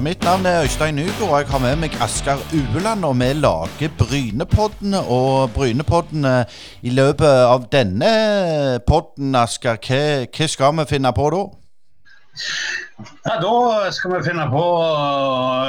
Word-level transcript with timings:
Mitt 0.00 0.22
navn 0.24 0.46
er 0.46 0.62
Øystein 0.62 0.94
Nygaard, 0.94 1.30
og 1.30 1.38
jeg 1.38 1.46
har 1.50 1.58
med 1.58 1.76
meg 1.76 1.96
Asker 2.00 2.38
Ueland. 2.56 3.04
Og 3.04 3.18
vi 3.20 3.26
lager 3.36 3.90
Brynepoddene. 3.98 5.00
Og 5.04 5.50
Brynepoddene 5.52 6.44
i 6.82 6.90
løpet 6.90 7.28
av 7.28 7.66
denne 7.72 8.12
podden, 8.88 9.34
Asker, 9.36 9.76
hva, 9.76 10.24
hva 10.24 10.46
skal 10.48 10.78
vi 10.78 10.86
finne 10.88 11.12
på 11.12 11.26
da? 11.34 11.42
Ja, 13.26 13.34
Da 13.44 13.90
skal 13.92 14.14
vi 14.14 14.22
finne 14.30 14.46
på, 14.48 14.64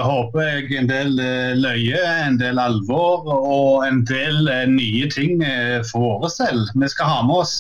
håper 0.08 0.48
jeg, 0.48 0.70
en 0.80 0.88
del 0.88 1.20
eh, 1.20 1.52
løye, 1.59 2.00
en 2.30 2.40
del 2.40 2.59
alvor 2.59 3.27
og 3.36 3.84
en 3.88 4.05
del 4.08 4.48
eh, 4.48 4.63
nye 4.72 5.09
ting 5.12 5.44
eh, 5.44 5.82
for 5.91 6.08
våre 6.08 6.32
selv. 6.32 6.72
Vi 6.76 6.88
skal 6.88 7.12
ha 7.12 7.20
med 7.27 7.44
oss 7.44 7.59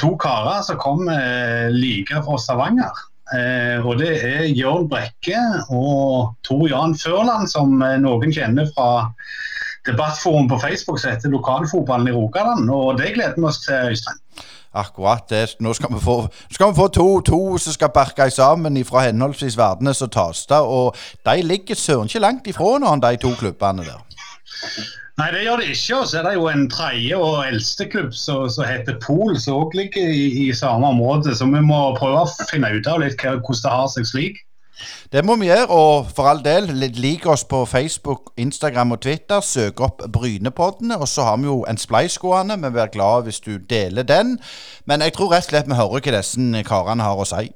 to 0.00 0.16
karer 0.18 0.64
som 0.66 0.82
kommer 0.82 1.70
like 1.70 2.24
fra 2.26 2.38
Stavanger. 2.42 3.04
Eh, 3.36 3.84
og 3.84 3.98
det 4.00 4.14
er 4.24 4.46
Jørn 4.56 4.88
Brekke 4.88 5.40
og 5.68 6.34
Tor 6.46 6.64
Jan 6.70 6.96
Førland, 6.96 7.48
som 7.50 7.76
noen 7.76 8.32
kjenner 8.32 8.70
fra 8.76 9.10
debattforum 9.88 10.48
på 10.48 10.58
Facebook 10.62 11.00
som 11.00 11.12
heter 11.12 11.32
Lokalfotballen 11.32 12.08
i 12.08 12.16
Rogaland. 12.16 12.70
Og 12.70 12.98
det 12.98 13.14
gleder 13.14 13.36
vi 13.36 13.48
oss 13.48 13.60
til, 13.64 13.92
Øystein. 13.92 14.22
Akkurat. 14.74 15.24
det. 15.30 15.56
Nå 15.60 15.72
skal 15.72 15.94
vi 15.94 16.00
få, 16.00 16.28
skal 16.50 16.70
vi 16.70 16.74
få 16.74 16.88
to, 16.88 17.20
to, 17.20 17.58
som 17.58 17.72
skal 17.72 17.88
barke 17.94 18.30
sammen 18.30 18.84
fra 18.84 19.06
henholdsvis 19.06 19.56
Verdenes 19.56 20.02
og 20.02 20.12
Tasta. 20.12 20.60
Og 20.60 20.96
de 21.26 21.42
ligger 21.42 21.74
søren 21.74 22.04
ikke 22.04 22.18
langt 22.18 22.46
ifra 22.46 22.64
hverandre, 22.64 23.10
de 23.10 23.16
to 23.16 23.32
klubbene 23.38 23.84
der. 23.84 24.00
Nei, 25.18 25.32
det 25.34 25.40
gjør 25.42 25.58
det 25.58 25.70
ikke. 25.72 25.96
Og 25.96 26.08
så 26.08 26.18
er 26.20 26.28
det 26.28 26.34
jo 26.36 26.44
en 26.46 26.68
tredje 26.70 27.16
og 27.18 27.38
eldste 27.42 27.88
klubb 27.90 28.12
som 28.14 28.46
heter 28.66 28.98
Pol, 29.02 29.34
som 29.40 29.64
òg 29.64 29.74
ligger 29.74 30.12
i, 30.14 30.26
i, 30.46 30.50
samme 30.54 30.86
område. 30.94 31.34
Så 31.34 31.48
vi 31.50 31.62
må 31.64 31.80
prøve 31.98 32.22
å 32.22 32.50
finne 32.50 32.70
ut 32.76 32.86
av 32.86 33.02
litt 33.02 33.18
hvordan 33.18 33.64
det 33.64 33.74
har 33.74 33.90
seg 33.96 34.06
slik. 34.06 34.44
Det 35.10 35.24
må 35.26 35.34
vi 35.40 35.48
gjøre, 35.48 35.66
og 35.74 36.10
for 36.14 36.30
all 36.30 36.38
del, 36.44 36.68
lik 37.02 37.26
oss 37.26 37.42
på 37.50 37.64
Facebook, 37.66 38.30
Instagram 38.38 38.94
og 38.94 39.00
Twitter. 39.02 39.42
Søk 39.42 39.80
opp 39.82 40.04
Brynepoddene, 40.06 41.00
og 41.00 41.10
så 41.10 41.26
har 41.26 41.40
vi 41.42 41.50
jo 41.50 41.64
en 41.66 41.80
spleis 41.82 42.18
gående. 42.22 42.60
Vi 42.62 42.70
blir 42.76 42.92
glad 42.94 43.26
hvis 43.26 43.42
du 43.42 43.56
deler 43.58 44.06
den. 44.06 44.36
Men 44.86 45.02
jeg 45.02 45.16
tror 45.16 45.32
rett 45.34 45.48
og 45.48 45.50
slett 45.50 45.66
vi 45.66 45.80
hører 45.80 45.98
hva 45.98 46.20
disse 46.20 46.62
karene 46.68 47.10
har 47.10 47.18
å 47.18 47.26
si. 47.26 47.50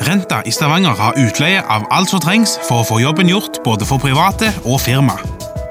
Renta 0.00 0.42
i 0.46 0.52
Stavanger 0.54 0.94
har 0.94 1.16
utleie 1.18 1.62
av 1.66 1.86
alt 1.90 2.10
som 2.12 2.20
trengs 2.22 2.54
for 2.68 2.82
å 2.82 2.86
få 2.86 3.00
jobben 3.02 3.30
gjort 3.30 3.58
både 3.64 3.86
for 3.88 4.00
private 4.02 4.52
og 4.64 4.78
firma. 4.82 5.16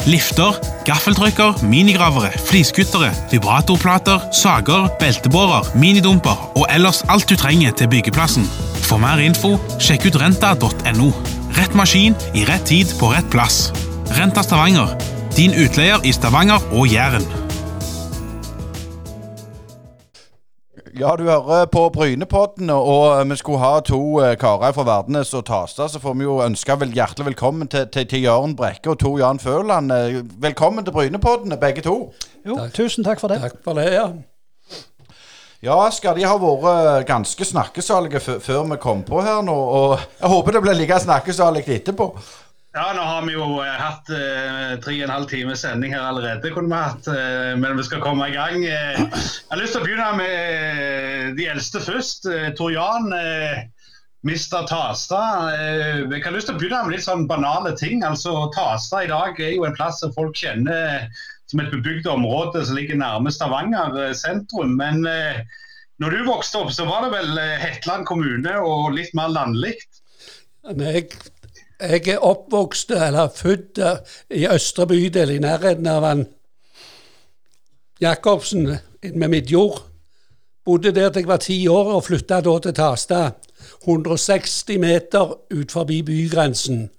Lifter, 0.07 0.55
gaffeltrykker, 0.87 1.63
minigravere, 1.67 2.31
fliskuttere, 2.47 3.09
vibratorplater, 3.31 4.29
sager, 4.35 4.87
beltebårer, 5.01 5.71
minidumper 5.79 6.37
og 6.55 6.67
ellers 6.71 7.03
alt 7.11 7.27
du 7.27 7.35
trenger 7.39 7.75
til 7.75 7.91
byggeplassen. 7.91 8.47
For 8.87 8.99
mer 9.03 9.19
info, 9.23 9.55
sjekk 9.83 10.09
ut 10.09 10.21
renta.no. 10.21 11.11
Rett 11.57 11.75
maskin 11.75 12.15
i 12.35 12.45
rett 12.47 12.67
tid 12.67 12.93
på 12.99 13.11
rett 13.15 13.27
plass. 13.31 13.67
Renta 14.15 14.43
Stavanger, 14.43 14.95
din 15.35 15.55
utleier 15.55 16.03
i 16.07 16.15
Stavanger 16.15 16.63
og 16.71 16.87
Jæren. 16.91 17.46
Ja, 20.99 21.15
du 21.15 21.27
hører 21.29 21.65
på 21.69 21.89
Brynepodden, 21.93 22.69
og 22.73 23.29
vi 23.29 23.35
skulle 23.37 23.59
ha 23.61 23.81
to 23.85 23.99
eh, 24.23 24.31
karer 24.39 24.73
fra 24.73 24.85
Verdenes 24.87 25.29
og 25.37 25.43
Tasta. 25.45 25.85
Så 25.91 25.99
får 26.01 26.15
vi 26.17 26.25
jo 26.25 26.39
ønske 26.41 26.73
vel 26.81 26.95
hjertelig 26.95 27.27
velkommen 27.27 27.69
til, 27.69 27.85
til, 27.93 28.07
til 28.09 28.23
Jørn 28.25 28.55
Brekke 28.57 28.95
og 28.95 28.97
Tor 29.03 29.19
Jan 29.21 29.37
Føland. 29.39 29.93
Eh, 29.93 30.23
velkommen 30.41 30.87
til 30.87 30.95
Brynepodden, 30.95 31.53
begge 31.61 31.83
to. 31.85 31.93
Jo, 32.41 32.57
takk. 32.57 32.73
tusen 32.73 33.05
takk 33.05 33.21
for 33.21 33.29
det. 33.29 33.37
Takk 33.45 33.61
for 33.61 33.77
det, 33.77 33.91
ja. 33.93 34.07
Ja, 35.67 35.77
skal 35.93 36.17
de 36.17 36.25
ha 36.25 36.33
vært 36.41 37.05
ganske 37.09 37.45
snakkesalige 37.45 38.23
før 38.41 38.65
vi 38.71 38.81
kom 38.81 39.05
på 39.05 39.21
her 39.21 39.45
nå. 39.45 39.53
Og 39.53 39.99
jeg 39.99 40.33
håper 40.33 40.57
det 40.57 40.65
blir 40.65 40.81
like 40.81 40.99
snakkesalig 41.05 41.67
etterpå. 41.77 42.09
Ja, 42.77 42.91
nå 42.93 43.01
har 43.01 43.23
vi 43.25 43.33
jo 43.33 43.45
eh, 43.63 43.77
hatt 43.81 44.09
eh, 44.13 44.75
tre 44.83 44.93
og 44.99 45.07
en 45.07 45.13
halv 45.15 45.29
time 45.31 45.55
sending 45.57 45.95
her 45.95 46.03
allerede, 46.05 46.51
kunne 46.53 46.69
vi 46.69 46.77
hatt. 46.77 47.07
Eh, 47.09 47.53
men 47.57 47.73
vi 47.79 47.85
skal 47.87 48.03
komme 48.03 48.27
i 48.29 48.35
gang. 48.35 48.61
Jeg 48.67 49.07
har 49.49 49.57
lyst 49.57 49.73
til 49.73 49.81
å 49.81 49.85
begynne 49.87 50.09
med 50.19 51.39
de 51.39 51.47
eldste 51.49 51.81
først. 51.81 52.27
Tor 52.59 52.69
Jan, 52.75 53.07
Mister 54.27 54.67
Tasta. 54.69 55.21
jeg 55.55 56.21
har 56.21 56.35
lyst 56.35 56.51
til 56.51 56.57
å 56.57 56.59
begynne 56.59 56.83
med 56.85 56.93
litt 56.93 57.05
sånn 57.07 57.25
banale 57.29 57.71
ting. 57.79 58.03
Altså, 58.05 58.35
Tasta 58.53 59.01
i 59.07 59.09
dag 59.09 59.41
er 59.41 59.55
jo 59.55 59.65
en 59.65 59.77
plass 59.77 60.03
som 60.03 60.13
folk 60.13 60.37
kjenner 60.37 61.07
som 61.49 61.63
et 61.63 61.73
bebygd 61.73 62.05
område 62.11 62.61
som 62.67 62.77
ligger 62.77 62.99
nærme 62.99 63.33
Stavanger 63.33 64.13
sentrum. 64.19 64.75
Men 64.77 65.01
når 65.01 66.13
du 66.13 66.27
vokste 66.29 66.61
opp, 66.61 66.69
så 66.75 66.85
var 66.85 67.07
det 67.07 67.15
vel 67.15 67.41
Hetland 67.63 68.05
kommune 68.05 68.53
og 68.61 68.91
litt 68.99 69.17
mer 69.17 69.33
landlig? 69.33 69.79
Jeg 70.67 71.07
jeg 71.79 72.07
er 72.07 72.23
oppvokst, 72.25 72.91
eller 72.91 73.29
født 73.29 73.79
i 74.33 74.47
Østre 74.49 74.87
bydel, 74.87 75.35
i 75.35 75.39
nærheten 75.39 75.87
av 75.87 76.03
han 76.03 76.25
Jacobsen 78.01 78.67
med 79.13 79.27
Midjord. 79.27 79.81
Bodde 80.65 80.91
der 80.91 81.09
til 81.09 81.23
jeg 81.23 81.27
var 81.27 81.37
ti 81.37 81.57
år, 81.67 81.93
og 81.95 82.03
flytta 82.03 82.41
da 82.41 82.57
til 82.59 82.73
Tasta. 82.75 83.21
160 83.87 84.77
meter 84.79 85.33
ut 85.53 85.71
forbi 85.71 86.01
bygrensen. 86.03 86.89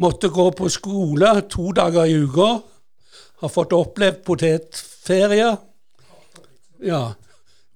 Måtte 0.00 0.28
gå 0.28 0.50
på 0.56 0.68
skole 0.68 1.32
to 1.48 1.72
dager 1.76 2.08
i 2.08 2.18
uka. 2.24 2.50
Har 3.40 3.52
fått 3.52 3.72
opplevd 3.72 4.24
potetferie. 4.24 5.50
Ja, 6.84 7.02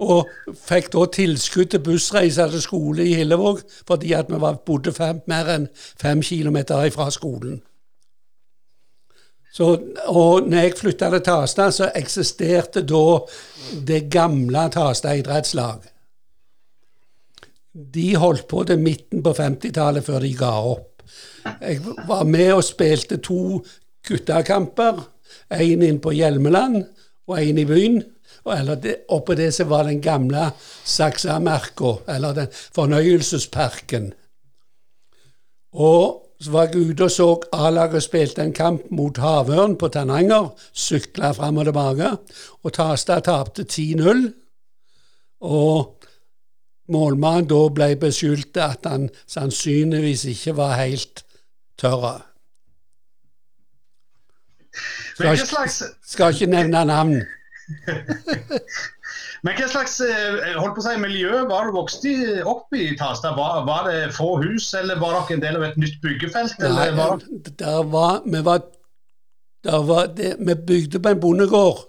og 0.04 0.56
fikk 0.66 0.92
da 0.94 1.04
tilskudd 1.16 1.72
til 1.72 1.82
bussreiser 1.84 2.50
til 2.52 2.62
skole 2.62 3.06
i 3.06 3.14
Hillevåg, 3.18 3.62
fordi 3.88 4.12
at 4.16 4.32
vi 4.32 4.40
bodde 4.66 4.92
fem, 4.92 5.22
mer 5.30 5.50
enn 5.56 5.68
fem 5.74 6.22
kilometer 6.22 6.90
fra 6.94 7.10
skolen. 7.14 7.62
Så, 9.54 9.68
og 10.10 10.48
når 10.50 10.58
jeg 10.58 10.78
flytta 10.80 11.10
til 11.12 11.20
Tasta, 11.22 11.68
så 11.70 11.90
eksisterte 11.94 12.82
da 12.82 13.20
det 13.86 14.08
gamle 14.10 14.64
Tasta 14.74 15.12
idrettslag. 15.14 15.84
De 17.74 18.08
holdt 18.18 18.48
på 18.50 18.64
til 18.66 18.82
midten 18.82 19.22
på 19.22 19.30
50-tallet 19.34 20.06
før 20.06 20.26
de 20.26 20.32
ga 20.38 20.50
opp. 20.72 21.04
Jeg 21.60 21.80
var 22.08 22.24
med 22.26 22.52
og 22.54 22.64
spilte 22.66 23.20
to 23.22 23.60
guttekamper. 24.06 25.04
Én 25.54 25.82
inn 25.86 26.00
på 26.02 26.14
Hjelmeland 26.14 26.82
og 27.26 27.38
én 27.38 27.58
i 27.58 27.66
byen. 27.68 28.02
Eller 28.52 28.76
det, 28.76 28.96
oppå 29.08 29.34
det 29.34 29.52
som 29.56 29.70
var 29.70 29.86
den 29.88 30.02
gamle 30.04 30.50
Saksamerka, 30.84 31.96
eller 32.08 32.34
den 32.36 32.50
fornøyelsesparken. 32.52 34.12
Og 35.72 36.20
så 36.40 36.50
var 36.50 36.66
jeg 36.68 36.90
ute 36.90 37.06
og 37.06 37.10
så 37.10 37.28
A-laget 37.56 38.04
spilte 38.04 38.42
en 38.42 38.52
kamp 38.52 38.90
mot 38.90 39.16
Havørn 39.16 39.78
på 39.80 39.88
Tananger. 39.88 40.50
Sykla 40.72 41.32
fram 41.32 41.56
og 41.62 41.64
tilbake. 41.70 42.10
Og 42.62 42.72
Tasta 42.72 43.20
tapte 43.24 43.64
10-0. 43.64 44.26
Og 45.40 46.04
målmannen 46.92 47.48
da 47.48 47.62
ble 47.72 47.94
beskyldt 48.00 48.60
at 48.60 48.84
han 48.90 49.08
sannsynligvis 49.26 50.26
ikke 50.34 50.56
var 50.58 50.76
helt 50.82 51.24
tørr. 51.80 52.20
Skal, 55.14 55.38
skal 56.02 56.34
ikke 56.34 56.50
nevne 56.50 56.84
navn. 56.90 57.22
Men 59.44 59.56
hva 59.58 59.66
slags 59.68 59.98
eh, 60.04 60.54
holdt 60.56 60.76
på 60.76 60.82
å 60.82 60.86
si, 60.86 60.94
miljø 61.00 61.42
var 61.50 61.68
du 61.68 61.74
vokst 61.76 62.06
opp 62.48 62.76
i 62.76 62.90
Tasta? 62.98 63.34
Var, 63.36 63.64
var, 63.68 63.88
det 63.90 64.14
få 64.16 64.36
hus, 64.42 64.70
eller 64.78 65.00
var 65.00 65.18
dere 65.18 65.36
en 65.36 65.44
del 65.44 65.58
av 65.60 65.66
et 65.68 65.78
nytt 65.80 65.98
byggefelt? 66.04 66.56
Nei, 66.64 66.88
var... 66.96 67.20
Der 67.60 67.82
var, 67.92 68.22
vi, 68.24 68.40
var, 68.46 68.64
der 69.64 69.84
var 69.88 70.08
det, 70.16 70.34
vi 70.40 70.56
bygde 70.72 71.02
på 71.04 71.12
en 71.12 71.22
bondegård 71.24 71.84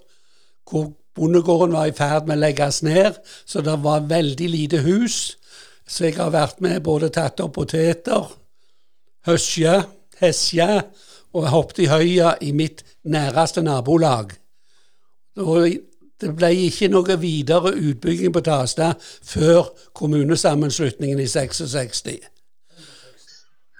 hvor 0.65 0.89
bondegården 1.15 1.75
var 1.77 1.87
i 1.87 1.95
ferd 1.95 2.27
med 2.27 2.39
å 2.39 2.43
legges 2.43 2.81
ned, 2.83 3.19
så 3.45 3.61
det 3.63 3.75
var 3.83 4.07
veldig 4.09 4.47
lite 4.51 4.81
hus. 4.85 5.35
Så 5.85 6.07
jeg 6.07 6.17
har 6.17 6.33
vært 6.33 6.63
med 6.65 6.81
både 6.83 7.11
tatt 7.13 7.39
opp 7.43 7.53
poteter, 7.59 8.25
høsje, 9.27 9.83
hesje 10.19 10.69
og 11.35 11.51
hoppet 11.51 11.83
i 11.85 11.91
høya 11.91 12.33
i 12.41 12.51
mitt 12.57 12.81
næreste 13.05 13.61
nabolag. 13.65 14.33
Og 15.43 15.67
det 16.21 16.31
ble 16.35 16.51
ikke 16.67 16.87
noe 16.91 17.17
videre 17.19 17.73
utbygging 17.75 18.33
på 18.35 18.43
Tasta 18.45 18.93
før 18.99 19.73
kommunesammenslutningen 19.97 21.19
i 21.19 21.27
66. 21.27 22.05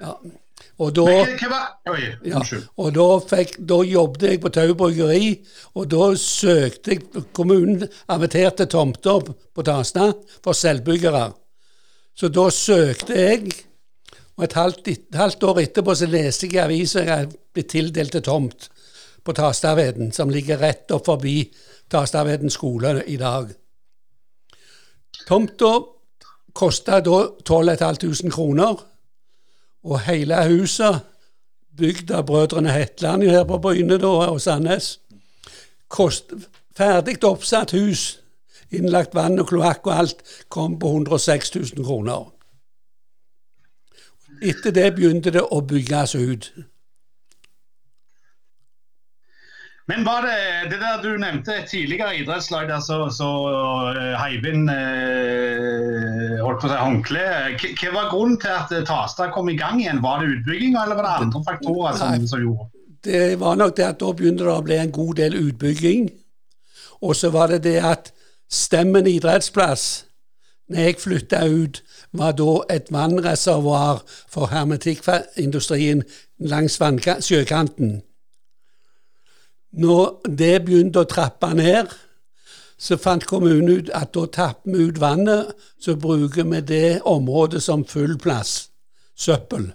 Ja. 0.02 0.18
Og 0.76 0.90
da, 0.92 1.06
ja, 2.28 2.40
og 2.76 2.90
da, 2.98 3.06
fikk, 3.24 3.54
da 3.64 3.78
jobbet 3.88 4.26
jeg 4.28 4.42
på 4.44 4.50
Tau 4.52 4.74
bryggeri, 4.76 5.30
og 5.80 5.88
da 5.94 6.10
søkte 6.20 6.98
jeg 6.98 7.24
Kommunen 7.32 7.86
inviterte 8.12 8.68
tomter 8.68 9.24
på 9.56 9.64
Tasta 9.64 10.10
for 10.44 10.52
selvbyggere. 10.52 11.30
Så 12.12 12.28
da 12.28 12.50
søkte 12.52 13.16
jeg, 13.16 13.56
og 14.36 14.44
et 14.50 14.58
halvt, 14.60 14.92
et 14.92 15.16
halvt 15.16 15.48
år 15.48 15.64
etterpå 15.64 15.96
så 15.96 16.12
leste 16.12 16.50
jeg 16.50 16.58
i 16.58 16.64
avisa 16.66 17.06
jeg 17.08 17.32
ble 17.32 17.64
tildelt 17.72 18.18
til 18.18 18.28
tomt 18.28 18.68
på 19.26 19.34
Tastaveden, 19.34 20.12
som 20.14 20.30
ligger 20.30 20.62
rett 20.62 20.92
opp 20.94 21.10
forbi 21.10 21.40
Tastaveden 21.90 22.54
skole 22.54 23.00
i 23.10 23.18
dag. 23.18 23.50
Tomta 25.26 25.74
kosta 26.56 27.02
da 27.02 27.22
12 27.46 27.78
500 27.78 28.32
kroner. 28.32 28.76
Og 29.84 30.00
hele 30.08 30.44
huset, 30.50 31.02
bygd 31.78 32.12
av 32.12 32.26
brødrene 32.26 32.72
Hetland 32.72 33.24
her 33.24 33.44
på 33.46 33.60
Bryne 33.62 33.98
da, 34.02 34.14
og 34.32 34.42
Sandnes, 34.42 35.00
kost, 35.88 36.32
ferdig 36.78 37.20
oppsatt 37.24 37.76
hus, 37.76 38.20
innlagt 38.72 39.14
vann 39.14 39.40
og 39.40 39.52
kloakk 39.52 39.86
og 39.86 39.94
alt, 39.94 40.24
kom 40.50 40.80
på 40.80 40.90
106 40.90 41.56
000 41.56 41.86
kroner. 41.86 42.32
Etter 44.42 44.74
det 44.74 44.88
begynte 44.96 45.32
det 45.32 45.44
å 45.44 45.62
bygges 45.62 46.16
ut. 46.16 46.50
Men 49.88 50.02
var 50.06 50.26
det 50.26 50.72
det 50.72 50.80
der 50.82 51.02
du 51.04 51.12
nevnte 51.22 51.60
et 51.60 51.68
tidligere 51.70 52.16
idrettslag 52.18 52.66
der 52.70 52.82
så, 52.82 53.04
så 53.14 53.30
uh, 53.94 54.16
heiv 54.18 54.48
inn 54.50 54.66
uh, 54.66 56.42
holdt 56.42 56.64
på 56.64 56.70
å 56.70 56.72
si 56.72 56.80
håndkle. 56.80 57.26
Hva 57.62 57.92
var 57.94 58.10
grunnen 58.10 58.40
til 58.42 58.56
at 58.56 58.74
Tastad 58.90 59.34
kom 59.36 59.52
i 59.54 59.58
gang 59.60 59.78
igjen? 59.84 60.02
Var 60.02 60.24
det 60.24 60.40
utbygginga, 60.40 60.88
eller 60.88 60.98
var 60.98 61.06
det 61.10 61.14
andre 61.28 61.44
faktorer 61.46 62.00
som, 62.02 62.28
som 62.32 62.42
gjorde 62.42 62.70
Det 63.06 63.40
var 63.40 63.62
nok 63.62 63.78
det 63.78 63.86
at 63.92 64.02
da 64.02 64.12
begynte 64.18 64.48
det 64.48 64.56
å 64.56 64.66
bli 64.66 64.82
en 64.82 64.96
god 64.96 65.22
del 65.22 65.38
utbygging. 65.44 66.10
Og 67.06 67.14
så 67.14 67.30
var 67.30 67.54
det 67.54 67.62
det 67.68 67.78
at 67.86 68.12
Stemmen 68.52 69.08
idrettsplass, 69.10 70.06
når 70.70 70.80
jeg 70.80 71.00
flytta 71.02 71.46
ut, 71.50 71.82
var 72.14 72.36
da 72.38 72.60
et 72.70 72.92
vannreservoar 72.94 74.04
for 74.06 74.54
hermetikkindustrien 74.54 76.04
langs 76.40 76.78
sjøkanten. 77.26 78.02
Når 79.76 80.30
det 80.40 80.56
begynte 80.66 81.04
å 81.04 81.10
trappe 81.10 81.52
ned, 81.58 81.92
så 82.78 82.98
fant 83.00 83.24
kommunen 83.28 83.72
ut 83.72 83.90
at 83.96 84.14
da 84.16 84.26
tapper 84.32 84.72
vi 84.72 84.88
ut 84.90 85.00
vannet, 85.00 85.52
så 85.80 85.96
bruker 86.00 86.48
vi 86.52 86.62
det 86.62 87.02
området 87.08 87.64
som 87.64 87.86
full 87.88 88.18
plass. 88.20 88.70
Søppel. 89.16 89.70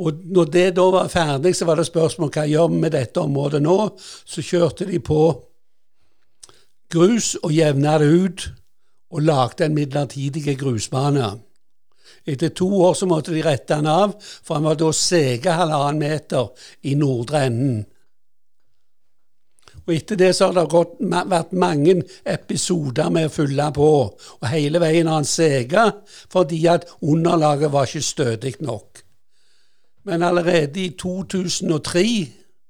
Og 0.00 0.24
når 0.24 0.48
det 0.52 0.66
da 0.76 0.86
var 0.92 1.12
ferdig, 1.12 1.54
så 1.56 1.68
var 1.68 1.80
det 1.80 1.88
spørsmål 1.88 2.32
hva 2.32 2.46
gjør 2.48 2.72
vi 2.72 2.80
med 2.80 2.94
dette 2.96 3.20
området 3.20 3.60
nå. 3.64 3.76
Så 4.00 4.44
kjørte 4.44 4.88
de 4.88 5.00
på 5.04 5.20
grus 6.92 7.34
og 7.42 7.52
jevna 7.52 7.98
det 8.00 8.08
ut, 8.08 8.48
og 9.10 9.24
lagde 9.26 9.66
en 9.66 9.74
midlertidig 9.74 10.56
grusbane. 10.58 11.32
Etter 12.28 12.52
to 12.54 12.68
år 12.84 12.94
så 12.94 13.08
måtte 13.10 13.34
de 13.34 13.42
rette 13.42 13.74
den 13.74 13.88
av, 13.90 14.14
for 14.20 14.56
han 14.56 14.68
var 14.68 14.78
da 14.78 14.90
sega 14.94 15.56
halvannen 15.58 16.00
meter 16.00 16.52
i 16.86 16.94
nordre 16.98 17.46
enden. 17.48 17.80
Og 19.90 19.96
Etter 19.96 20.18
det 20.20 20.28
så 20.38 20.46
har 20.46 20.54
det 20.54 20.70
gått, 20.70 21.00
vært 21.02 21.54
mange 21.58 21.96
episoder 22.22 23.08
med 23.10 23.26
å 23.26 23.32
fylle 23.34 23.64
på, 23.74 23.88
og 24.38 24.44
hele 24.46 24.78
veien 24.78 25.08
har 25.10 25.18
han 25.18 25.26
sega 25.26 25.88
fordi 26.30 26.60
at 26.70 26.86
underlaget 27.02 27.72
var 27.74 27.90
ikke 27.90 28.06
stødig 28.06 28.52
nok. 28.62 29.00
Men 30.06 30.22
allerede 30.22 30.84
i 30.84 30.92
2003 30.94 32.04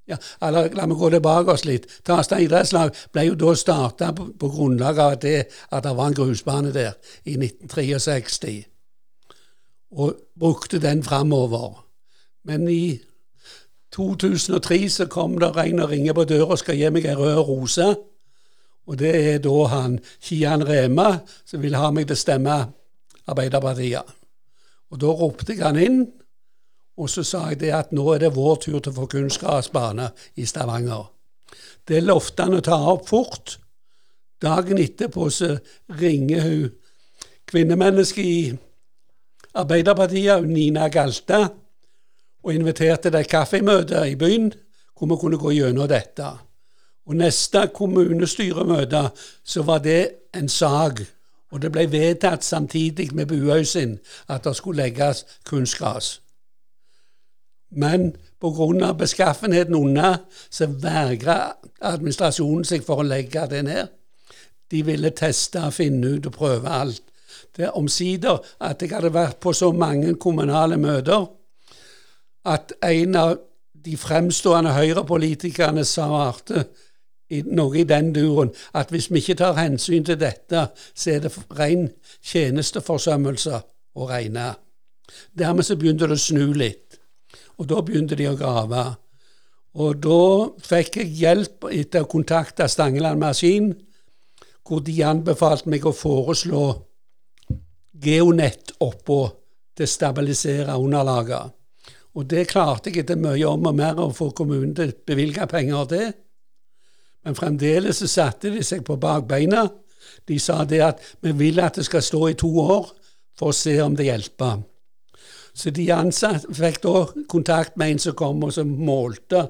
ja, 0.08 0.16
eller 0.42 0.72
La 0.74 0.86
meg 0.88 0.98
gå 0.98 1.10
tilbake 1.12 1.52
oss 1.52 1.66
litt. 1.68 1.84
Tasta 2.08 2.40
idrettslag 2.40 2.96
ble 3.12 3.26
jo 3.28 3.36
da 3.38 3.52
starta 3.54 4.08
på, 4.16 4.30
på, 4.40 4.48
grunnlag 4.56 4.98
av 5.04 5.18
det, 5.20 5.44
at 5.70 5.84
det 5.84 5.92
var 6.00 6.08
en 6.08 6.16
grusbane 6.16 6.72
der 6.74 6.96
i 7.28 7.36
1963, 7.36 8.56
og 10.00 10.16
brukte 10.40 10.80
den 10.82 11.04
framover. 11.06 11.84
Men 12.48 12.66
i 12.72 12.96
2003 13.94 14.78
så 14.90 15.06
kom 15.10 15.38
det 15.38 15.50
en 15.58 15.82
og 15.82 15.90
ringer 15.90 16.14
på 16.14 16.24
døra 16.24 16.54
og 16.54 16.60
skal 16.60 16.78
gi 16.78 16.90
meg 16.94 17.08
ei 17.10 17.16
rød 17.18 17.40
rose. 17.48 17.88
Og 18.86 18.98
det 18.98 19.10
er 19.14 19.38
da 19.42 19.56
han 19.70 19.98
Kian 20.22 20.64
Rema 20.66 21.20
som 21.44 21.62
vil 21.62 21.76
ha 21.78 21.90
meg 21.94 22.08
til 22.08 22.18
å 22.18 22.22
stemme 22.22 22.56
Arbeiderpartiet. 23.30 24.16
Og 24.90 24.98
da 24.98 25.12
ropte 25.14 25.54
jeg 25.54 25.62
han 25.62 25.78
inn, 25.78 26.00
og 26.98 27.08
så 27.10 27.22
sa 27.24 27.44
jeg 27.50 27.60
det 27.62 27.70
at 27.74 27.92
nå 27.94 28.04
er 28.14 28.24
det 28.24 28.34
vår 28.34 28.56
tur 28.64 28.78
til 28.78 28.90
å 28.90 28.96
få 28.96 29.06
kunstgressbane 29.10 30.10
i 30.42 30.46
Stavanger. 30.46 31.06
Det 31.86 32.02
lovte 32.02 32.46
han 32.46 32.58
å 32.58 32.64
ta 32.64 32.78
opp 32.92 33.06
fort. 33.08 33.56
Dagen 34.42 34.80
etterpå 34.80 35.28
så 35.32 35.54
ringer 36.00 36.44
hun 36.44 36.74
kvinnemennesket 37.50 38.26
i 38.26 38.42
Arbeiderpartiet, 39.60 40.46
Nina 40.46 40.88
Galta, 40.92 41.48
og 42.42 42.54
inviterte 42.54 43.10
til 43.10 43.20
et 43.20 43.28
kaffemøte 43.28 44.04
i 44.10 44.16
byen 44.16 44.52
hvor 44.98 45.08
vi 45.08 45.16
kunne 45.20 45.38
gå 45.38 45.50
gjennom 45.50 45.88
dette. 45.88 46.28
Og 47.06 47.16
neste 47.16 47.68
kommunestyremøte 47.74 49.08
så 49.44 49.62
var 49.62 49.78
det 49.78 50.08
en 50.36 50.48
sak, 50.48 51.00
og 51.50 51.62
det 51.62 51.72
ble 51.72 51.86
vedtatt 51.90 52.44
samtidig 52.44 53.14
med 53.14 53.26
Buhaug 53.26 53.64
at 54.28 54.44
det 54.44 54.56
skulle 54.56 54.82
legges 54.82 55.24
kunstgras. 55.44 56.20
Men 57.70 58.16
pga. 58.40 58.92
beskaffenheten 58.92 59.74
unna 59.74 60.18
så 60.50 60.66
vegra 60.66 61.52
administrasjonen 61.80 62.64
seg 62.64 62.84
for 62.84 63.00
å 63.00 63.06
legge 63.06 63.46
det 63.50 63.64
ned. 63.64 63.88
De 64.70 64.82
ville 64.82 65.10
teste, 65.10 65.70
finne 65.72 66.16
ut 66.16 66.26
og 66.26 66.32
prøve 66.32 66.68
alt. 66.68 67.02
Det 67.56 67.64
er 67.64 67.76
omsider 67.76 68.38
at 68.60 68.82
jeg 68.82 68.90
hadde 68.90 69.14
vært 69.14 69.40
på 69.40 69.52
så 69.52 69.72
mange 69.72 70.14
kommunale 70.14 70.76
møter 70.76 71.26
at 72.44 72.72
en 72.84 73.16
av 73.16 73.34
de 73.84 73.96
fremstående 73.96 74.72
høyrepolitikerne 74.76 75.84
svarte 75.88 76.66
noe 77.30 77.78
i 77.78 77.86
den 77.86 78.10
duren 78.14 78.50
at 78.76 78.90
hvis 78.90 79.08
vi 79.10 79.22
ikke 79.22 79.38
tar 79.40 79.58
hensyn 79.58 80.04
til 80.06 80.18
dette, 80.20 80.66
så 80.94 81.14
er 81.14 81.24
det 81.24 81.34
ren 81.58 81.88
tjenesteforsømmelse 82.26 83.60
å 83.94 84.08
regne. 84.10 84.52
Dermed 85.34 85.66
så 85.66 85.76
begynte 85.78 86.08
det 86.10 86.18
å 86.18 86.22
snu 86.22 86.50
litt. 86.54 86.98
Og 87.60 87.68
da 87.70 87.80
begynte 87.84 88.16
de 88.18 88.28
å 88.30 88.36
grave. 88.38 88.84
Og 89.78 90.00
da 90.02 90.22
fikk 90.66 91.00
jeg 91.02 91.14
hjelp 91.20 91.68
etter 91.70 92.04
å 92.04 92.10
kontakte 92.10 92.66
Stangeland 92.70 93.20
Maskin, 93.22 93.72
hvor 94.66 94.82
de 94.86 94.96
anbefalte 95.06 95.70
meg 95.70 95.86
å 95.86 95.94
foreslå 95.94 96.64
geonett 98.00 98.74
oppå 98.80 99.20
til 99.76 99.86
å 99.86 99.90
stabilisere 99.94 100.76
underlaget. 100.78 101.59
Og 102.18 102.26
det 102.30 102.48
klarte 102.50 102.90
jeg 102.90 103.04
etter 103.04 103.20
mye 103.20 103.46
om 103.46 103.68
og 103.70 103.76
mer 103.78 104.00
å 104.02 104.10
få 104.14 104.30
kommunen 104.36 104.74
til 104.74 104.90
å 104.90 104.98
bevilge 105.06 105.46
penger 105.50 105.90
til. 105.92 106.08
Men 107.24 107.36
fremdeles 107.36 108.00
så 108.00 108.08
satte 108.10 108.50
de 108.50 108.64
seg 108.66 108.82
på 108.86 108.96
bakbeina. 109.00 109.66
De 110.26 110.38
sa 110.42 110.64
det 110.64 110.80
at 110.82 111.04
vi 111.22 111.34
vil 111.36 111.60
at 111.62 111.78
det 111.78 111.86
skal 111.86 112.02
stå 112.02 112.22
i 112.30 112.38
to 112.38 112.50
år 112.62 112.90
for 113.38 113.52
å 113.52 113.56
se 113.56 113.76
om 113.84 113.94
det 113.96 114.08
hjelper. 114.08 114.62
Så 115.54 115.72
de 115.74 115.86
ansatte 115.94 116.54
fikk 116.56 116.80
da 116.84 116.94
kontakt 117.30 117.76
med 117.78 117.94
en 117.94 118.02
som 118.02 118.16
kom 118.18 118.42
og 118.46 118.54
som 118.54 118.70
målte 118.86 119.44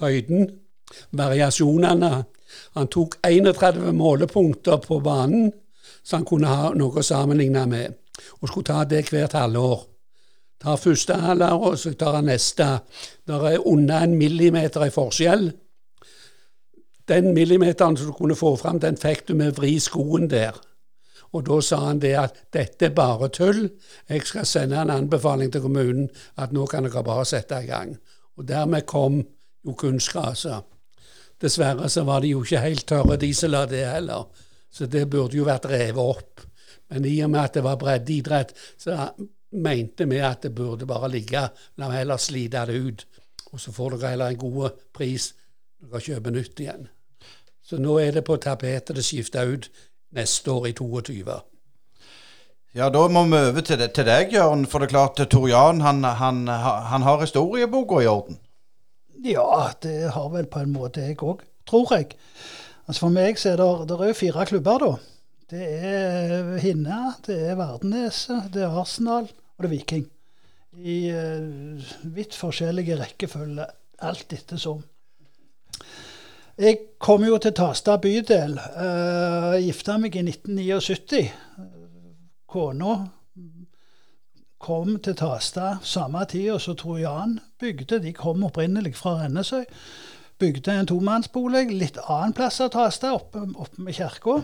høyden, 0.00 0.48
variasjonene. 1.16 2.12
Han 2.76 2.90
tok 2.92 3.16
31 3.24 3.92
målepunkter 3.96 4.82
på 4.84 5.00
banen, 5.04 5.50
så 6.02 6.18
han 6.18 6.28
kunne 6.28 6.50
ha 6.50 6.72
noe 6.76 7.00
å 7.00 7.06
sammenligne 7.06 7.64
med, 7.70 7.96
og 8.40 8.50
skulle 8.50 8.68
ta 8.68 8.82
det 8.88 9.06
hvert 9.08 9.38
halvår. 9.38 9.91
Tar 10.62 10.78
første 10.78 11.14
halvår, 11.18 11.64
og 11.72 11.78
så 11.78 11.92
tar 11.98 12.20
han 12.20 12.28
neste. 12.30 12.66
Det 13.26 13.34
er 13.34 13.66
under 13.66 14.04
en 14.06 14.14
millimeter 14.18 14.86
i 14.86 14.94
forskjell. 14.94 15.48
Den 17.10 17.32
millimeteren 17.34 17.96
som 17.98 18.12
du 18.12 18.12
kunne 18.14 18.38
få 18.38 18.54
fram, 18.56 18.78
den 18.80 18.96
fikk 18.96 19.26
du 19.28 19.34
med 19.34 19.52
å 19.52 19.56
vri 19.58 19.74
skoen 19.82 20.28
der. 20.30 20.54
Og 21.32 21.46
da 21.48 21.58
sa 21.64 21.80
han 21.88 22.00
det 22.00 22.12
at 22.20 22.42
dette 22.54 22.90
er 22.90 22.94
bare 22.94 23.30
tull, 23.32 23.64
jeg 24.08 24.26
skal 24.28 24.46
sende 24.46 24.78
en 24.78 24.92
anbefaling 24.92 25.50
til 25.52 25.64
kommunen 25.64 26.10
at 26.38 26.52
nå 26.52 26.66
kan 26.70 26.86
dere 26.86 27.02
bare 27.02 27.24
sette 27.26 27.62
i 27.64 27.70
gang. 27.70 27.96
Og 28.36 28.46
dermed 28.48 28.86
kom 28.86 29.18
jo 29.64 29.74
kunstgraset. 29.78 30.68
Dessverre 31.42 31.88
så 31.90 32.04
var 32.06 32.22
de 32.22 32.34
jo 32.36 32.44
ikke 32.44 32.62
helt 32.62 32.86
tørre, 32.86 33.18
diesel 33.18 33.56
av 33.58 33.70
det 33.72 33.82
heller. 33.88 34.28
Så 34.70 34.86
det 34.86 35.08
burde 35.10 35.40
jo 35.40 35.48
vært 35.48 35.66
revet 35.72 35.98
opp. 35.98 36.44
Men 36.92 37.08
i 37.08 37.16
og 37.24 37.32
med 37.32 37.40
at 37.48 37.56
det 37.56 37.64
var 37.64 37.80
breddeidrett, 37.80 38.52
så 38.78 39.08
mente 39.52 40.06
vi 40.08 40.20
at 40.24 40.42
det 40.42 40.54
burde 40.54 40.86
bare 40.88 41.10
ligge. 41.12 41.46
La 41.76 41.88
meg 41.88 42.02
heller 42.02 42.20
slite 42.20 42.64
det 42.68 42.78
ut. 42.80 43.06
Og 43.52 43.60
så 43.60 43.72
får 43.72 43.96
dere 43.96 44.14
heller 44.14 44.32
en 44.32 44.40
god 44.40 44.82
pris 44.96 45.32
når 45.80 45.92
dere 45.92 46.04
kjøper 46.08 46.36
nytt 46.36 46.60
igjen. 46.64 46.88
Så 47.62 47.78
nå 47.78 47.98
er 48.00 48.16
det 48.16 48.24
på 48.26 48.38
tapetet 48.42 48.96
det 48.96 49.04
skifter 49.06 49.48
ut 49.48 49.68
neste 50.16 50.52
år 50.52 50.68
i 50.70 50.76
22. 50.76 51.40
Ja, 52.72 52.88
da 52.88 53.02
må 53.12 53.26
vi 53.28 53.36
over 53.36 53.64
til, 53.64 53.82
til 53.92 54.08
deg, 54.08 54.32
Jørn. 54.32 54.64
For 54.66 54.80
det 54.80 54.88
er 54.88 54.94
klart, 54.94 55.20
Tor 55.30 55.48
Jan 55.50 55.82
han, 55.84 56.00
han, 56.04 56.46
han 56.48 57.04
har 57.04 57.20
historieboka 57.20 58.00
i 58.00 58.08
orden? 58.08 58.40
Ja, 59.22 59.70
det 59.84 60.14
har 60.16 60.30
vel 60.32 60.48
på 60.50 60.64
en 60.64 60.72
måte 60.74 61.04
jeg 61.04 61.20
òg, 61.22 61.44
tror 61.68 61.92
jeg. 61.94 62.16
Altså 62.88 63.04
For 63.04 63.14
meg 63.14 63.38
så 63.38 63.52
er 63.52 63.60
det, 63.60 63.68
det 63.92 63.98
er 64.08 64.16
fire 64.18 64.46
klubber, 64.48 64.82
da. 64.82 64.92
Det 65.52 65.68
er 65.68 66.56
Hinna, 66.62 67.12
det 67.26 67.36
er 67.52 67.58
Verdeneset, 67.60 68.48
det 68.54 68.64
er 68.64 68.80
Arsenal 68.80 69.28
og 69.68 69.72
Viking. 69.72 70.06
I 70.72 70.96
uh, 71.12 72.14
vidt 72.14 72.34
forskjellige 72.34 72.96
rekkefølge, 73.00 73.66
alt 74.02 74.32
ettersom. 74.32 74.82
Jeg 76.58 76.78
kom 77.00 77.24
jo 77.24 77.38
til 77.38 77.54
Tasta 77.56 77.96
bydel. 78.00 78.58
Uh, 78.58 79.56
gifta 79.64 79.98
meg 80.00 80.16
i 80.16 80.24
1979. 80.26 81.24
kona 82.52 82.94
kom 84.62 84.98
til 85.02 85.16
Tasta 85.18 85.76
samme 85.82 86.22
tid 86.30 86.54
som 86.62 86.76
Tor 86.78 86.98
Jan 87.00 87.38
bygde. 87.60 87.98
De 88.02 88.12
kom 88.14 88.44
opprinnelig 88.46 88.94
fra 88.96 89.16
Rennesøy. 89.22 89.64
Bygde 90.38 90.74
en 90.78 90.88
tomannsbolig 90.90 91.68
litt 91.70 91.98
annen 92.06 92.34
plass 92.36 92.60
av 92.62 92.72
Tasta, 92.74 93.12
oppe, 93.14 93.42
oppe 93.56 93.82
med 93.82 93.96
kirka. 93.98 94.40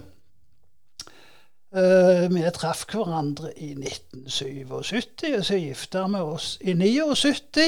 Uh, 1.68 2.24
vi 2.32 2.42
traff 2.56 2.86
hverandre 2.88 3.50
i 3.60 3.74
1977, 3.76 5.26
og 5.36 5.44
så 5.44 5.58
gifta 5.60 6.06
vi 6.08 6.20
oss 6.24 6.54
i 6.64 6.72
79. 6.72 7.66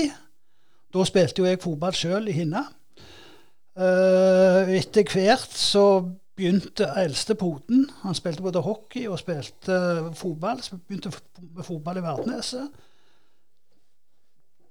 Da 0.90 1.04
spilte 1.06 1.42
jo 1.42 1.48
jeg 1.50 1.60
fotball 1.60 1.96
sjøl 1.96 2.30
i 2.32 2.36
Hinna. 2.38 2.64
Uh, 3.76 4.70
etter 4.72 5.04
hvert 5.04 5.52
så 5.52 5.84
begynte 6.40 6.88
eldstepoten. 6.96 7.84
Han 8.02 8.16
spilte 8.16 8.42
både 8.42 8.62
hockey 8.64 9.04
og 9.08 9.20
spilte 9.20 9.76
fotball. 10.16 10.62
Begynte 10.88 11.12
med 11.52 11.64
fotball 11.68 12.00
i 12.00 12.06
Verdneset. 12.08 12.80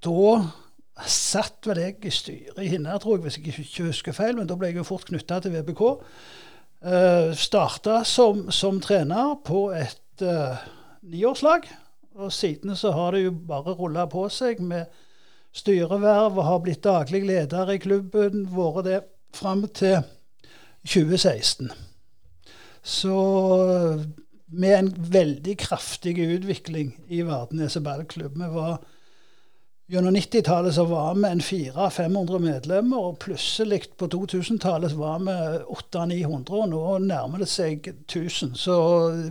Da 0.03 1.05
satt 1.05 1.69
vel 1.69 1.79
jeg 1.83 2.01
i 2.07 2.11
styret 2.11 2.59
i 2.63 2.69
Hinna, 2.73 2.97
tror 2.97 3.19
jeg, 3.19 3.27
hvis 3.27 3.37
jeg 3.37 3.65
ikke 3.65 3.89
husker 3.91 4.15
feil, 4.15 4.35
men 4.39 4.49
da 4.49 4.57
ble 4.57 4.71
jeg 4.71 4.81
jo 4.81 4.87
fort 4.87 5.07
knytta 5.07 5.39
til 5.43 5.53
VBK. 5.53 5.83
Uh, 6.85 6.93
eh, 6.93 7.33
Starta 7.35 8.03
som, 8.03 8.47
som, 8.51 8.79
trener 8.81 9.35
på 9.45 9.69
et 9.75 10.23
uh, 10.23 10.59
niårslag. 11.01 11.67
Og 12.19 12.33
siden 12.33 12.75
så 12.75 12.91
har 12.91 13.15
det 13.15 13.25
jo 13.25 13.31
bare 13.31 13.75
rulla 13.75 14.07
på 14.11 14.27
seg 14.31 14.61
med 14.63 14.87
styreverv 15.55 16.37
og 16.37 16.45
har 16.45 16.63
blitt 16.63 16.83
daglig 16.83 17.23
leder 17.27 17.71
i 17.71 17.79
klubben. 17.81 18.47
Vært 18.51 18.85
det 18.87 18.99
fram 19.35 19.67
til 19.67 20.01
2016. 20.87 21.71
Så 22.83 23.15
med 24.49 24.75
en 24.75 24.93
veldig 25.13 25.55
kraftig 25.61 26.15
utvikling 26.23 26.93
i 27.07 27.21
Vardeneset 27.27 27.83
ballklubb. 27.85 28.37
Vi 28.39 28.49
var 28.55 28.79
Gjennom 29.89 30.13
90-tallet 30.15 30.75
så 30.75 30.83
var 30.85 31.15
vi 31.15 31.25
en 31.25 31.39
400-500 31.41 32.39
medlemmer, 32.39 32.97
og 32.97 33.15
plutselig 33.23 33.87
på 33.97 34.05
2000-tallet 34.13 34.93
var 34.93 35.23
vi 35.23 35.37
800-900, 35.65 36.51
og 36.53 36.67
nå 36.69 36.81
nærmer 37.07 37.41
det 37.41 37.47
seg 37.49 37.89
1000. 37.89 38.53
Så 38.53 38.75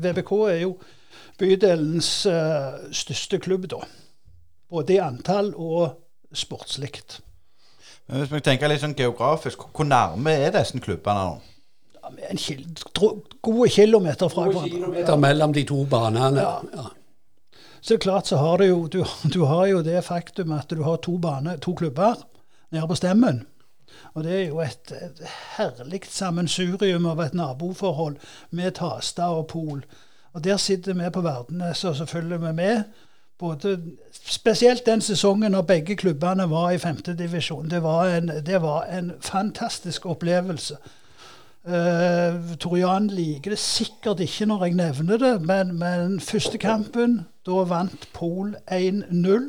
VBK 0.02 0.32
er 0.48 0.58
jo 0.64 0.72
bydelens 1.38 2.10
uh, 2.26 2.74
største 2.90 3.38
klubb, 3.38 3.68
da. 3.70 3.84
Både 4.66 4.96
i 4.96 4.98
antall 4.98 5.52
og 5.54 5.94
sportslig. 6.34 6.90
Hvis 8.10 8.34
vi 8.34 8.42
tenker 8.42 8.72
litt 8.72 8.82
sånn 8.82 8.98
geografisk, 8.98 9.62
hvor 9.70 9.86
nærme 9.86 10.34
er 10.42 10.58
disse 10.58 10.82
klubbene 10.82 11.22
nå? 11.22 11.38
Ja, 12.02 12.10
en 12.32 12.42
kil 12.42 12.66
gode 12.98 13.70
kilometer 13.70 14.26
fra 14.26 14.50
hverandre. 14.50 14.74
kilometer 14.74 15.22
mellom 15.22 15.54
de 15.54 15.68
to 15.70 15.84
banene. 15.86 16.42
Ja. 16.42 16.56
ja. 16.74 16.90
Så 17.80 17.98
klart 17.98 18.26
så 18.26 18.36
har 18.36 18.62
jo, 18.64 18.86
du, 18.86 19.04
du 19.34 19.44
har 19.44 19.66
jo 19.66 19.82
det 19.82 20.04
faktum 20.04 20.52
at 20.52 20.70
du 20.70 20.82
har 20.82 20.96
to, 20.96 21.16
bane, 21.18 21.58
to 21.58 21.74
klubber 21.74 22.14
nede 22.70 22.88
på 22.88 22.94
Stemmen. 22.94 23.46
Og 24.14 24.24
det 24.24 24.34
er 24.34 24.46
jo 24.48 24.60
et, 24.60 24.92
et 24.92 25.22
herlig 25.56 26.02
sammensurium 26.10 27.06
av 27.06 27.20
et 27.24 27.34
naboforhold 27.34 28.16
med 28.50 28.76
Tasta 28.78 29.30
og 29.32 29.46
Pol. 29.52 29.84
Og 30.32 30.44
der 30.44 30.56
sitter 30.56 30.94
vi 30.94 31.10
på 31.10 31.22
Verdenes, 31.24 31.84
og 31.84 31.96
så 31.96 32.06
følger 32.06 32.38
vi 32.38 32.52
med 32.52 32.82
både, 33.38 33.78
spesielt 34.12 34.86
den 34.86 35.00
sesongen 35.00 35.52
når 35.52 35.62
begge 35.62 35.96
klubbene 35.96 36.50
var 36.50 36.70
i 36.70 36.78
femtedivisjon. 36.78 37.70
Det, 37.70 37.82
det 38.46 38.62
var 38.62 38.86
en 38.92 39.12
fantastisk 39.20 40.06
opplevelse. 40.06 40.76
Uh, 41.68 42.56
Tor 42.56 42.98
liker 43.10 43.50
det 43.50 43.58
sikkert 43.58 44.20
ikke 44.24 44.46
når 44.46 44.64
jeg 44.64 44.74
nevner 44.78 45.18
det, 45.20 45.34
men, 45.42 45.74
men 45.78 46.20
første 46.20 46.58
kampen, 46.58 47.26
da 47.48 47.64
vant 47.68 48.06
Pol 48.16 48.52
1-0. 48.66 49.48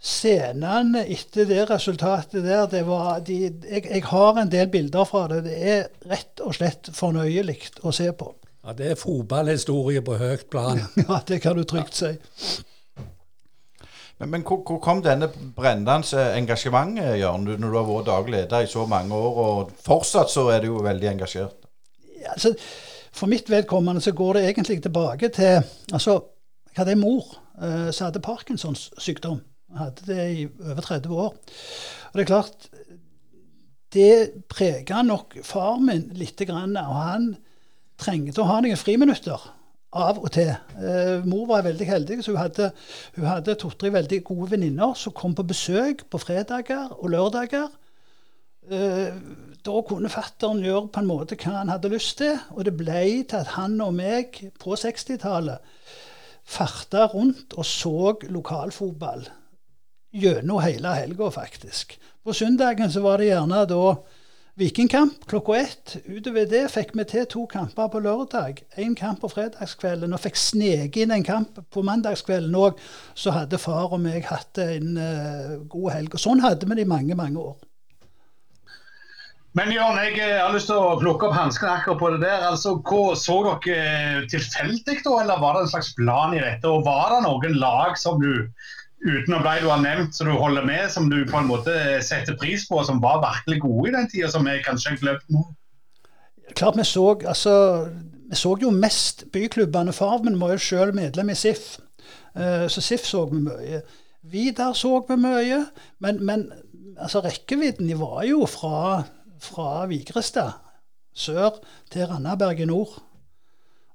Scenene 0.00 1.02
etter 1.12 1.44
det 1.44 1.66
resultatet 1.68 2.40
der, 2.46 2.64
det 2.72 2.86
var 2.88 3.20
de, 3.24 3.36
jeg, 3.68 3.84
jeg 3.84 4.04
har 4.08 4.40
en 4.40 4.52
del 4.52 4.70
bilder 4.72 5.04
fra 5.04 5.26
det. 5.28 5.42
Det 5.44 5.58
er 5.74 5.88
rett 6.08 6.40
og 6.40 6.56
slett 6.56 6.88
fornøyelig 6.96 7.58
å 7.84 7.92
se 7.92 8.08
på. 8.16 8.32
Ja, 8.64 8.72
Det 8.76 8.90
er 8.90 8.98
fotballhistorie 9.00 10.02
på 10.04 10.16
høyt 10.20 10.48
plan. 10.52 10.80
ja, 11.04 11.20
det 11.28 11.42
kan 11.44 11.56
du 11.56 11.64
trygt 11.68 12.00
si. 12.00 12.14
Men, 14.20 14.30
men 14.30 14.42
hvor, 14.44 14.60
hvor, 14.68 14.80
kom 14.84 15.00
denne 15.04 15.30
brennende 15.56 16.24
engasjementet, 16.36 17.18
Jørn, 17.20 17.46
når 17.60 17.68
du 17.68 17.78
har 17.78 17.88
vært 17.88 18.08
daglig 18.08 18.36
leder 18.38 18.64
i 18.64 18.72
så 18.72 18.84
mange 18.88 19.16
år, 19.16 19.38
og 19.44 19.70
fortsatt 19.84 20.32
så 20.32 20.48
er 20.52 20.64
du 20.64 20.72
jo 20.74 20.82
veldig 20.84 21.12
engasjert? 21.14 21.56
Ja, 22.20 22.34
altså, 22.34 22.52
for 23.12 23.32
mitt 23.32 23.48
vedkommende 23.50 24.00
så 24.04 24.12
går 24.16 24.36
det 24.36 24.48
egentlig 24.48 24.82
tilbake 24.82 25.28
til 25.32 25.62
altså, 25.92 26.20
Jeg 26.70 26.82
hadde 26.82 26.96
en 26.96 27.02
mor 27.02 27.26
uh, 27.58 27.90
som 27.90 28.08
hadde 28.08 28.22
Parkinsons 28.24 28.88
sykdom. 28.98 29.40
Jeg 29.70 29.78
hadde 29.84 30.06
det 30.06 30.26
i 30.34 30.46
over 30.46 30.82
30 30.86 31.14
år. 31.14 31.36
Og 32.10 32.18
det 32.18 32.24
er 32.24 32.30
klart, 32.30 32.68
det 33.94 34.44
prega 34.50 35.02
nok 35.02 35.38
far 35.46 35.78
min 35.82 36.08
lite 36.14 36.46
grann. 36.46 36.76
Og 36.78 36.94
han 36.94 37.32
trengte 38.00 38.42
å 38.42 38.48
ha 38.48 38.60
noen 38.62 38.78
friminutter 38.78 39.50
av 39.90 40.20
og 40.22 40.30
til. 40.34 40.52
Eh, 40.78 41.26
mor 41.26 41.48
var 41.50 41.66
veldig 41.66 41.86
heldig, 41.86 42.20
så 42.22 42.34
hun 42.34 42.40
hadde, 42.44 42.70
hun 43.16 43.26
hadde 43.26 43.56
to-tre 43.58 43.90
veldig 43.92 44.22
gode 44.26 44.52
venninner 44.54 44.94
som 44.98 45.14
kom 45.16 45.34
på 45.34 45.46
besøk 45.50 46.06
på 46.10 46.20
fredager 46.22 46.94
og 46.94 47.10
lørdager. 47.10 47.70
Eh, 48.70 49.10
da 49.66 49.80
kunne 49.86 50.12
fattern 50.12 50.62
gjøre 50.64 50.88
på 50.94 51.02
en 51.02 51.10
måte 51.10 51.38
hva 51.40 51.58
han 51.58 51.72
hadde 51.72 51.90
lyst 51.92 52.20
til, 52.20 52.38
og 52.54 52.64
det 52.68 52.76
ble 52.78 53.02
til 53.26 53.40
at 53.40 53.56
han 53.56 53.74
og 53.82 53.96
meg 53.98 54.38
på 54.62 54.78
60-tallet 54.78 55.58
farta 56.50 57.06
rundt 57.12 57.54
og 57.56 57.66
så 57.66 58.14
lokalfotball 58.28 59.28
gjennom 60.10 60.62
hele 60.64 60.94
helga, 60.96 61.30
faktisk. 61.30 61.94
På 62.24 62.34
søndagen 62.34 62.90
så 62.90 63.02
var 63.04 63.20
det 63.20 63.30
gjerne 63.30 63.66
da 63.70 63.84
Vikingkamp 64.60 65.26
klokka 65.30 65.54
ett. 65.56 65.96
Utover 66.04 66.44
det 66.50 66.66
fikk 66.68 66.90
vi 66.98 67.04
til 67.08 67.24
to 67.30 67.46
kamper 67.48 67.88
på 67.88 68.02
lørdag. 68.02 68.58
Én 68.76 68.96
kamp 68.98 69.22
på 69.22 69.30
fredagskvelden. 69.32 70.12
Og 70.12 70.20
fikk 70.20 70.36
sneke 70.36 71.00
inn 71.00 71.14
en 71.14 71.24
kamp 71.24 71.62
på 71.72 71.84
mandagskvelden 71.86 72.58
òg. 72.58 72.76
Så 73.14 73.32
hadde 73.32 73.62
far 73.62 73.94
og 73.94 74.02
meg 74.02 74.26
hatt 74.28 74.60
en 74.60 74.98
uh, 74.98 75.54
god 75.64 75.90
helg. 75.94 76.18
Og 76.18 76.20
sånn 76.20 76.44
hadde 76.44 76.68
vi 76.68 76.76
det 76.76 76.84
i 76.84 76.90
mange, 76.92 77.16
mange 77.16 77.40
år. 77.40 77.56
Men 79.58 79.72
Jørn, 79.74 79.96
jeg 79.98 80.18
eh, 80.22 80.36
har 80.38 80.52
lyst 80.54 80.68
til 80.70 80.78
å 80.78 80.98
plukke 81.00 81.26
opp 81.26 81.34
hanskene 81.34 81.72
akkurat 81.80 81.98
på 81.98 82.10
det 82.14 82.20
der. 82.22 82.44
altså, 82.52 82.76
hva 82.86 83.16
Så 83.18 83.40
dere 83.46 83.78
eh, 83.82 84.20
tilfeldig, 84.30 85.00
da, 85.02 85.14
eller 85.24 85.40
var 85.42 85.56
det 85.56 85.64
en 85.64 85.72
slags 85.72 85.90
plan 85.98 86.36
i 86.36 86.42
dette? 86.42 86.70
Og 86.70 86.86
var 86.86 87.16
det 87.16 87.24
noen 87.24 87.56
lag 87.58 87.98
som 87.98 88.20
du 88.22 88.46
utenom 89.00 89.42
de 89.42 89.54
du 89.64 89.66
har 89.66 89.80
nevnt 89.82 90.14
som 90.14 90.28
du 90.28 90.36
holder 90.36 90.66
med, 90.68 90.84
som 90.92 91.08
du 91.10 91.24
på 91.26 91.40
en 91.40 91.48
måte 91.48 91.74
setter 92.04 92.36
pris 92.38 92.68
på, 92.68 92.78
som 92.86 93.00
var 93.02 93.24
virkelig 93.24 93.62
gode 93.64 93.90
i 93.90 93.94
den 93.96 94.08
tida, 94.12 94.30
som 94.30 94.46
vi 94.46 94.58
kanskje 94.62 94.92
har 94.92 95.02
glemt 95.02 95.34
nå? 95.34 95.42
Klart 96.54 96.78
vi 96.78 96.86
så, 96.86 97.06
altså, 97.24 97.54
vi 98.30 98.38
så 98.38 98.54
jo 98.60 98.70
mest 98.74 99.24
byklubbene. 99.34 99.94
Far 99.96 100.20
min 100.22 100.38
var 100.38 100.54
jo 100.54 100.62
selv 100.62 100.98
medlem 100.98 101.32
i 101.32 101.38
SIF, 101.38 101.78
så 102.34 102.82
SIF 102.84 103.06
så 103.08 103.24
vi 103.30 103.40
mye. 103.48 103.80
Vidar 104.30 104.76
så 104.76 104.98
vi 105.08 105.16
mye, 105.16 105.62
men, 106.04 106.20
men 106.26 106.50
altså, 107.00 107.22
rekkevidden 107.24 107.90
var 107.98 108.26
jo 108.28 108.44
fra, 108.50 109.02
fra 109.44 109.86
Vigrestad 109.90 110.58
sør 111.16 111.60
til 111.90 112.06
Randaberg 112.06 112.60
i 112.60 112.68
nord. 112.70 112.98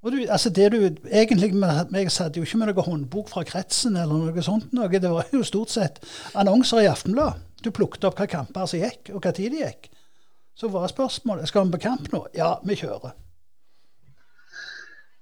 Og 0.05 0.11
du, 0.13 0.19
altså 0.29 0.51
det 0.53 0.71
du, 0.71 0.77
egentlig, 1.09 1.53
Jeg 1.93 2.11
satt 2.11 2.37
jo 2.37 2.43
ikke 2.43 2.57
med 2.57 2.69
noen 2.69 2.85
håndbok 2.85 3.29
fra 3.29 3.43
kretsen 3.43 3.97
eller 3.97 4.13
noe 4.13 4.43
sånt. 4.45 4.73
Noe. 4.73 4.89
Det 4.89 5.09
var 5.09 5.25
jo 5.33 5.41
stort 5.43 5.73
sett 5.73 5.97
annonser 6.37 6.83
i 6.83 6.89
Aftenblad. 6.91 7.41
Du 7.63 7.71
plukket 7.73 8.05
opp 8.05 8.19
hva 8.19 8.27
kamper 8.29 8.69
som 8.69 8.79
gikk, 8.79 9.09
og 9.15 9.25
hva 9.25 9.33
tid 9.33 9.55
de 9.55 9.63
gikk. 9.63 9.89
Så 10.55 10.69
var 10.69 10.87
spørsmålet 10.91 11.49
skal 11.49 11.65
vi 11.65 11.73
på 11.73 11.85
kamp 11.87 12.11
nå. 12.13 12.27
Ja, 12.37 12.59
vi 12.63 12.77
kjører. 12.77 13.17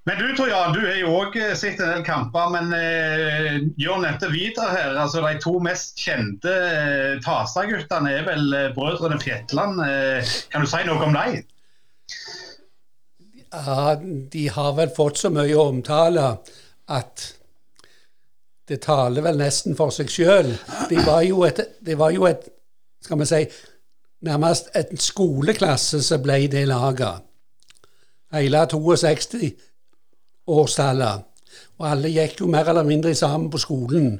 Men 0.05 0.17
du 0.19 0.35
Tor 0.35 0.49
Jan, 0.49 0.73
du 0.75 0.81
har 0.83 0.97
jo 0.99 1.11
òg 1.15 1.35
eh, 1.39 1.53
sett 1.55 1.79
en 1.79 1.93
del 1.93 2.01
kamper. 2.03 2.49
Men 2.51 2.73
eh, 2.75 3.61
Jørn 3.79 4.03
nevnte 4.03 4.27
videre 4.33 4.73
her. 4.73 4.97
altså 4.99 5.23
De 5.23 5.37
to 5.43 5.55
mest 5.63 5.95
kjente 5.99 6.51
eh, 6.51 7.21
Tasa-guttene 7.23 8.11
er 8.11 8.25
vel 8.27 8.49
eh, 8.57 8.71
brødrene 8.75 9.19
Fjetland. 9.23 9.79
Eh, 9.85 10.33
kan 10.51 10.65
du 10.65 10.71
si 10.71 10.83
noe 10.89 11.07
om 11.07 11.15
dem? 11.15 11.39
Ja, 13.53 13.95
de 14.33 14.47
har 14.51 14.75
vel 14.75 14.91
fått 14.91 15.21
så 15.23 15.31
mye 15.31 15.55
omtale 15.61 16.33
at 16.91 17.29
det 18.67 18.81
taler 18.83 19.23
vel 19.23 19.39
nesten 19.39 19.77
for 19.79 19.93
seg 19.93 20.11
sjøl. 20.11 20.51
De 20.89 20.99
var 21.05 21.23
jo 21.23 21.45
et, 21.47 21.61
det 21.83 21.95
var 21.99 22.11
jo 22.15 22.27
et 22.27 22.49
skal 23.03 23.19
vi 23.19 23.27
si, 23.27 23.43
nærmest 24.23 24.69
en 24.79 24.99
skoleklasse 24.99 25.99
som 26.03 26.23
ble 26.23 26.45
det 26.51 26.63
laget. 26.71 27.23
Hele 28.33 28.63
62 28.71 29.51
årstallet. 30.47 31.23
Og 31.79 31.89
alle 31.89 32.11
gikk 32.13 32.41
jo 32.41 32.47
mer 32.51 32.69
eller 32.69 32.85
mindre 32.87 33.15
sammen 33.15 33.49
på 33.51 33.61
skolen. 33.61 34.19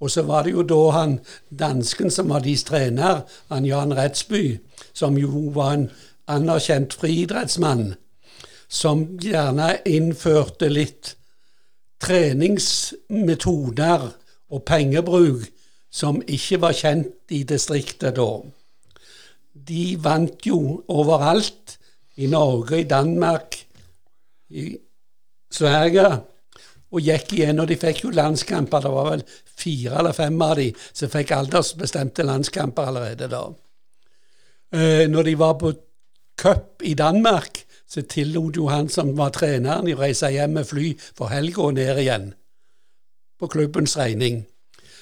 Og 0.00 0.10
så 0.10 0.22
var 0.24 0.44
det 0.44 0.52
jo 0.54 0.62
da 0.64 0.90
han 0.96 1.18
dansken 1.50 2.10
som 2.10 2.28
var 2.32 2.40
deres 2.44 2.64
trener, 2.64 3.22
han 3.48 3.66
Jan 3.68 3.96
Redsby, 3.96 4.58
som 4.92 5.18
jo 5.18 5.50
var 5.54 5.72
en 5.76 5.90
anerkjent 6.30 6.94
friidrettsmann 6.96 7.94
som 8.70 9.02
gjerne 9.18 9.80
innførte 9.90 10.68
litt 10.70 11.16
treningsmetoder 12.00 14.00
og 14.50 14.64
pengebruk 14.66 15.50
som 15.90 16.22
ikke 16.22 16.60
var 16.62 16.72
kjent 16.78 17.30
i 17.34 17.42
distriktet 17.44 18.16
da. 18.16 18.40
De 19.52 19.96
vant 20.00 20.46
jo 20.46 20.84
overalt. 20.88 21.76
I 22.20 22.26
Norge, 22.28 22.82
i 22.82 22.84
Danmark, 22.84 23.56
i 24.50 24.76
Sverige. 25.50 26.10
Og 26.90 27.04
gikk 27.06 27.36
igjen, 27.36 27.60
og 27.62 27.68
de 27.70 27.76
fikk 27.78 28.04
jo 28.04 28.10
landskamper. 28.14 28.82
Det 28.82 28.90
var 28.90 29.10
vel 29.12 29.24
fire 29.60 29.98
eller 30.00 30.14
fem 30.16 30.40
av 30.42 30.56
de 30.58 30.70
som 30.92 31.10
fikk 31.12 31.34
aldersbestemte 31.36 32.26
landskamper 32.26 32.90
allerede 32.90 33.28
da. 33.30 33.44
Eh, 34.74 35.06
når 35.10 35.28
de 35.28 35.38
var 35.38 35.54
på 35.60 35.72
cup 36.38 36.82
i 36.82 36.94
Danmark, 36.94 37.64
så 37.90 38.02
tillot 38.02 38.56
jo 38.56 38.68
han 38.70 38.88
som 38.88 39.16
var 39.18 39.32
treneren, 39.34 39.88
å 39.90 39.98
reise 39.98 40.30
hjem 40.30 40.54
med 40.58 40.68
fly 40.68 40.92
for 41.18 41.30
helga 41.30 41.66
og 41.66 41.74
ned 41.78 41.98
igjen. 41.98 42.30
På 43.38 43.48
klubbens 43.50 43.96
regning. 43.98 44.44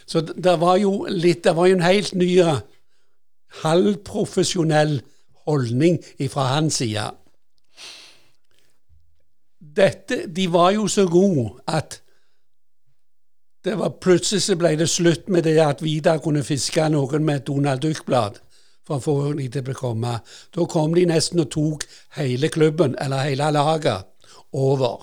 Så 0.08 0.22
det 0.24 0.56
var 0.60 0.78
jo 0.80 1.06
litt 1.10 1.44
Det 1.44 1.56
var 1.56 1.66
jo 1.68 1.76
en 1.76 1.84
helt 1.84 2.14
ny 2.14 2.30
halvprofesjonell 3.62 5.00
holdning 5.44 5.98
fra 6.30 6.46
hans 6.54 6.80
side. 6.80 7.10
Dette, 9.78 10.24
de 10.26 10.48
var 10.52 10.72
jo 10.74 10.88
så 10.90 11.06
gode 11.06 11.50
at 11.70 12.00
det 13.64 13.74
var 13.78 13.98
plutselig 14.00 14.42
så 14.42 14.56
ble 14.58 14.76
det 14.78 14.88
slutt 14.90 15.28
med 15.28 15.42
det 15.46 15.58
at 15.60 15.82
Vidar 15.82 16.18
kunne 16.24 16.44
fiske 16.46 16.88
noen 16.90 17.24
med 17.26 17.36
et 17.40 17.46
Donald 17.46 17.82
Duck-blad 17.82 18.38
for 18.86 18.96
å 18.96 19.04
få 19.04 19.32
dem 19.36 19.50
til 19.52 19.70
å 19.70 19.76
komme. 19.76 20.14
Da 20.54 20.66
kom 20.70 20.94
de 20.96 21.04
nesten 21.10 21.42
og 21.42 21.50
tok 21.52 21.84
hele 22.16 22.48
klubben, 22.48 22.96
eller 23.02 23.26
hele 23.26 23.50
laget, 23.52 24.06
over. 24.56 24.96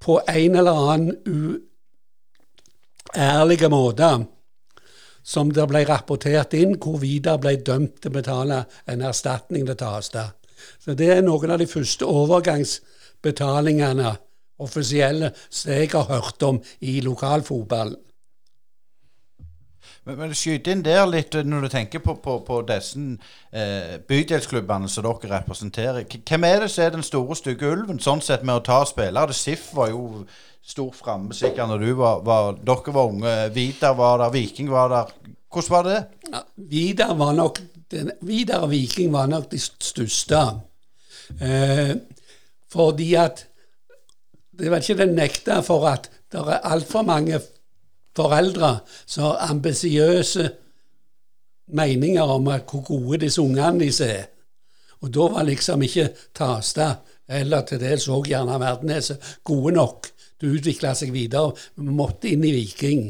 På 0.00 0.20
en 0.28 0.56
eller 0.56 0.72
annen 0.72 1.16
uærlig 3.16 3.70
måte, 3.70 4.26
som 5.24 5.52
det 5.52 5.68
ble 5.68 5.84
rapportert 5.88 6.54
inn, 6.56 6.78
hvor 6.80 6.98
Vidar 7.02 7.38
ble 7.42 7.56
dømt 7.56 8.00
til 8.00 8.10
å 8.12 8.16
betale 8.18 8.64
en 8.88 9.02
erstatning 9.04 9.66
til 9.68 9.76
Tasta. 9.80 10.24
Så 10.80 10.94
det 10.96 11.10
er 11.12 11.22
noen 11.24 11.50
av 11.50 11.58
de 11.60 11.68
første 11.68 12.04
overgangsbetalingene, 13.24 14.16
offisielle, 14.58 15.32
som 15.50 15.72
jeg 15.72 15.90
har 15.92 16.04
hørt 16.04 16.42
om 16.42 16.62
i 16.80 17.00
lokalfotballen. 17.00 17.96
Men, 20.04 20.18
men 20.18 20.34
skyt 20.36 20.66
inn 20.68 20.82
der 20.84 21.06
litt, 21.08 21.34
eh, 21.34 21.44
når 21.44 21.64
du 21.64 21.68
tenker 21.72 21.98
på, 22.04 22.14
på, 22.20 22.42
på 22.44 22.60
disse 22.68 23.00
eh, 23.52 23.96
bydelsklubbene 24.04 24.88
som 24.88 25.06
dere 25.06 25.38
representerer. 25.38 26.04
Hvem 26.04 26.44
er 26.44 26.60
det 26.60 26.70
som 26.70 26.84
er 26.84 26.90
den 26.92 27.02
store, 27.02 27.36
stygge 27.36 27.70
ulven, 27.72 27.98
sånn 27.98 28.20
sett 28.20 28.44
med 28.44 28.60
å 28.60 28.64
ta 28.64 28.82
spillere? 28.84 29.32
SIF 29.32 29.70
var 29.72 29.94
jo 29.94 30.26
stor 30.64 30.92
framme 30.92 31.32
sikkert 31.36 31.70
når 31.70 31.86
du 31.86 31.94
var, 31.96 32.20
var, 32.24 32.52
dere 32.60 32.92
var 32.92 33.14
unge. 33.14 33.32
Vidar 33.56 33.96
var 33.96 34.20
der, 34.20 34.34
Viking 34.36 34.68
var 34.72 34.92
der. 34.92 35.14
Hvordan 35.48 35.72
var 35.72 35.88
det? 35.88 35.98
Ja, 36.28 36.44
Vidar 36.68 37.16
var 37.16 37.32
nok 37.40 37.62
den, 37.94 38.12
Vidar 38.28 38.66
og 38.68 38.74
Viking 38.74 39.12
var 39.12 39.32
nok 39.32 39.48
de 39.52 39.60
største. 39.60 40.44
Eh, 41.40 41.96
fordi 42.74 43.14
at 43.14 43.46
Det 44.54 44.70
var 44.70 44.78
ikke 44.78 44.94
den 45.00 45.16
nekta 45.18 45.56
for 45.66 45.82
at 45.90 46.04
det 46.30 46.38
er 46.38 46.62
altfor 46.62 47.02
mange 47.02 47.40
foreldre 48.14 48.78
som 49.06 49.24
har 49.24 49.50
ambisiøse 49.50 50.44
meninger 51.74 52.22
om 52.22 52.46
hvor 52.46 52.84
gode 52.86 53.18
disse 53.24 53.42
ungene 53.42 53.80
deres 53.80 54.00
er. 54.00 54.28
Og 55.02 55.10
da 55.14 55.26
var 55.34 55.42
liksom 55.48 55.82
ikke 55.82 56.08
Tasta 56.34 56.94
eller 57.28 57.64
til 57.66 57.80
dels 57.80 58.06
òg 58.08 58.28
gjerne 58.28 58.60
Verdeneset 58.60 59.38
gode 59.44 59.74
nok 59.74 60.10
Det 60.40 60.50
utvikla 60.50 60.94
seg 60.98 61.12
videre. 61.14 61.54
Vi 61.78 61.90
måtte 61.94 62.28
inn 62.28 62.42
i 62.44 62.50
Viking. 62.52 63.04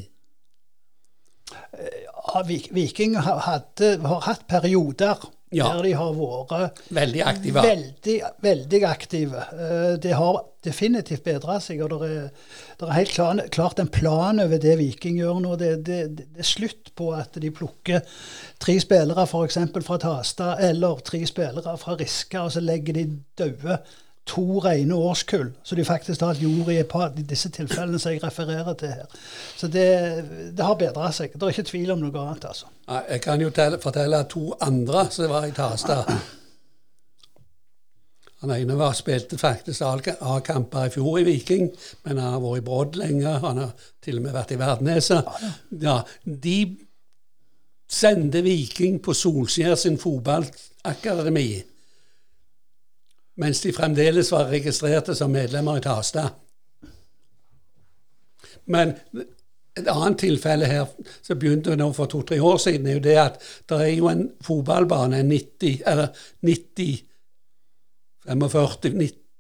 Ja, 1.75 2.43
Viking 2.47 3.17
har 3.17 3.41
hatt 3.47 4.47
perioder 4.49 5.25
ja. 5.57 5.71
der 5.73 5.87
de 5.87 5.93
har 5.99 6.17
vært 6.19 6.83
veldig 6.95 7.23
aktive. 7.27 7.65
Veldig, 7.65 8.17
veldig 8.45 8.81
aktive. 8.89 9.47
Eh, 9.55 9.95
det 10.03 10.15
har 10.19 10.41
definitivt 10.65 11.25
bedra 11.27 11.59
seg. 11.61 11.83
og 11.85 11.93
det 11.93 12.11
er, 12.11 12.31
det 12.81 12.89
er 12.89 12.97
helt 12.99 13.15
klart, 13.15 13.43
klart, 13.55 13.83
en 13.83 13.91
plan 13.93 14.41
over 14.43 14.61
det 14.61 14.77
Viking 14.81 15.19
gjør 15.21 15.43
nå. 15.45 15.57
Det, 15.61 15.73
det, 15.87 16.01
det, 16.19 16.29
er 16.41 16.49
slutt 16.49 16.95
på 16.99 17.11
at 17.17 17.37
de 17.41 17.53
plukker 17.55 18.05
tre 18.63 18.79
spillere 18.83 19.27
f.eks. 19.29 19.61
fra 19.85 20.01
Tasta 20.03 20.55
eller 20.63 21.05
tre 21.05 21.25
spillere 21.29 21.77
fra 21.81 21.99
Riska, 22.01 22.47
og 22.47 22.57
så 22.57 22.65
legger 22.65 22.99
de 23.01 23.07
døde 23.39 23.83
to 24.27 24.59
rene 24.65 24.95
årskull, 24.95 25.51
så 25.63 25.77
de 25.77 25.85
faktisk 25.85 26.21
har 26.21 26.39
gjort 26.41 26.71
i 26.73 26.79
et 26.81 26.89
par 26.89 27.11
av 27.11 27.19
disse 27.29 27.51
tilfellene 27.53 27.99
som 28.01 28.15
jeg 28.15 28.23
refererer 28.23 28.77
til 28.81 28.95
her. 28.97 29.19
Så 29.57 29.69
det, 29.69 29.89
det 30.57 30.65
har 30.65 30.79
bedra 30.81 31.11
seg. 31.13 31.35
Det 31.35 31.43
er 31.43 31.53
ikke 31.53 31.69
tvil 31.69 31.93
om 31.93 32.01
noe 32.01 32.23
annet. 32.23 32.47
altså. 32.49 32.71
Jeg 33.11 33.21
kan 33.21 33.41
jo 33.41 33.51
fortelle 33.83 34.23
to 34.31 34.55
andre 34.65 35.05
som 35.13 35.29
var 35.29 35.45
i 35.49 35.53
Tasta. 35.57 35.99
Han 38.45 38.53
ene 38.53 38.77
var, 38.77 38.93
spilte 38.93 39.39
faktisk 39.41 39.85
A-kamper 39.85 40.89
i 40.89 40.93
fjor 40.93 41.21
i 41.21 41.25
Viking, 41.29 41.71
men 42.05 42.19
han 42.21 42.35
har 42.35 42.43
vært 42.45 42.61
i 42.61 42.65
Brodd 42.65 42.99
lenge. 43.01 43.37
Han 43.45 43.61
har 43.63 43.87
til 44.05 44.21
og 44.21 44.27
med 44.27 44.37
vært 44.37 44.53
i 44.57 44.59
Verdneset. 44.61 45.31
Ja, 45.81 46.01
de 46.25 46.59
sendte 47.89 48.43
Viking 48.45 48.99
på 49.05 49.15
Solskjær 49.17 49.77
sin 49.81 49.97
fotballakademi 50.01 51.49
mens 53.37 53.61
de 53.61 53.73
fremdeles 53.73 54.31
var 54.33 54.51
registrerte 54.53 55.15
som 55.15 55.33
medlemmer 55.33 55.79
i 55.79 55.85
Tasta. 55.85 56.29
Men 58.71 58.95
et 59.75 59.89
annet 59.91 60.21
tilfelle 60.23 60.69
her 60.71 60.87
som 61.23 61.39
begynte 61.39 61.75
nå 61.77 61.91
for 61.97 62.11
to-tre 62.11 62.39
år 62.41 62.61
siden, 62.63 62.87
er 62.87 62.99
jo 62.99 63.05
det 63.05 63.17
at 63.19 63.43
det 63.69 63.81
er 63.81 63.91
jo 63.97 64.09
en 64.09 64.29
fotballbane, 64.45 65.19
en 65.21 65.33
90, 65.33 65.83
eller 65.87 66.09
90 66.47 67.03
45, 68.25 68.95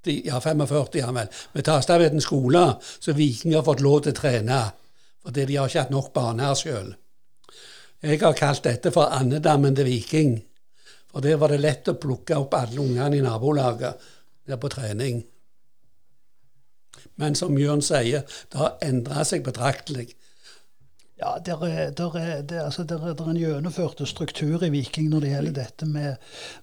90, 0.04 0.22
ja 0.24 0.40
45 0.40 0.98
ja 0.98 1.12
vel, 1.12 1.28
med 1.52 1.64
Tastaveden 1.64 2.20
skole, 2.20 2.74
så 3.00 3.12
Viking 3.12 3.54
har 3.54 3.64
fått 3.64 3.80
lov 3.80 4.02
til 4.04 4.12
å 4.12 4.18
trene. 4.18 4.60
Fordi 5.24 5.46
de 5.48 5.56
har 5.56 5.70
ikke 5.70 5.86
hatt 5.86 5.94
nok 5.94 6.12
baner 6.12 6.56
sjøl. 6.58 6.90
Jeg 8.04 8.20
har 8.20 8.36
kalt 8.36 8.66
dette 8.66 8.92
for 8.92 9.08
andedammen 9.16 9.76
til 9.76 9.88
Viking. 9.88 10.34
For 11.14 11.22
der 11.22 11.38
var 11.38 11.52
det 11.54 11.60
lett 11.62 11.86
å 11.86 11.94
plukke 11.94 12.34
opp 12.42 12.56
alle 12.58 12.82
ungene 12.82 13.20
i 13.20 13.22
nabolaget 13.22 14.10
der 14.50 14.58
på 14.58 14.70
trening. 14.72 15.22
Men 17.22 17.36
som 17.38 17.54
Jørn 17.54 17.84
sier, 17.86 18.24
det 18.50 18.58
har 18.58 18.74
endra 18.82 19.22
seg 19.28 19.44
betraktelig. 19.46 20.08
Ja, 21.14 21.36
det 21.38 21.54
er, 21.54 21.92
der 21.94 22.16
er, 22.18 22.42
der, 22.42 22.64
altså, 22.64 22.82
der 22.82 22.98
er, 22.98 23.14
der 23.14 23.28
er 23.28 23.30
en 23.30 23.38
gjennomført 23.38 24.02
struktur 24.10 24.64
i 24.66 24.72
Viking 24.74 25.12
når 25.12 25.22
det 25.22 25.30
gjelder 25.30 25.54
dette 25.60 25.86
med, 25.86 26.16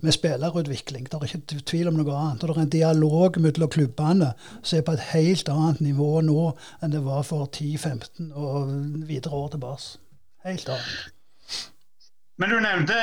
med 0.03 0.17
spillerutvikling. 0.17 1.07
Det 1.07 1.15
er 1.15 1.37
ikke 1.37 1.63
tvil 1.71 1.87
om 1.87 2.01
noe 2.01 2.17
annet. 2.17 2.43
Og 2.43 2.51
det 2.51 2.57
er 2.57 2.65
en 2.65 2.75
dialog 2.75 3.39
mellom 3.39 3.71
klubbene 3.71 4.33
som 4.59 4.81
er 4.81 4.85
på 4.85 4.97
et 4.97 5.07
helt 5.13 5.53
annet 5.55 5.79
nivå 5.87 6.11
nå 6.27 6.51
enn 6.83 6.91
det 6.91 7.05
var 7.07 7.23
for 7.23 7.47
10-15 7.47 8.35
og 8.35 8.75
videre 9.07 9.39
år 9.39 9.55
tilbake. 9.55 9.95
Helt 10.43 10.75
annet. 10.75 11.20
Men 12.41 12.49
du 12.49 12.59
nevnte, 12.59 12.95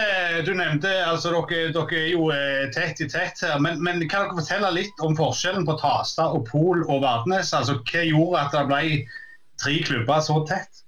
du 0.47 0.51
nevnte 0.59 0.91
altså 1.07 1.31
dere, 1.31 1.69
dere, 1.71 1.99
er 2.01 2.09
jo 2.11 2.25
eh, 2.35 2.65
tett 2.75 2.99
i 3.05 3.07
tett 3.07 3.39
her. 3.45 3.61
Men, 3.63 3.77
men, 3.87 4.01
kan 4.11 4.25
dere 4.27 4.41
fortelle 4.41 4.73
litt 4.75 5.03
om 5.07 5.15
forskjellen 5.15 5.63
på 5.69 5.77
Tasta 5.79 6.25
og 6.35 6.49
Pol 6.49 6.83
og 6.83 7.05
Vardnes? 7.05 7.53
Altså, 7.55 7.77
hva 7.87 8.03
gjorde 8.03 8.41
at 8.41 8.57
det 8.57 8.65
ble 8.67 8.81
tre 9.63 9.77
klubber 9.87 10.25
så 10.27 10.41
tett? 10.49 10.83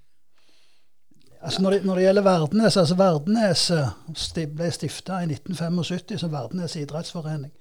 Altså 1.38 1.62
når, 1.62 1.76
det, 1.76 1.78
når 1.86 2.00
det 2.00 2.08
gjelder 2.08 2.26
Verdnes 2.26 2.80
altså 2.82 2.98
Verdnes 2.98 3.62
eh, 3.76 4.50
ble 4.58 4.72
stifta 4.74 5.20
i 5.22 5.30
1975 5.30 6.18
som 6.24 6.34
Verdnes 6.34 6.76
idrettsforening. 6.82 7.54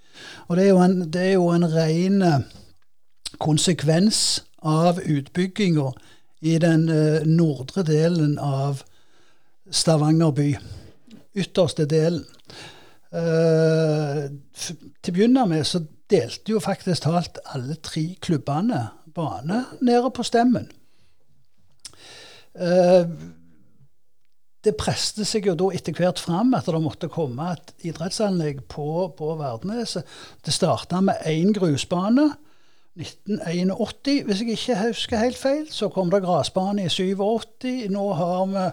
Og 0.47 0.57
Det 0.57 0.65
er 0.65 0.71
jo 0.71 0.81
en, 0.87 0.97
det 1.05 1.23
er 1.27 1.31
jo 1.35 1.47
en 1.53 1.69
ren 1.69 2.19
eh, 2.31 2.49
konsekvens 3.37 4.41
av 4.65 4.97
utbygginga 5.05 5.93
i 6.49 6.57
den 6.57 6.89
nordre 7.29 7.85
delen 7.85 8.39
av 8.41 8.81
Stavanger 9.69 10.33
by 10.33 10.51
ytterste 11.37 11.85
delen. 11.89 12.25
Uh, 13.09 14.29
til 14.53 15.11
å 15.11 15.15
begynne 15.15 15.45
med 15.49 15.65
så 15.65 15.81
delte 16.09 16.53
jo 16.53 16.61
faktisk 16.61 17.07
talt 17.07 17.39
alle 17.53 17.79
tre 17.81 18.03
klubbene 18.21 18.83
bane 19.15 19.63
nede 19.81 20.11
på 20.13 20.25
Stemmen. 20.25 20.69
Uh, 22.53 23.09
det 24.65 24.75
preste 24.75 25.23
seg 25.23 25.47
jo 25.47 25.55
da 25.55 25.69
etter 25.75 25.95
hvert 25.95 26.19
fram 26.19 26.51
at 26.57 26.67
det 26.67 26.81
måtte 26.83 27.07
komme 27.11 27.53
et 27.53 27.71
idrettsanlegg 27.87 28.65
på, 28.71 29.07
på 29.15 29.31
Verdneset. 29.39 30.07
Det 30.43 30.53
starta 30.53 30.99
med 31.01 31.21
én 31.29 31.53
grusbane. 31.55 32.27
1981, 32.99 34.25
hvis 34.27 34.41
jeg 34.41 34.57
ikke 34.57 34.79
husker 34.81 35.21
helt 35.21 35.39
feil. 35.39 35.67
Så 35.71 35.87
kom 35.93 36.11
det 36.11 36.25
grasbane 36.25 36.83
i 36.83 36.91
87. 36.91 37.87
Nå 37.93 38.05
har 38.19 38.49
vi 38.51 38.65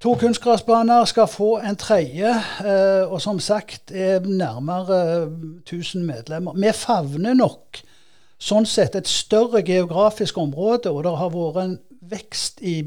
To 0.00 0.14
kunstgressbaner 0.14 1.04
skal 1.04 1.26
få 1.28 1.58
en 1.58 1.76
tredje, 1.76 2.30
eh, 2.64 3.12
og 3.12 3.20
som 3.20 3.40
sagt 3.40 3.90
er 3.92 4.20
nærmere 4.20 5.28
1000 5.66 6.04
medlemmer. 6.04 6.54
Vi 6.56 6.72
favner 6.72 7.34
nok 7.36 7.82
sånn 8.40 8.64
sett 8.64 8.94
et 8.96 9.08
større 9.08 9.60
geografisk 9.62 10.38
område, 10.40 10.88
og 10.88 11.04
det 11.04 11.12
har 11.20 11.34
vært 11.34 11.58
en 11.64 11.74
vekst 12.00 12.62
i, 12.64 12.78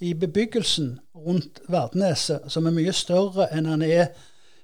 i 0.00 0.14
bebyggelsen 0.16 0.94
rundt 1.26 1.60
Verdneset 1.68 2.48
som 2.48 2.66
er 2.66 2.76
mye 2.78 2.94
større 2.96 3.50
enn 3.52 3.68
den 3.68 3.84
er 3.84 4.08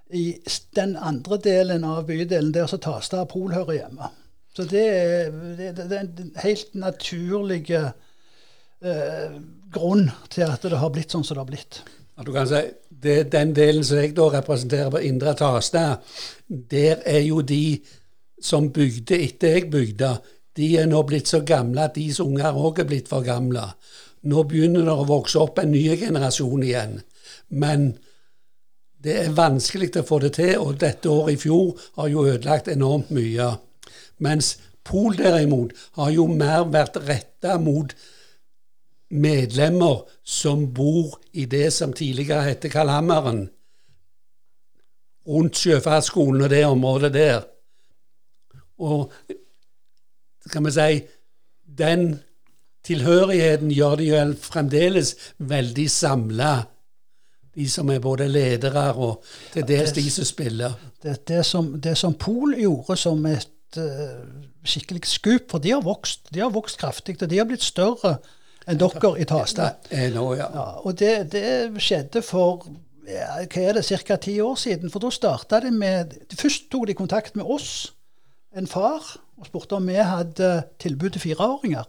i 0.09 0.39
den 0.77 0.97
andre 0.97 1.37
delen 1.37 1.85
av 1.85 2.07
bydelen 2.09 2.55
der 2.55 2.71
som 2.71 2.81
Tasta 2.81 3.27
og 3.27 3.29
Pol 3.35 3.53
hører 3.53 3.83
hjemme. 3.83 4.09
Så 4.57 4.65
det 4.71 4.87
er, 4.89 5.37
det, 5.59 5.75
det 5.77 5.93
er 5.93 6.01
en 6.01 6.33
helt 6.47 6.75
naturlig 6.81 7.69
eh, 7.77 7.93
grunn 9.75 10.09
til 10.33 10.47
at 10.49 10.65
det 10.65 10.81
har 10.81 10.93
blitt 10.95 11.15
sånn 11.15 11.27
som 11.27 11.37
det 11.37 11.45
har 11.45 11.51
blitt. 11.51 11.83
Ja, 12.15 12.23
du 12.23 12.33
kan 12.35 12.49
si, 12.49 12.63
det, 12.89 13.33
Den 13.33 13.53
delen 13.57 13.85
som 13.85 13.99
jeg 13.99 14.15
da 14.17 14.29
representerer 14.37 14.93
på 14.95 15.03
Indre 15.03 15.35
Tasta, 15.39 15.85
der 16.49 17.03
er 17.05 17.25
jo 17.27 17.43
de 17.43 17.81
som 18.45 18.71
bygde 18.73 19.19
etter 19.25 19.59
jeg 19.59 19.71
bygde, 19.73 20.15
de 20.55 20.69
er 20.79 20.87
nå 20.87 21.01
blitt 21.09 21.31
så 21.31 21.41
gamle 21.47 21.89
at 21.89 21.97
deres 21.97 22.21
unger 22.23 22.55
òg 22.55 22.79
er 22.83 22.89
blitt 22.89 23.11
for 23.11 23.27
gamle. 23.27 23.65
Nå 24.31 24.45
begynner 24.49 24.87
det 24.87 24.95
å 24.95 25.07
vokse 25.09 25.41
opp 25.41 25.59
en 25.59 25.73
ny 25.75 25.83
generasjon 25.99 26.63
igjen. 26.63 27.01
Men 27.51 27.91
det 29.05 29.17
er 29.21 29.35
vanskelig 29.37 29.91
å 30.01 30.07
få 30.07 30.21
det 30.23 30.37
til, 30.39 30.55
og 30.63 30.79
dette 30.81 31.11
året 31.11 31.35
i 31.35 31.41
fjor 31.43 31.75
har 31.99 32.09
jo 32.13 32.27
ødelagt 32.29 32.71
enormt 32.73 33.11
mye. 33.13 33.51
Mens 34.25 34.55
Pol 34.85 35.17
derimot 35.17 35.73
har 35.97 36.11
jo 36.13 36.27
mer 36.29 36.67
vært 36.69 36.99
retta 37.09 37.57
mot 37.61 37.93
medlemmer 39.15 40.03
som 40.27 40.67
bor 40.75 41.21
i 41.33 41.47
det 41.51 41.71
som 41.73 41.93
tidligere 41.93 42.49
het 42.49 42.67
Kalhammeren, 42.73 43.47
rundt 45.25 45.57
Sjøfartsskolen 45.57 46.45
og 46.45 46.51
det 46.51 46.65
området 46.67 47.13
der. 47.15 47.45
Og 48.79 49.13
skal 50.45 50.65
vi 50.67 50.75
si 50.75 51.01
den 51.79 52.21
tilhørigheten 52.85 53.71
gjør 53.73 53.97
de 53.97 54.11
vel 54.13 54.35
fremdeles 54.37 55.15
veldig 55.39 55.87
samla 55.91 56.53
de 57.55 57.67
som 57.71 57.91
er 57.91 58.03
både 58.03 58.27
ledere 58.29 58.85
og 58.99 59.23
til 59.55 59.67
dels 59.69 59.93
de 59.95 60.05
som 60.11 60.27
spiller. 60.27 60.75
Det, 61.03 61.21
det, 61.29 61.45
som, 61.47 61.75
det 61.81 61.95
som 61.99 62.17
Pol 62.19 62.57
gjorde 62.59 62.97
som 62.99 63.25
et 63.31 63.79
uh, 63.79 64.25
skikkelig 64.67 65.05
skup, 65.07 65.51
for 65.51 65.63
de 65.63 65.75
har 65.75 65.85
vokst 65.85 66.33
de 66.35 66.43
har 66.43 66.53
vokst 66.55 66.81
kraftig, 66.81 67.17
og 67.23 67.31
de 67.31 67.39
har 67.39 67.49
blitt 67.49 67.63
større 67.65 68.17
enn 68.67 68.81
dere 68.81 69.13
i 69.21 69.27
Tasta. 69.29 69.75
Nå, 70.15 70.27
ja. 70.39 70.49
Ja, 70.55 70.67
og 70.85 70.99
det, 70.99 71.13
det, 71.35 71.45
skjedde 71.83 72.23
for 72.25 72.67
ja, 73.09 73.43
hva 73.43 73.67
er 73.67 73.79
det, 73.79 73.85
ca. 73.85 74.17
ti 74.17 74.39
år 74.41 74.57
siden. 74.61 74.93
For 74.93 75.05
da 75.05 75.13
starta 75.13 75.61
de 75.65 75.73
med 75.75 76.17
Først 76.39 76.71
tok 76.73 76.89
de 76.89 76.97
kontakt 76.97 77.37
med 77.37 77.45
oss, 77.45 77.93
en 78.57 78.71
far, 78.71 79.17
og 79.37 79.49
spurte 79.49 79.77
om 79.77 79.89
vi 79.89 79.99
hadde 79.99 80.65
tilbud 80.79 81.15
til 81.15 81.25
fireåringer. 81.29 81.89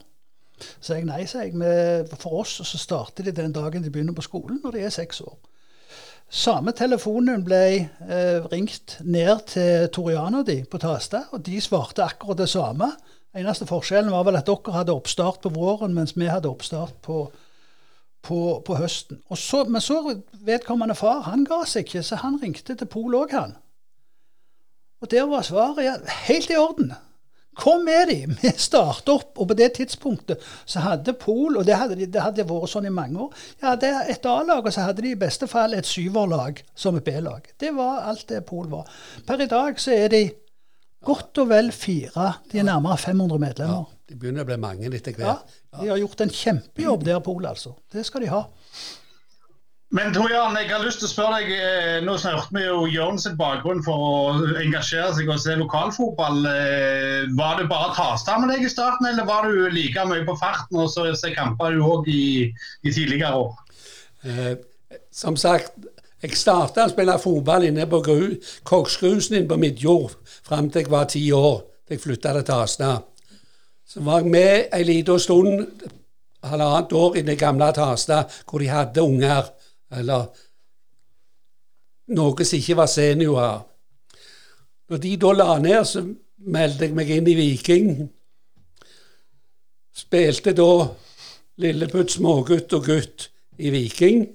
Så 0.79 0.95
jeg 0.95 1.05
nei, 1.07 1.25
sa 1.29 1.43
jeg. 1.43 1.53
Med, 1.57 2.11
for 2.19 2.41
oss 2.41 2.61
så 2.63 2.79
starter 2.79 3.27
de 3.27 3.35
den 3.35 3.53
dagen 3.53 3.83
de 3.83 3.91
begynner 3.91 4.15
på 4.15 4.25
skolen, 4.25 4.61
når 4.63 4.77
de 4.77 4.85
er 4.87 4.93
seks 4.93 5.21
år. 5.21 5.35
Samme 6.31 6.73
telefonen 6.73 7.43
ble 7.45 7.65
eh, 7.85 8.45
ringt 8.49 8.97
ned 9.05 9.43
til 9.51 9.89
Toriana 9.93 10.41
de 10.47 10.63
på 10.65 10.79
Tasta, 10.81 11.27
og 11.35 11.43
de 11.45 11.59
svarte 11.61 12.03
akkurat 12.03 12.41
det 12.41 12.49
samme. 12.49 12.89
Eneste 13.35 13.67
forskjellen 13.67 14.13
var 14.13 14.23
vel 14.23 14.37
at 14.39 14.47
dere 14.47 14.71
hadde 14.77 14.95
oppstart 14.95 15.41
på 15.43 15.51
våren, 15.51 15.95
mens 15.95 16.15
vi 16.15 16.29
hadde 16.31 16.47
oppstart 16.47 16.95
på, 17.03 17.25
på, 18.23 18.39
på 18.63 18.77
høsten. 18.79 19.19
Så, 19.35 19.65
men 19.67 19.83
så 19.83 19.99
vedkommende 20.47 20.95
far, 20.95 21.25
han 21.27 21.43
ga 21.47 21.65
seg 21.67 21.83
ikke, 21.83 22.03
så 22.05 22.21
han 22.23 22.39
ringte 22.41 22.77
til 22.79 22.87
Pol 22.87 23.17
òg, 23.19 23.35
han. 23.35 23.57
Og 25.03 25.11
der 25.11 25.27
var 25.27 25.43
svaret 25.43 25.83
ja, 25.83 25.97
helt 26.29 26.49
i 26.49 26.55
orden. 26.55 26.93
Kom 27.55 27.83
med 27.87 28.07
de! 28.07 28.17
Vi 28.41 28.51
starter 28.57 29.17
opp. 29.17 29.35
Og 29.39 29.49
på 29.51 29.57
det 29.59 29.73
tidspunktet 29.77 30.43
så 30.63 30.83
hadde 30.85 31.15
Pol, 31.19 31.57
og 31.59 31.67
det 31.67 31.75
hadde, 31.79 31.99
det 32.07 32.23
hadde 32.23 32.47
vært 32.47 32.71
sånn 32.71 32.87
i 32.87 32.93
mange 32.93 33.27
år, 33.27 33.35
ja, 33.63 33.75
det 33.79 33.91
er 33.91 34.15
et 34.15 34.31
A-lag, 34.31 34.63
og 34.63 34.71
så 34.71 34.87
hadde 34.87 35.03
de 35.03 35.11
i 35.11 35.19
beste 35.19 35.47
fall 35.51 35.75
et 35.75 35.87
syverlag 35.87 36.63
som 36.75 36.95
et 36.95 37.03
B-lag. 37.03 37.51
Det 37.59 37.75
var 37.75 38.07
alt 38.11 38.27
det 38.31 38.45
Pol 38.47 38.67
var. 38.71 38.87
Per 39.27 39.43
i 39.43 39.51
dag 39.51 39.79
så 39.81 39.95
er 39.95 40.11
de 40.15 40.23
godt 41.07 41.41
og 41.43 41.49
vel 41.51 41.71
fire. 41.75 42.31
De 42.51 42.59
er 42.61 42.67
nærmere 42.67 42.97
500 43.01 43.39
medlemmer. 43.41 43.85
Ja, 43.85 44.11
de 44.11 44.19
begynner 44.19 44.45
å 44.45 44.49
bli 44.51 44.59
mange 44.61 44.91
etter 44.91 45.17
Ja, 45.21 45.37
de 45.79 45.89
har 45.89 46.01
gjort 46.01 46.21
en 46.25 46.33
kjempejobb 46.33 47.05
der, 47.07 47.19
Pol, 47.25 47.45
altså. 47.49 47.75
Det 47.93 48.05
skal 48.07 48.25
de 48.25 48.31
ha. 48.33 48.43
Men 49.95 50.11
Tor 50.15 50.27
Jan, 50.33 50.55
jeg 50.59 50.67
har 50.73 50.81
lyst 50.83 50.99
til 50.99 51.07
å 51.07 51.11
spørre 51.11 51.37
deg, 51.39 51.51
eh, 51.55 51.99
Nå 52.03 52.15
hørte 52.19 52.51
vi 52.57 52.63
jo 52.65 52.87
Jørn 52.89 53.19
sin 53.21 53.37
bakgrunn 53.39 53.83
for 53.85 54.01
å 54.01 54.15
engasjere 54.59 55.13
seg 55.15 55.29
og 55.29 55.39
se 55.39 55.55
lokalfotball. 55.59 56.41
Eh, 56.49 57.27
Var 57.37 57.61
det 57.61 57.67
bare 57.69 57.93
Tasta 57.95 58.35
med 58.41 58.49
deg 58.51 58.65
i 58.65 58.71
starten, 58.71 59.07
eller 59.07 59.27
var 59.29 59.45
du 59.47 59.69
like 59.71 60.05
mye 60.09 60.25
på 60.27 60.35
farten 60.41 60.81
og 60.81 60.89
så 60.91 61.05
se 61.15 61.31
kamper 61.37 61.77
du 61.77 61.85
òg 61.85 62.09
i, 62.11 62.49
i 62.83 62.91
tidligere 62.91 63.37
år? 63.45 63.53
Eh, 64.25 64.55
som 65.15 65.37
sagt, 65.39 65.71
jeg 66.25 66.37
starta 66.39 66.85
å 66.85 66.91
spille 66.91 67.17
fotball 67.21 67.67
inne 67.67 67.85
på 67.89 67.99
gru, 68.05 68.35
koksgrusen 68.65 69.37
inne 69.37 69.49
på 69.49 69.59
Midjord 69.61 70.15
fram 70.45 70.71
til 70.71 70.85
jeg 70.85 70.91
var 70.91 71.05
ti 71.11 71.21
år. 71.31 71.61
til 71.85 71.95
Jeg 71.95 72.01
flytta 72.01 72.33
til 72.33 72.43
Tasna. 72.43 72.95
Så 73.85 74.01
var 74.01 74.23
jeg 74.23 74.31
med 74.33 74.73
ei 74.73 74.83
lita 74.83 75.17
stund, 75.21 75.67
halvannet 76.43 76.93
år, 76.93 77.17
i 77.17 77.21
det 77.21 77.37
gamle 77.39 77.71
Tasna, 77.73 78.23
hvor 78.49 78.59
de 78.59 78.67
hadde 78.67 79.01
unger. 79.01 79.51
Eller 79.91 80.25
noe 82.07 82.45
som 82.45 82.57
ikke 82.57 82.77
var 82.77 82.89
seniorer. 82.89 83.61
Når 84.89 84.97
de 85.01 85.15
da 85.17 85.31
la 85.33 85.57
ned, 85.59 85.83
så 85.85 86.03
meldte 86.45 86.85
jeg 86.85 86.95
meg 86.97 87.09
inn 87.09 87.29
i 87.29 87.37
Viking. 87.37 87.91
Spilte 89.95 90.53
da 90.57 90.71
lilleputt, 91.61 92.17
smågutt 92.17 92.73
og 92.77 92.89
gutt 92.89 93.29
i 93.57 93.71
Viking. 93.73 94.25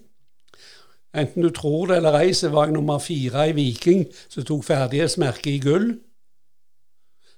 Enten 1.14 1.42
du 1.42 1.50
tror 1.50 1.86
det 1.90 1.96
eller 1.96 2.18
ei, 2.20 2.32
så 2.32 2.48
var 2.52 2.68
jeg 2.68 2.76
nummer 2.76 2.98
fire 3.02 3.48
i 3.50 3.52
Viking 3.56 4.04
som 4.30 4.44
tok 4.46 4.64
ferdighetsmerket 4.64 5.46
i 5.52 5.58
gull. 5.64 5.88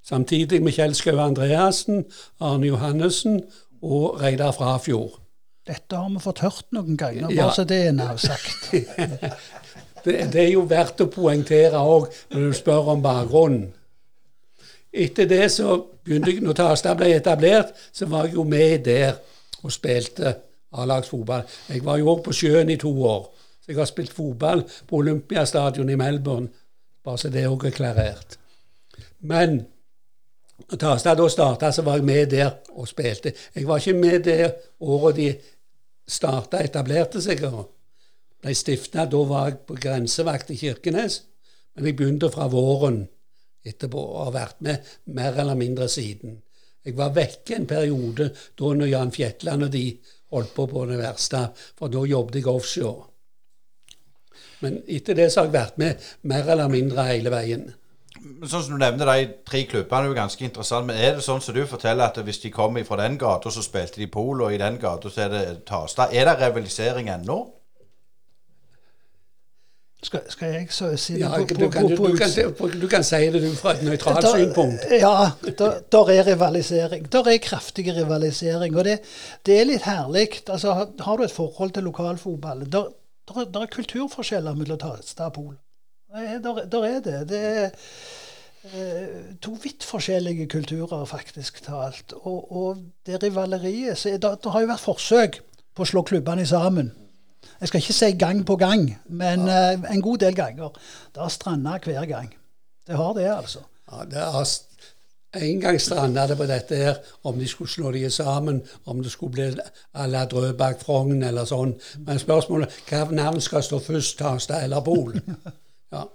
Samtidig 0.04 0.62
med 0.62 0.72
Kjell 0.76 0.94
Skau 0.98 1.18
Andreassen, 1.22 2.04
Arne 2.42 2.66
Johannessen 2.66 3.42
og 3.82 4.20
Reidar 4.20 4.52
Frafjord. 4.52 5.18
Dette 5.66 5.96
har 5.96 6.08
vi 6.10 6.18
fått 6.20 6.42
hørt 6.42 6.64
noen 6.74 6.96
ganger, 6.98 7.28
bare 7.28 7.34
Ja. 7.36 7.50
så 7.54 7.64
det 7.64 7.86
er 7.86 8.16
sagt. 8.16 8.72
Det, 10.04 10.32
det 10.32 10.40
er 10.42 10.48
jo 10.50 10.64
verdt 10.66 10.98
å 11.00 11.06
poengtere 11.06 11.78
òg 11.78 12.08
når 12.32 12.40
du 12.48 12.52
spør 12.58 12.88
om 12.90 13.02
bakgrunnen. 13.04 13.68
Etter 14.92 15.28
det 15.30 15.44
så 15.54 15.76
begynte 16.04 16.32
jeg, 16.32 16.40
når 16.42 16.56
Tasta 16.58 16.94
ble 16.98 17.12
etablert, 17.14 17.70
så 17.94 18.08
var 18.10 18.26
jeg 18.26 18.34
jo 18.34 18.42
med 18.44 18.82
der 18.88 19.12
og 19.62 19.70
spilte 19.72 20.32
A-lagsfotball. 20.74 21.44
Jeg 21.70 21.84
var 21.86 22.00
jo 22.02 22.10
òg 22.16 22.24
på 22.26 22.34
sjøen 22.34 22.70
i 22.74 22.76
to 22.82 22.90
år. 23.06 23.30
Så 23.62 23.70
jeg 23.70 23.78
har 23.78 23.86
spilt 23.90 24.12
fotball 24.12 24.64
på 24.86 24.98
Olympiastadion 24.98 25.90
i 25.90 25.98
Melbourne, 25.98 26.48
bare 27.04 27.18
så 27.18 27.30
det 27.30 27.46
òg 27.46 27.68
er 27.68 27.76
klarert. 27.76 28.38
Men 29.22 29.62
Tasta 30.78 31.14
da 31.14 31.28
starta, 31.28 31.72
så 31.72 31.82
var 31.82 31.98
jeg 31.98 32.06
med 32.06 32.30
der 32.30 32.50
og 32.78 32.88
spilte. 32.88 33.32
Jeg 33.54 33.66
var 33.66 33.80
ikke 33.80 33.98
med 33.98 34.24
det 34.24 34.52
året 34.80 35.16
de 35.16 35.28
starta, 36.08 36.62
etablerte 36.62 37.20
seg. 37.22 37.42
og 37.44 37.70
ble 38.42 38.54
stifta. 38.54 39.06
Da 39.06 39.24
var 39.26 39.50
jeg 39.50 39.58
på 39.66 39.76
grensevakt 39.78 40.50
i 40.50 40.58
Kirkenes. 40.58 41.22
Men 41.74 41.86
jeg 41.88 41.96
begynte 41.96 42.30
fra 42.30 42.48
våren 42.52 43.04
etterpå 43.64 44.00
og 44.00 44.24
har 44.26 44.34
vært 44.34 44.64
med 44.66 44.90
mer 45.14 45.38
eller 45.38 45.54
mindre 45.54 45.88
siden. 45.88 46.40
Jeg 46.84 46.96
var 46.98 47.14
vekke 47.14 47.56
en 47.56 47.66
periode 47.66 48.32
da 48.58 48.72
når 48.74 48.90
Jan 48.90 49.14
Fjetland 49.14 49.68
og 49.68 49.72
de 49.72 49.86
holdt 50.34 50.54
på 50.54 50.66
på 50.66 50.84
det 50.90 50.98
verste, 50.98 51.46
for 51.78 51.92
da 51.92 52.02
jobbet 52.08 52.40
jeg 52.40 52.50
offshore. 52.50 53.11
Men 54.62 54.80
etter 54.88 55.14
det 55.18 55.28
så 55.32 55.40
har 55.42 55.46
jeg 55.50 55.54
vært 55.58 55.78
med 55.78 56.10
mer 56.22 56.50
eller 56.54 56.68
mindre 56.72 57.04
hele 57.08 57.30
veien. 57.34 57.64
Men 58.22 58.48
Sånn 58.48 58.62
som 58.62 58.76
du 58.76 58.78
nevner, 58.84 59.08
De 59.08 59.28
tre 59.48 59.64
klubbene 59.66 60.04
er 60.06 60.12
jo 60.12 60.14
ganske 60.14 60.44
interessant, 60.46 60.86
men 60.86 60.96
er 60.96 61.16
det 61.16 61.24
sånn 61.26 61.40
som 61.42 61.54
du 61.56 61.64
forteller 61.66 62.04
at 62.06 62.20
hvis 62.22 62.38
de 62.44 62.50
kommer 62.54 62.84
fra 62.86 63.00
den 63.02 63.16
gata, 63.18 63.50
så 63.50 63.62
spilte 63.64 63.98
de 63.98 64.06
polo, 64.06 64.46
og 64.46 64.54
i 64.54 64.60
den 64.62 64.78
gata 64.78 65.10
så 65.10 65.24
er 65.26 65.28
det 65.34 65.42
Tasta? 65.66 66.06
Er 66.12 66.24
det 66.30 66.36
rivalisering 66.44 67.08
ennå? 67.10 67.40
Skal, 70.02 70.20
skal 70.34 70.48
jeg 70.56 70.66
så 70.74 70.88
si 70.98 71.12
det 71.14 71.20
Ja, 71.22 71.28
på, 71.36 71.44
du, 71.54 71.68
kan, 71.70 71.82
på, 71.84 71.88
du, 71.88 71.96
på 71.96 72.08
du, 72.10 72.16
kan, 72.18 72.80
du 72.82 72.86
kan 72.90 73.04
si 73.06 73.20
det 73.30 73.42
du 73.44 73.52
fra 73.54 73.76
et 73.76 73.84
nøytralt 73.86 74.24
synpunkt. 74.26 74.82
synspunkt. 74.82 74.96
Ja, 74.98 75.30
der, 75.60 75.76
der 75.94 76.10
er 76.10 76.26
rivalisering. 76.26 77.04
Der 77.12 77.28
er 77.30 77.38
kraftig 77.42 77.86
rivalisering. 77.96 78.74
Og 78.76 78.84
det, 78.88 78.96
det 79.46 79.60
er 79.60 79.68
litt 79.70 79.86
herlig. 79.86 80.26
Altså, 80.50 80.72
har- 80.74 80.90
har 81.06 81.16
du 81.16 81.22
et 81.28 81.30
forhold 81.36 81.70
til 81.76 81.86
lokalfotballen 81.86 82.70
der, 83.28 83.40
er- 83.40 83.62
er 83.62 83.66
kulturforskjeller 83.66 84.54
mellom 84.58 84.78
Tasta 84.78 85.24
og 85.30 85.32
Pol. 85.32 85.54
Det 86.14 86.24
er- 86.30 86.38
Der, 86.42 86.84
er 86.84 87.00
det. 87.00 87.28
Det 87.28 87.40
er 87.40 87.70
eh, 88.64 89.34
to 89.42 89.56
vidt 89.62 89.84
forskjellige 89.84 90.46
kulturer, 90.48 91.04
faktisk 91.04 91.62
talt. 91.64 92.12
Og, 92.12 92.52
og 92.56 92.76
det 93.06 93.22
rivaleriet 93.22 93.98
så 93.98 94.08
det, 94.08 94.22
det 94.44 94.52
har 94.52 94.60
jo 94.60 94.66
vært 94.70 94.80
forsøk 94.84 95.40
på 95.74 95.82
å 95.82 95.88
slå 95.88 96.02
klubbene 96.02 96.46
sammen. 96.46 96.92
Jeg 97.60 97.68
skal 97.68 97.80
ikke 97.80 97.92
si 97.96 98.10
gang 98.18 98.44
på 98.46 98.56
gang, 98.58 98.98
men 99.08 99.48
eh, 99.48 99.78
en 99.94 100.02
god 100.02 100.18
del 100.18 100.34
ganger. 100.34 100.70
Det 101.14 101.22
har 101.22 101.28
stranda 101.30 101.78
hver 101.82 102.06
gang. 102.06 102.30
Det 102.86 102.96
har 102.98 103.12
det, 103.14 103.26
altså. 103.30 103.62
Ja, 103.92 104.04
det 104.04 104.22
har, 104.34 104.46
en 105.34 105.60
gang 105.60 105.80
stranda 105.80 106.26
det 106.28 106.36
på 106.36 106.46
dette 106.46 106.76
her, 106.76 106.98
om 107.22 107.38
de 107.38 107.48
skulle 107.48 107.70
slå 107.70 107.92
de 107.92 108.10
sammen, 108.10 108.62
om 108.84 109.02
det 109.02 109.12
skulle 109.12 109.32
bli 109.32 109.46
à 109.94 110.06
la 110.06 110.24
Drøbak 110.26 110.80
Frogn 110.80 111.22
eller 111.22 111.48
sånn. 111.48 111.72
Men 112.06 112.20
spørsmålet 112.20 112.72
hvilket 112.72 113.14
navn 113.16 113.40
skal 113.40 113.64
stå 113.64 113.80
først, 113.80 114.18
Tasta 114.18 114.62
eller 114.62 114.84
Pol? 114.84 115.16
Ja. 115.92 116.06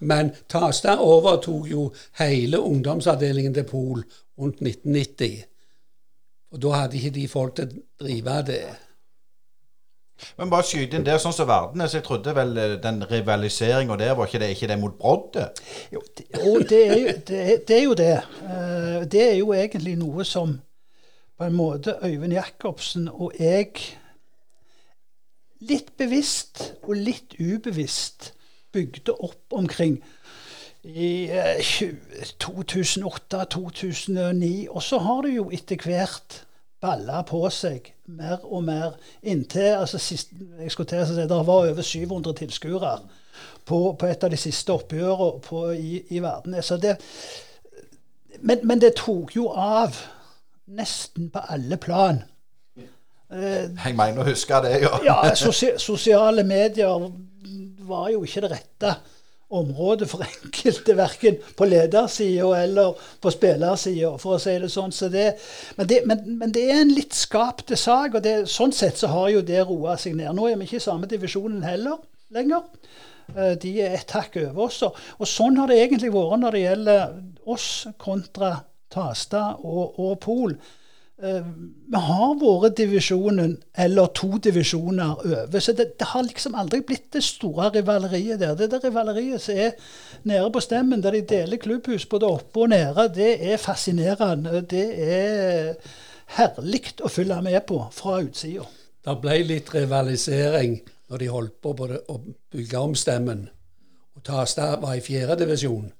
Men 0.00 0.32
Tasta 0.48 0.96
overtok 0.98 1.68
jo 1.70 1.84
hele 2.18 2.58
ungdomsavdelingen 2.58 3.54
til 3.54 3.66
Pol 3.68 4.00
rundt 4.38 4.62
1990. 4.62 5.44
Og 6.50 6.62
da 6.62 6.72
hadde 6.80 6.98
ikke 6.98 7.14
de 7.14 7.26
folk 7.30 7.54
til 7.58 7.68
å 7.70 8.04
drive 8.04 8.38
det. 8.48 8.62
Men 10.38 10.50
bare 10.52 10.62
skyte 10.66 10.96
inn 10.98 11.06
der, 11.06 11.18
sånn 11.22 11.32
som 11.36 11.48
verden 11.48 11.80
er, 11.80 11.86
så 11.90 11.96
Jeg 12.00 12.06
trodde 12.08 12.34
vel 12.36 12.50
eh, 12.58 12.74
den 12.82 12.98
rivaliseringa 13.10 13.96
der, 14.00 14.14
var 14.18 14.26
ikke 14.28 14.42
det, 14.42 14.50
ikke 14.56 14.68
det 14.72 14.78
mot 14.80 14.98
broddet? 14.98 15.48
Jo, 15.92 16.00
det, 16.16 16.24
det, 16.70 16.82
er 16.86 16.98
jo, 16.98 17.06
det, 17.28 17.40
det 17.68 17.76
er 17.78 17.84
jo 17.84 17.94
det. 17.94 18.16
Eh, 18.44 19.00
Det 19.10 19.22
er 19.28 19.34
jo 19.38 19.52
egentlig 19.56 19.96
noe 20.00 20.24
som 20.28 20.58
på 21.40 21.44
en 21.48 21.56
måte 21.56 21.94
Øyvind 22.04 22.32
Jacobsen 22.36 23.08
og 23.08 23.32
jeg 23.40 23.70
litt 25.60 25.92
bevisst 26.00 26.72
og 26.82 26.94
litt 26.96 27.34
ubevisst 27.40 28.32
bygde 28.72 29.12
opp 29.24 29.52
omkring 29.56 29.98
i 30.84 31.28
eh, 31.28 31.60
2008-2009. 32.40 34.68
Og 34.70 34.82
så 34.82 34.98
har 35.04 35.22
det 35.26 35.34
jo 35.36 35.50
etter 35.52 35.76
hvert 35.84 36.44
balla 36.80 37.22
på 37.28 37.42
seg 37.52 37.92
mer 38.10 38.40
og 38.44 38.64
mer 38.64 38.94
inntil 39.22 39.76
altså 39.82 39.98
sist, 40.00 40.32
jeg 40.60 40.72
skulle 40.72 40.88
til 40.88 41.02
å 41.02 41.08
si, 41.08 41.16
Det 41.20 41.28
var 41.46 41.68
over 41.70 41.82
700 41.82 42.34
tilskuere 42.40 42.94
på, 43.64 43.80
på 43.98 44.06
et 44.08 44.24
av 44.24 44.32
de 44.32 44.38
siste 44.40 44.72
oppgjørene 44.72 45.76
i, 45.76 46.00
i 46.16 46.22
verden. 46.22 46.56
Det, 46.82 46.96
men, 48.40 48.64
men 48.64 48.80
det 48.80 48.94
tok 48.98 49.36
jo 49.36 49.50
av 49.52 49.96
nesten 50.70 51.30
på 51.30 51.42
alle 51.52 51.76
plan. 51.80 52.22
Eh, 53.30 53.68
Jeg 53.84 53.94
mener 53.96 54.22
å 54.22 54.26
huske 54.26 54.58
det, 54.64 54.80
ja. 54.82 54.96
ja, 55.06 55.18
sosia 55.38 55.78
sosiale 55.78 56.42
medier 56.46 57.10
var 57.86 58.10
jo 58.10 58.24
ikke 58.26 58.42
det 58.46 58.52
rette 58.56 58.94
området 59.50 60.08
for 60.10 60.22
enkelte, 60.28 60.94
verken 60.98 61.38
på 61.58 61.68
ledersida 61.68 62.48
eller 62.62 62.98
på 63.20 63.32
spillersida, 63.34 64.14
for 64.22 64.36
å 64.36 64.40
si 64.42 64.56
det 64.62 64.70
sånn. 64.72 64.94
Så 64.94 65.10
det, 65.12 65.26
men, 65.78 65.90
det, 65.90 66.00
men, 66.06 66.24
men 66.40 66.54
det 66.54 66.64
er 66.70 66.82
en 66.84 66.94
litt 66.94 67.16
skapte 67.16 67.78
sak, 67.78 68.16
og 68.18 68.24
det, 68.26 68.36
sånn 68.50 68.74
sett 68.76 69.00
så 69.00 69.10
har 69.12 69.30
jo 69.34 69.44
det 69.46 69.62
roa 69.66 69.96
seg 70.00 70.16
ned. 70.18 70.32
Nå 70.36 70.48
er 70.50 70.58
vi 70.60 70.68
ikke 70.68 70.80
i 70.80 70.86
samme 70.88 71.10
divisjonen 71.10 71.64
heller 71.66 71.98
lenger. 72.34 72.66
Eh, 73.36 73.54
De 73.60 73.74
er 73.82 73.98
et 73.98 74.16
hakk 74.16 74.38
over 74.46 74.66
oss. 74.68 74.82
Og 74.86 75.28
sånn 75.28 75.58
har 75.60 75.70
det 75.70 75.80
egentlig 75.82 76.12
vært 76.14 76.42
når 76.42 76.56
det 76.56 76.66
gjelder 76.66 77.16
oss 77.50 77.70
kontra 78.00 78.54
Tasta 78.90 79.52
og, 79.62 79.98
og 80.02 80.16
Pol. 80.22 80.56
Eh, 81.22 81.44
Vi 81.90 81.98
har 81.98 82.36
vært 82.38 82.76
divisjonen 82.78 83.56
eller 83.74 84.06
to 84.14 84.38
divisjoner 84.38 85.24
over, 85.24 85.60
så 85.60 85.72
det, 85.72 85.98
det 85.98 86.06
har 86.12 86.22
liksom 86.22 86.54
aldri 86.54 86.80
blitt 86.86 87.10
det 87.12 87.22
store 87.26 87.70
rivaleriet 87.74 88.40
der. 88.40 88.54
Det 88.54 88.70
der 88.70 88.84
rivaleriet 88.84 89.42
som 89.42 89.58
er 89.58 89.74
nede 90.24 90.50
på 90.52 90.60
stemmen, 90.60 91.02
der 91.02 91.10
de 91.10 91.20
deler 91.20 91.60
klubbhus 91.60 92.06
både 92.06 92.30
oppe 92.30 92.60
og 92.64 92.70
nede, 92.70 93.08
det 93.14 93.52
er 93.52 93.58
fascinerende. 93.58 94.62
Det 94.70 94.86
er 94.96 95.74
herlig 96.38 96.94
å 97.02 97.10
følge 97.10 97.42
med 97.42 97.60
på 97.66 97.82
fra 97.92 98.20
utsida. 98.22 98.64
Det 99.04 99.16
ble 99.20 99.40
litt 99.44 99.74
rivalisering 99.74 100.78
når 101.10 101.18
de 101.18 101.32
holdt 101.32 101.56
på 101.62 101.74
på 101.74 101.88
å 102.08 102.20
bygge 102.52 102.78
om 102.78 102.94
stemmen. 102.94 103.48
Og 104.16 104.22
Tasta 104.24 104.76
var 104.80 104.94
i 104.94 105.02
fjerdedivisjon. 105.04 105.90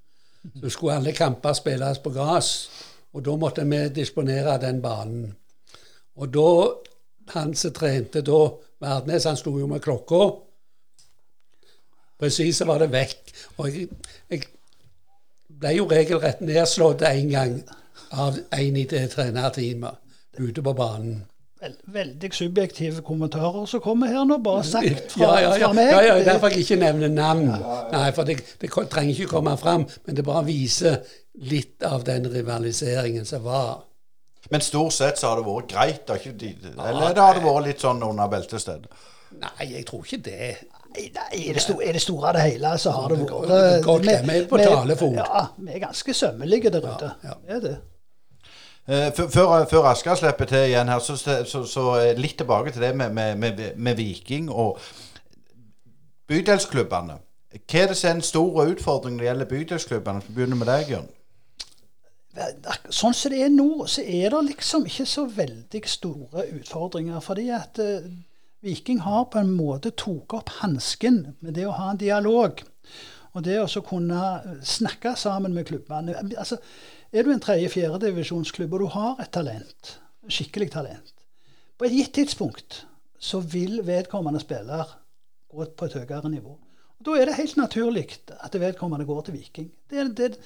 Så 0.60 0.70
skulle 0.72 0.96
alle 0.96 1.12
kamper 1.12 1.52
spilles 1.52 1.98
på 1.98 2.12
gress, 2.14 2.70
og 3.12 3.24
da 3.26 3.36
måtte 3.36 3.64
vi 3.66 3.80
disponere 3.94 4.58
den 4.62 4.80
banen. 4.82 5.30
Og 6.20 6.30
da 6.34 6.50
han 7.34 7.54
som 7.54 7.72
trente 7.74 8.22
da 8.26 8.40
Verdnes, 8.80 9.26
han 9.28 9.36
sto 9.36 9.52
jo 9.58 9.66
med 9.68 9.82
klokka. 9.84 10.20
Presis 12.20 12.62
var 12.66 12.80
det 12.80 12.90
vekk. 12.92 13.32
Og 13.60 13.68
jeg, 13.68 13.88
jeg 14.30 14.46
ble 15.60 15.74
jo 15.76 15.88
regelrett 15.90 16.40
nedslått 16.44 17.04
en 17.08 17.32
gang 17.32 17.58
av 18.10 18.38
en 18.56 18.78
i 18.80 18.86
det 18.88 19.04
trenerteamet 19.12 20.40
ute 20.40 20.64
på 20.64 20.74
banen. 20.76 21.20
Vel, 21.60 21.74
veldig 21.92 22.30
subjektive 22.32 23.02
kommentarer 23.04 23.66
som 23.68 23.82
kommer 23.84 24.08
her 24.08 24.24
nå, 24.24 24.38
bare 24.40 24.62
sagt 24.74 25.12
fra, 25.12 25.26
Ja, 25.26 25.40
ja, 25.40 25.50
ja. 25.60 25.66
fra 25.66 25.72
meg. 25.76 25.90
ja, 25.92 26.00
ja 26.06 26.14
derfor 26.24 26.48
jeg 26.54 26.64
ikke 26.64 26.78
nevner 26.80 27.08
navn. 27.12 27.50
Nei, 27.92 28.06
for 28.16 28.24
det, 28.24 28.38
det 28.62 28.70
trenger 28.72 29.12
ikke 29.12 29.26
komme 29.34 29.56
fram, 29.60 29.84
men 30.06 30.16
det 30.16 30.24
bare 30.24 30.44
viser 30.48 31.02
litt 31.50 31.84
av 31.84 32.04
den 32.08 32.30
rivaliseringen 32.32 33.28
som 33.28 33.44
var. 33.44 33.82
Men 34.50 34.64
stort 34.64 34.92
sett 34.96 35.20
så 35.20 35.28
har 35.34 35.36
det 35.42 35.46
vært 35.46 35.68
greit, 35.70 36.06
de, 36.40 36.54
eller 36.80 37.12
det 37.14 37.22
har 37.22 37.36
det 37.36 37.44
vært 37.44 37.66
litt 37.68 37.84
sånn 37.84 38.00
under 38.08 38.32
beltestedet? 38.32 38.88
Nei, 39.40 39.66
jeg 39.76 39.84
tror 39.86 40.02
ikke 40.08 40.22
det. 40.26 40.48
Nei, 40.96 41.04
i 41.38 41.52
det, 41.54 41.60
store, 41.62 41.84
I 41.86 41.92
det 41.94 42.00
store 42.02 42.32
og 42.32 42.34
det 42.34 42.46
hele 42.48 42.72
så 42.82 42.90
har 42.96 43.12
det 43.12 43.18
vært 43.20 43.30
går- 43.30 43.84
godt 43.84 44.02
vi- 44.08 44.14
hjemme 44.16 44.38
på 44.50 44.56
vi- 44.58 44.64
talefot. 44.64 45.12
Ja, 45.20 45.44
vi 45.60 45.76
er 45.76 45.84
ganske 45.84 46.14
sømmelige 46.24 46.72
der 46.74 46.88
ute. 46.88 47.12
ja. 47.22 47.36
Det 47.46 47.56
er 47.56 47.60
det. 47.68 47.76
Eh, 48.90 49.12
før- 49.14 49.66
Før, 49.70 49.84
Asker 49.86 50.14
slipper 50.18 50.44
til 50.50 50.64
igjen 50.66 50.88
her, 50.90 50.98
så, 50.98 51.14
så, 51.46 51.60
så 51.64 51.82
eh, 52.00 52.16
litt 52.18 52.36
tilbake 52.40 52.72
til 52.74 52.82
det 52.82 52.96
med, 52.96 53.12
med, 53.14 53.36
med, 53.38 53.60
med 53.76 53.96
Viking 53.96 54.48
og 54.50 54.80
bydelsklubbene. 56.30 57.20
Hva 57.54 57.82
er 57.82 57.90
det 57.90 57.96
som 57.98 58.08
er 58.10 58.14
en 58.18 58.22
stor 58.26 58.60
utfordring 58.64 59.16
når 59.16 59.22
det 59.22 59.28
gjelder 59.28 59.50
bydelsklubbene? 59.52 60.22
Vi 60.26 60.34
begynner 60.34 60.58
med 60.58 60.70
deg, 60.70 60.90
Jørn. 60.94 61.08
Sånn 62.90 63.14
som 63.14 63.32
det 63.32 63.40
er 63.42 63.50
nå, 63.50 63.86
så 63.90 64.02
er 64.06 64.30
det 64.34 64.42
liksom 64.52 64.84
ikke 64.86 65.06
så 65.06 65.24
veldig 65.34 65.80
store 65.90 66.44
utfordringer. 66.58 67.22
Fordi 67.24 67.48
at 67.54 67.80
uh, 67.82 68.06
Viking 68.62 69.00
har 69.02 69.24
på 69.32 69.42
en 69.42 69.50
måte 69.54 69.90
tatt 69.90 70.34
opp 70.38 70.52
hansken 70.60 71.24
med 71.40 71.58
det 71.58 71.66
å 71.66 71.74
ha 71.74 71.90
en 71.90 71.98
dialog. 72.00 72.62
Og 73.34 73.44
det 73.46 73.58
å 73.62 73.82
kunne 73.86 74.22
snakke 74.66 75.16
sammen 75.18 75.54
med 75.54 75.66
klubbene. 75.70 76.14
Altså, 76.38 76.58
er 77.12 77.26
du 77.26 77.32
en 77.34 77.42
tredje-fjerdedivisjonsklubb 77.42 78.76
og 78.76 78.84
du 78.84 78.88
har 78.94 79.22
et 79.22 79.32
talent, 79.34 79.96
skikkelig 80.30 80.70
talent, 80.76 81.14
på 81.78 81.88
et 81.88 81.96
gitt 81.96 82.14
tidspunkt 82.18 82.84
så 83.20 83.40
vil 83.40 83.80
vedkommende 83.86 84.40
spiller 84.40 84.96
gå 85.50 85.66
på 85.76 85.88
et 85.88 85.96
høyere 85.98 86.30
nivå. 86.30 86.56
Og 87.00 87.06
Da 87.06 87.16
er 87.16 87.24
det 87.28 87.36
helt 87.36 87.56
naturlig 87.56 88.08
at 88.28 88.60
vedkommende 88.60 89.06
går 89.06 89.22
til 89.22 89.34
Viking. 89.34 89.70
Det, 89.90 90.16
det, 90.16 90.36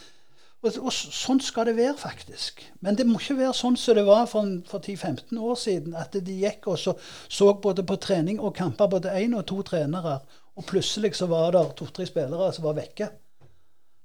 og, 0.63 0.73
og 0.81 0.93
sånn 0.95 1.41
skal 1.43 1.67
det 1.69 1.77
være, 1.77 1.97
faktisk. 1.99 2.63
Men 2.81 2.97
det 2.97 3.07
må 3.07 3.19
ikke 3.19 3.37
være 3.43 3.57
sånn 3.59 3.77
som 3.77 3.99
det 3.99 4.07
var 4.07 4.25
for, 4.31 4.49
for 4.71 4.79
10-15 4.79 5.39
år 5.39 5.59
siden. 5.61 5.97
At 5.99 6.15
de 6.15 6.39
gikk 6.41 6.69
og 6.71 6.79
så, 6.81 6.95
så 7.29 7.51
både 7.55 7.85
på 7.87 7.99
trening 8.01 8.41
og 8.41 8.55
kamper 8.57 8.91
både 8.91 9.13
én 9.19 9.37
og 9.37 9.45
to 9.51 9.61
trenere. 9.67 10.21
Og 10.55 10.67
plutselig 10.71 11.17
så 11.19 11.27
var 11.27 11.53
det 11.53 11.67
to-tre 11.77 12.07
spillere 12.07 12.53
som 12.55 12.69
var 12.69 12.79
vekke. 12.79 13.11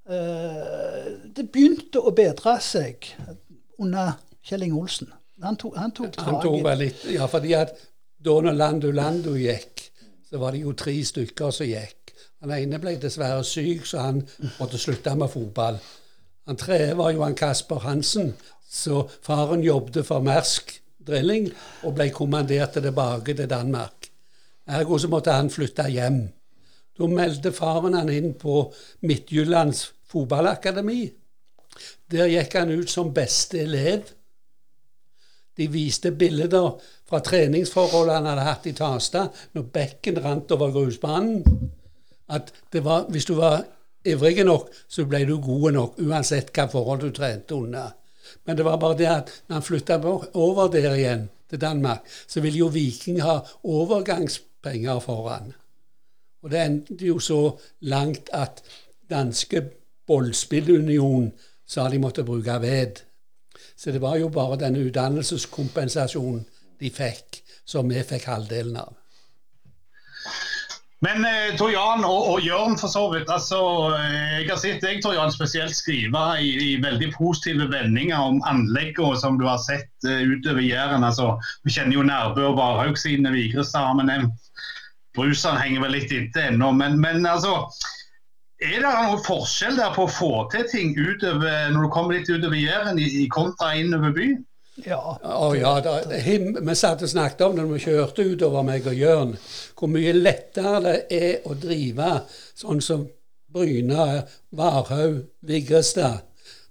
Eh, 0.09 1.09
det 1.35 1.45
begynte 1.53 2.01
å 2.01 2.11
bedre 2.17 2.55
seg 2.65 3.05
under 3.77 4.15
Kjell 4.41 4.65
Inge 4.65 4.79
Olsen. 4.79 5.11
Han 5.43 5.57
tok, 5.59 5.75
han 5.77 5.93
tok 5.93 6.17
Han 6.17 6.33
tak 6.33 6.41
tok 6.43 6.57
i 6.57 6.63
vel 6.65 6.81
litt 6.83 7.03
Ja, 7.13 7.27
fordi 7.31 7.53
at 7.55 7.75
da 8.19 8.33
når 8.43 8.57
Lando 8.57 8.89
Lando 8.91 9.35
gikk, 9.39 9.85
så 10.27 10.41
var 10.41 10.51
det 10.51 10.63
jo 10.65 10.73
tre 10.73 10.95
stykker 11.05 11.53
som 11.55 11.69
gikk. 11.69 12.11
Han 12.41 12.51
ene 12.55 12.79
ble 12.81 12.95
dessverre 12.99 13.43
syk, 13.47 13.85
så 13.87 14.01
han 14.07 14.23
måtte 14.57 14.79
slutte 14.81 15.13
med 15.15 15.31
fotball. 15.31 15.77
Han 16.49 16.59
tredje 16.59 16.97
var 16.97 17.13
jo 17.13 17.23
han 17.23 17.37
Kasper 17.37 17.85
Hansen, 17.85 18.33
så 18.65 19.03
faren 19.21 19.63
jobbet 19.63 20.01
for 20.07 20.25
Mersk 20.25 20.73
Drilling 21.05 21.51
og 21.85 21.95
ble 21.95 22.09
kommandert 22.15 22.73
tilbake 22.75 23.37
til 23.37 23.49
Danmark. 23.49 24.09
Ergo 24.69 24.97
så 24.97 25.09
måtte 25.09 25.37
han 25.37 25.53
flytte 25.53 25.85
hjem. 25.89 26.23
Da 26.97 27.07
meldte 27.07 27.53
faren 27.55 27.95
han 27.95 28.11
inn 28.11 28.33
på 28.37 28.65
Midtjyllands 29.07 29.85
fotballakademi. 30.09 31.01
Der 32.11 32.29
gikk 32.29 32.55
han 32.57 32.73
ut 32.73 32.89
som 32.89 33.13
beste 33.13 33.61
elev. 33.63 34.07
De 35.57 35.67
viste 35.67 36.11
bilder 36.15 36.79
fra 37.09 37.19
treningsforhold 37.25 38.11
han 38.13 38.29
hadde 38.29 38.47
hatt 38.47 38.67
i 38.69 38.75
Tasta 38.77 39.25
når 39.55 39.71
bekken 39.73 40.21
rant 40.23 40.51
over 40.55 40.71
grusbanen. 40.75 41.43
At 42.29 42.53
var, 42.73 43.09
hvis 43.09 43.25
du 43.25 43.35
var 43.39 43.63
ivrig 44.05 44.45
nok, 44.45 44.69
så 44.87 45.05
ble 45.09 45.25
du 45.25 45.39
god 45.41 45.71
nok, 45.75 45.97
uansett 46.05 46.53
hva 46.53 46.67
forhold 46.69 47.01
du 47.01 47.09
trente 47.11 47.55
under. 47.57 47.95
Men 48.45 48.57
det 48.57 48.65
var 48.65 48.77
bare 48.77 48.97
det 48.97 49.09
at 49.09 49.31
når 49.47 49.55
han 49.57 49.65
flytta 49.65 49.97
over 50.37 50.69
der 50.71 50.93
igjen, 50.93 51.29
til 51.49 51.61
Danmark, 51.61 52.05
så 52.27 52.41
ville 52.41 52.57
jo 52.57 52.67
Viking 52.67 53.21
ha 53.21 53.39
overgangspenger 53.63 54.99
for 55.01 55.29
han. 55.29 55.53
Og 56.43 56.51
det 56.51 56.61
endte 56.61 57.05
jo 57.05 57.19
så 57.19 57.57
langt 57.81 58.29
at 58.33 58.61
danske 59.09 59.63
Bollspillunion 60.09 61.29
sa 61.69 61.85
de 61.89 62.01
måtte 62.01 62.25
bruke 62.25 62.57
ved. 62.63 63.03
Så 63.77 63.93
det 63.93 64.01
var 64.01 64.17
jo 64.19 64.31
bare 64.33 64.57
denne 64.59 64.81
utdannelseskompensasjonen 64.89 66.41
de 66.79 66.89
fikk, 66.91 67.43
som 67.65 67.87
vi 67.91 68.01
fikk 68.03 68.25
halvdelen 68.31 68.79
av. 68.81 68.95
Men 70.99 71.23
eh, 71.23 71.55
Tor 71.55 71.71
Jan 71.71 72.03
og, 72.03 72.25
og 72.33 72.41
Jørn 72.43 72.75
for 72.79 72.91
så 72.91 73.05
vidt. 73.13 73.29
altså 73.31 73.59
eh, 73.95 74.41
Jeg 74.41 74.49
har 74.49 74.59
sett 74.59 74.81
deg 74.83 74.99
Tor 75.03 75.15
Jan, 75.15 75.31
spesielt 75.31 75.75
skrive 75.75 76.23
i, 76.43 76.49
i 76.65 76.73
veldig 76.83 77.13
positive 77.15 77.69
vendinger 77.71 78.19
om 78.19 78.41
anleggene 78.49 79.15
som 79.21 79.39
du 79.39 79.45
har 79.47 79.61
sett 79.63 79.87
uh, 80.09 80.25
utover 80.27 80.65
Jæren. 80.65 81.07
altså 81.07 81.37
Vi 81.63 81.77
kjenner 81.77 81.95
jo 81.95 82.03
Nærbø 82.09 82.49
og 82.49 82.59
Varhaug 82.59 82.99
sine, 82.99 83.31
Vigrestad 83.31 83.87
har 83.87 83.95
vi 84.01 84.09
nevnt. 84.11 84.51
Brusan 85.15 85.61
henger 85.61 85.85
vel 85.85 85.95
litt 85.95 86.11
inntil 86.11 86.49
ennå. 86.51 86.73
Men, 86.75 86.99
men 86.99 87.23
altså 87.25 87.61
er 88.59 88.83
det 88.83 88.91
noen 88.91 89.23
forskjell 89.23 89.77
der 89.79 89.95
på 89.95 90.05
å 90.05 90.11
få 90.11 90.31
til 90.51 90.65
ting 90.67 90.93
utover, 90.97 91.69
når 91.71 91.85
du 91.85 91.91
kommer 91.93 92.17
litt 92.17 92.29
utover 92.29 92.59
Jæren, 92.59 92.99
i, 92.99 93.25
kontra 93.31 93.73
innover 93.79 94.15
byen? 94.15 94.41
Ja. 94.85 94.99
Oh, 95.23 95.51
ja, 95.57 95.73
da, 95.83 95.97
him, 96.23 96.53
Vi 96.55 96.75
satt 96.75 97.03
og 97.03 97.11
snakket 97.11 97.41
om 97.43 97.55
det 97.55 97.65
når 97.65 97.73
vi 97.73 97.83
kjørte 97.83 98.27
utover 98.31 98.63
meg 98.67 98.87
og 98.87 98.95
Jørn, 98.95 99.33
hvor 99.75 99.91
mye 99.91 100.13
lettere 100.15 100.79
det 100.85 100.97
er 101.15 101.47
å 101.47 101.55
drive 101.59 102.11
sånn 102.55 102.79
som 102.83 103.03
Bryna, 103.49 104.21
Varhaug, 104.55 105.23
Vigrestad. 105.47 106.25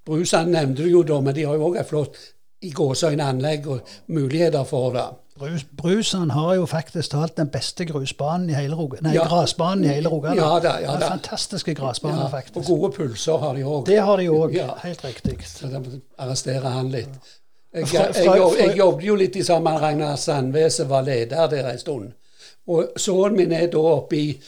Brusand 0.07 0.55
nevnte 0.55 0.87
du 0.87 0.93
jo 0.93 1.03
da, 1.05 1.19
men 1.21 1.37
de 1.37 1.45
har 1.45 1.59
jo 1.59 1.69
òg 1.69 1.81
et 1.81 1.89
flott 1.89 2.17
i 2.65 2.71
gåseøyne 2.75 3.27
anlegg 3.33 3.67
og 3.71 3.97
muligheter 4.15 4.65
for 4.69 4.95
det. 4.95 5.09
Brus, 5.39 5.65
Brusan 5.77 6.31
har 6.31 6.55
jo 6.55 6.67
faktisk 6.67 7.11
talt 7.11 7.37
den 7.37 7.49
beste 7.49 7.85
grusbanen 7.89 8.51
i 8.51 8.55
hele 8.57 8.75
Rogaland. 8.77 9.07
Nei, 9.07 9.15
Ja. 9.15 9.25
grasbanen 9.29 9.85
i 9.85 9.89
hele 9.89 10.09
Rogaland. 10.09 10.41
Ja 10.41 10.59
da, 10.61 10.79
ja 10.83 10.97
da. 10.99 11.09
Fantastiske 11.09 11.75
grasbaner, 11.75 12.29
Ja, 12.33 12.43
og 12.55 12.65
gode 12.67 12.93
pulser 12.97 13.39
har 13.39 13.55
de 13.55 13.63
òg. 13.65 13.87
Det 13.87 13.99
har 14.03 14.17
de 14.17 14.29
òg. 14.29 14.55
Ja. 14.55 14.75
Helt 14.83 15.05
riktig. 15.05 15.39
Så 15.47 15.69
da 15.71 15.81
arresterer 16.19 16.69
han 16.71 16.91
litt. 16.91 17.09
Jeg, 17.75 17.87
jeg, 17.93 18.15
jeg, 18.25 18.55
jeg 18.59 18.77
jobbet 18.79 19.05
jo 19.05 19.15
litt 19.15 19.37
i 19.37 19.43
sammen 19.43 19.73
med 19.73 19.83
Ragnar 19.83 20.17
Sandvese, 20.17 20.89
var 20.89 21.03
leder 21.03 21.47
der 21.47 21.69
en 21.71 21.79
stund. 21.79 22.13
Og 22.67 22.89
sønnen 22.97 23.37
min 23.37 23.53
er 23.53 23.67
da 23.73 23.79
oppe 23.79 24.17
i 24.17 24.41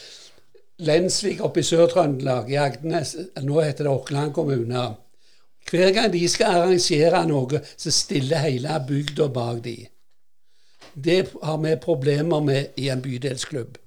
Lensvik 0.80 1.42
oppe 1.44 1.60
i 1.60 1.62
Sør-Trøndelag, 1.62 2.48
i 2.50 2.56
Agdenes. 2.56 3.16
Nå 3.44 3.60
heter 3.60 3.84
det 3.84 3.92
Åkland 3.92 4.32
kommune. 4.32 4.86
Hver 5.70 5.92
gang 5.92 6.12
de 6.12 6.28
skal 6.28 6.56
arrangere 6.56 7.20
noe, 7.28 7.60
så 7.76 7.92
stiller 7.92 8.40
hele 8.46 8.78
bygda 8.88 9.28
bak 9.28 9.60
de. 9.64 9.76
Det 10.94 11.32
har 11.42 11.58
vi 11.58 11.76
problemer 11.76 12.40
med 12.40 12.66
i 12.76 12.88
en 12.88 13.02
bydelsklubb. 13.02 13.78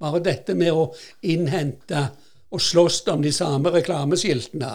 Bare 0.00 0.20
dette 0.20 0.54
med 0.54 0.72
å 0.72 0.90
innhente 1.24 2.08
og 2.52 2.60
slåss 2.62 3.02
om 3.12 3.24
de 3.24 3.32
samme 3.32 3.72
reklameskiltene 3.72 4.74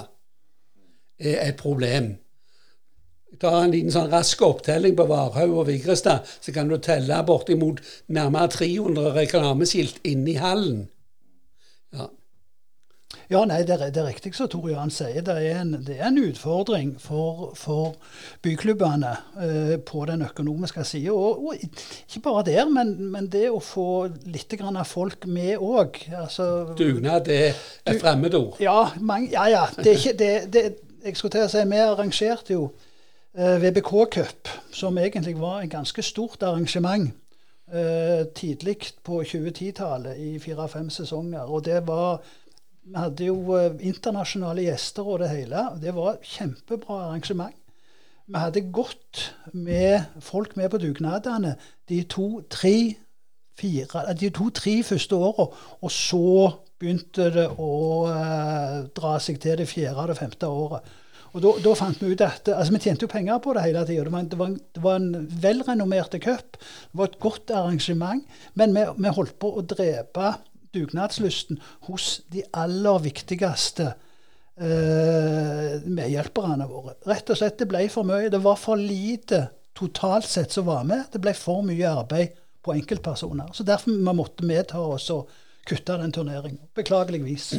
er 1.22 1.38
et 1.46 1.60
problem. 1.62 2.16
Ta 3.42 3.54
en 3.64 3.72
liten 3.74 3.94
sånn 3.94 4.12
rask 4.12 4.42
opptelling 4.46 4.96
på 4.98 5.08
Varhaug 5.10 5.54
og 5.62 5.68
Vigrestad, 5.70 6.28
så 6.42 6.54
kan 6.54 6.70
du 6.70 6.78
telle 6.78 7.22
bortimot 7.26 7.80
nærmere 8.12 8.52
300 8.58 9.14
reklameskilt 9.16 10.02
inne 10.06 10.34
i 10.34 10.42
hallen. 10.42 10.84
Ja. 13.32 13.46
Nei, 13.48 13.62
det 13.64 13.78
er, 13.78 13.90
det 13.94 14.02
er 14.02 14.08
riktig 14.10 14.34
som 14.36 14.50
Tor 14.52 14.68
Johan 14.70 14.92
sier. 14.92 15.24
Det 15.26 15.36
er 15.40 15.62
en, 15.62 15.74
det 15.88 15.98
er 15.98 16.10
en 16.10 16.20
utfordring 16.20 16.94
for, 17.00 17.54
for 17.56 17.96
byklubbene 18.44 19.14
eh, 19.40 19.74
på 19.88 20.04
den 20.10 20.26
økonomiske 20.26 20.84
sida. 20.88 21.16
Og, 21.16 21.46
og 21.48 21.56
ikke 21.62 22.24
bare 22.26 22.44
der, 22.50 22.68
men, 22.70 22.94
men 23.14 23.30
det 23.32 23.48
å 23.52 23.62
få 23.64 23.88
litt 24.28 24.52
grann 24.60 24.80
av 24.80 24.90
folk 24.90 25.28
med 25.32 25.58
òg. 25.58 26.02
Altså, 26.12 26.50
Dugnad 26.78 27.32
er 27.32 27.56
et 27.86 28.02
fremmedord. 28.02 28.60
Ja, 28.64 28.90
mange, 29.00 29.32
ja, 29.32 29.48
ja. 29.52 29.66
Det 29.78 29.94
er 29.94 30.00
ikke, 30.02 30.18
det, 30.20 30.32
det, 30.54 30.66
jeg 31.06 31.18
skulle 31.18 31.38
til 31.38 31.48
å 31.48 31.52
si, 31.52 31.64
Vi 31.72 31.82
arrangerte 31.86 32.58
jo 32.58 32.68
eh, 33.38 33.58
VBK 33.64 33.96
Cup, 34.18 34.54
som 34.76 35.00
egentlig 35.00 35.38
var 35.40 35.64
et 35.64 35.72
ganske 35.72 36.04
stort 36.04 36.44
arrangement. 36.44 37.14
Eh, 37.72 38.26
tidlig 38.36 38.78
på 39.04 39.22
2010-tallet, 39.24 40.18
i 40.20 40.40
fire-fem 40.40 40.90
sesonger. 40.92 41.48
Og 41.48 41.64
det 41.66 41.88
var 41.88 42.20
Vi 42.82 42.98
hadde 42.98 43.28
jo 43.30 43.56
eh, 43.58 43.78
internasjonale 43.88 44.66
gjester 44.66 45.08
og 45.08 45.22
det 45.22 45.30
hele. 45.32 45.68
og 45.70 45.82
Det 45.84 45.94
var 45.96 46.16
et 46.16 46.32
kjempebra 46.34 47.04
arrangement. 47.08 47.56
Vi 48.32 48.40
hadde 48.40 48.64
godt 48.72 49.36
med 49.54 50.22
folk 50.24 50.56
med 50.58 50.70
på 50.72 50.80
dugnadene 50.82 51.56
de 51.90 52.04
to-tre 52.04 52.96
to-tre 53.62 54.74
første 54.84 55.16
åra, 55.16 55.46
og 55.82 55.92
så 55.92 56.52
begynte 56.80 57.28
det 57.36 57.48
å 57.62 57.74
eh, 58.10 58.78
dra 58.98 59.18
seg 59.22 59.38
til 59.44 59.60
det 59.60 59.68
fjerde 59.70 60.08
og 60.10 60.18
femte 60.18 60.48
året. 60.50 60.88
Og 61.32 61.44
da, 61.64 61.74
fant 61.80 62.02
vi 62.02 62.12
ut 62.12 62.22
at 62.26 62.50
altså 62.52 62.74
Vi 62.74 62.80
tjente 62.84 63.06
jo 63.06 63.12
penger 63.12 63.38
på 63.40 63.54
det 63.56 63.64
hele 63.64 63.86
tida. 63.88 64.04
Det, 64.04 64.24
det, 64.34 64.48
det 64.76 64.82
var 64.84 64.98
en 65.00 65.28
velrenommert 65.44 66.18
cup. 66.24 66.58
Det 66.58 67.00
var 67.00 67.08
et 67.08 67.20
godt 67.24 67.54
arrangement. 67.56 68.26
Men 68.60 68.76
vi, 68.76 68.84
vi 68.98 69.14
holdt 69.16 69.38
på 69.40 69.54
å 69.56 69.64
drepe 69.64 70.34
dugnadslysten 70.76 71.60
hos 71.88 72.22
de 72.32 72.44
aller 72.58 73.04
viktigste 73.04 73.92
eh, 74.62 75.82
medhjelperne 75.86 76.68
våre. 76.70 76.98
Rett 77.10 77.32
og 77.32 77.40
slett, 77.40 77.60
det 77.62 77.70
ble 77.72 77.86
for 77.92 78.08
mye. 78.08 78.32
Det 78.32 78.42
var 78.44 78.60
for 78.60 78.80
lite 78.80 79.48
totalt 79.78 80.28
sett 80.30 80.52
som 80.52 80.68
var 80.70 80.84
med. 80.88 81.08
Det 81.12 81.22
ble 81.24 81.34
for 81.38 81.66
mye 81.66 81.94
arbeid 82.02 82.36
på 82.62 82.76
enkeltpersoner. 82.76 83.54
Så 83.54 83.64
derfor 83.64 83.92
vi 83.92 84.18
måtte 84.18 84.46
vi 84.46 84.60
ta 84.70 84.82
oss 84.96 85.10
og 85.14 85.30
kutte 85.68 85.98
den 85.98 86.12
turneringen. 86.12 86.62
Beklageligvis. 86.76 87.54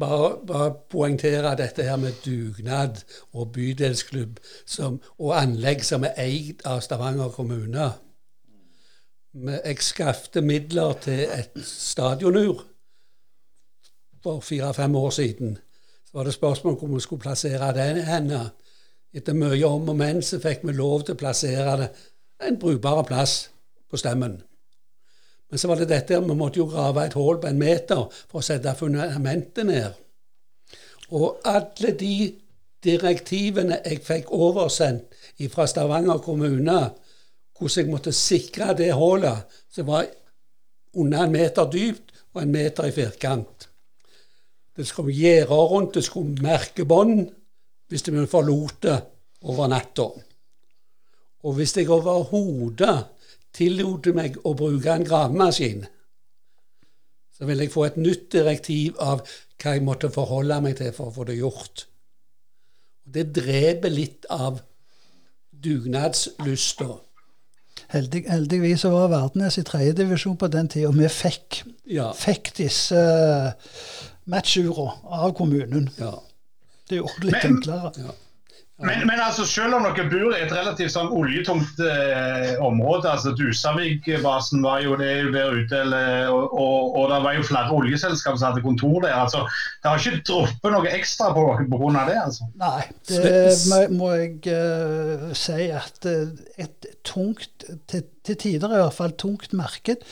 Bare, 0.00 0.36
bare 0.46 0.74
poengtere 0.92 1.54
dette 1.58 1.82
her 1.82 1.96
med 1.98 2.20
dugnad 2.24 3.02
og 3.32 3.52
bydelsklubb 3.56 4.38
som, 4.66 5.00
og 5.18 5.34
anlegg 5.34 5.82
som 5.84 6.04
er 6.06 6.14
eid 6.20 6.62
av 6.68 6.82
Stavanger 6.84 7.32
kommune. 7.34 7.90
Jeg 9.34 9.76
skaffet 9.78 10.44
midler 10.44 10.92
til 10.92 11.20
et 11.30 11.52
stadionur 11.62 12.64
for 14.22 14.40
fire-fem 14.40 14.94
år 14.94 15.10
siden. 15.10 15.58
Så 16.04 16.10
var 16.14 16.24
det 16.24 16.34
spørsmål 16.34 16.72
om 16.72 16.78
hvor 16.78 16.94
vi 16.94 17.00
skulle 17.00 17.22
plassere 17.22 17.72
det 17.74 18.04
henne. 18.04 18.50
Etter 19.14 19.32
mye 19.32 19.66
om 19.66 19.88
og 19.88 19.96
men 19.96 20.22
så 20.22 20.40
fikk 20.42 20.64
vi 20.66 20.72
lov 20.72 21.04
til 21.04 21.14
å 21.14 21.18
plassere 21.18 21.76
det 21.78 21.88
en 22.46 22.58
brukbar 22.58 23.02
plass 23.06 23.50
på 23.90 23.96
stemmen. 23.96 24.42
Men 25.50 25.58
så 25.58 25.68
var 25.68 25.78
det 25.78 25.88
dette, 25.88 26.20
vi 26.20 26.34
måtte 26.34 26.58
jo 26.58 26.66
grave 26.66 27.06
et 27.06 27.14
hull 27.14 27.38
på 27.42 27.46
en 27.50 27.58
meter 27.58 28.06
for 28.30 28.38
å 28.40 28.46
sette 28.46 28.74
fundamentet 28.78 29.66
ned. 29.66 29.94
Og 31.10 31.38
alle 31.44 31.94
de 31.98 32.32
direktivene 32.84 33.80
jeg 33.84 34.02
fikk 34.06 34.30
oversendt 34.34 35.14
fra 35.54 35.66
Stavanger 35.66 36.18
kommune, 36.18 36.80
hvordan 37.60 37.84
jeg 37.84 37.92
måtte 37.92 38.12
sikre 38.16 38.72
det 38.76 38.94
hullet, 38.96 39.44
som 39.70 39.86
var 39.90 40.08
under 40.96 41.24
en 41.24 41.34
meter 41.34 41.68
dypt 41.70 42.14
og 42.32 42.42
en 42.42 42.54
meter 42.54 42.88
i 42.88 42.94
firkant. 42.94 43.68
Det 44.76 44.86
skulle 44.88 45.12
gjerder 45.12 45.68
rundt, 45.70 45.94
det 45.94 46.04
skulle 46.06 46.40
merkebånd 46.42 47.28
hvis 47.90 48.06
vi 48.06 48.26
forlot 48.30 48.82
det 48.86 48.96
over 49.50 49.68
natta. 49.68 50.06
Og 51.42 51.56
hvis 51.56 51.76
jeg 51.76 51.90
overhodet 51.90 52.96
tillot 53.56 54.06
meg 54.14 54.38
å 54.46 54.54
bruke 54.54 54.94
en 54.94 55.06
gravemaskin, 55.06 55.84
så 57.34 57.48
ville 57.48 57.66
jeg 57.66 57.72
få 57.74 57.86
et 57.88 58.00
nytt 58.00 58.28
direktiv 58.32 58.98
av 59.00 59.24
hva 59.60 59.74
jeg 59.74 59.84
måtte 59.84 60.12
forholde 60.12 60.60
meg 60.64 60.76
til 60.78 60.92
for 60.96 61.10
å 61.10 61.14
få 61.14 61.26
det 61.28 61.38
gjort. 61.40 61.86
Og 63.06 63.14
Det 63.16 63.26
dreper 63.34 63.92
litt 63.92 64.28
av 64.30 64.60
dugnadslysta. 65.50 66.92
Heldig, 67.88 68.24
heldigvis 68.28 68.84
var 68.84 69.08
Verdnes 69.08 69.58
i 69.58 69.62
tredjedivisjon 69.62 70.36
på 70.36 70.46
den 70.52 70.68
tida, 70.68 70.88
og 70.88 70.98
vi 70.98 71.08
fikk, 71.08 71.62
Ja. 71.90 72.12
fikk 72.12 72.52
disse 72.56 72.94
uh, 72.96 73.52
matchura 74.26 74.92
av 75.04 75.32
kommunen. 75.34 75.90
ja, 75.98 76.14
Det 76.88 76.96
gjorde 76.98 77.14
det 77.20 77.24
litt 77.24 77.42
Men- 77.42 77.56
enklere. 77.56 77.92
ja. 77.98 78.10
Men, 78.80 79.02
men 79.04 79.20
altså, 79.20 79.44
selv 79.44 79.74
om 79.76 79.84
dere 79.84 80.06
bor 80.08 80.32
i 80.32 80.40
et 80.40 80.52
relativt 80.54 80.94
sånn 80.94 81.10
oljetungt 81.12 81.80
eh, 81.84 82.54
område 82.64 83.10
altså 83.10 83.34
Dusavik-basen 83.36 84.62
var 84.64 84.80
jo 84.80 84.94
det 84.96 85.08
er 85.18 85.26
der 85.34 85.56
ute, 85.58 85.82
eller, 85.84 86.30
og, 86.32 86.54
og, 86.56 86.86
og 86.96 87.10
det 87.12 87.18
var 87.26 87.36
jo 87.36 87.44
flere 87.44 87.74
oljeselskap 87.76 88.38
som 88.38 88.48
hadde 88.48 88.64
kontor 88.64 89.02
der. 89.04 89.18
altså 89.20 89.42
Det 89.82 89.90
har 89.90 90.00
ikke 90.00 90.22
droppet 90.30 90.72
noe 90.72 90.94
ekstra 90.96 91.28
på 91.36 91.44
dere 91.50 91.66
pga. 91.74 92.04
det? 92.08 92.16
altså. 92.22 92.48
Nei, 92.62 92.86
det 93.10 93.34
må, 93.68 93.82
må 93.98 94.14
jeg 94.16 94.54
uh, 94.54 95.28
si 95.36 95.68
at 95.76 96.08
eh, 96.08 96.32
et 96.64 96.88
tungt, 97.04 97.68
til, 97.90 98.06
til 98.24 98.40
tider 98.46 98.72
i 98.72 98.80
hvert 98.80 98.96
fall, 98.96 99.12
tungt 99.20 99.52
marked. 99.52 100.08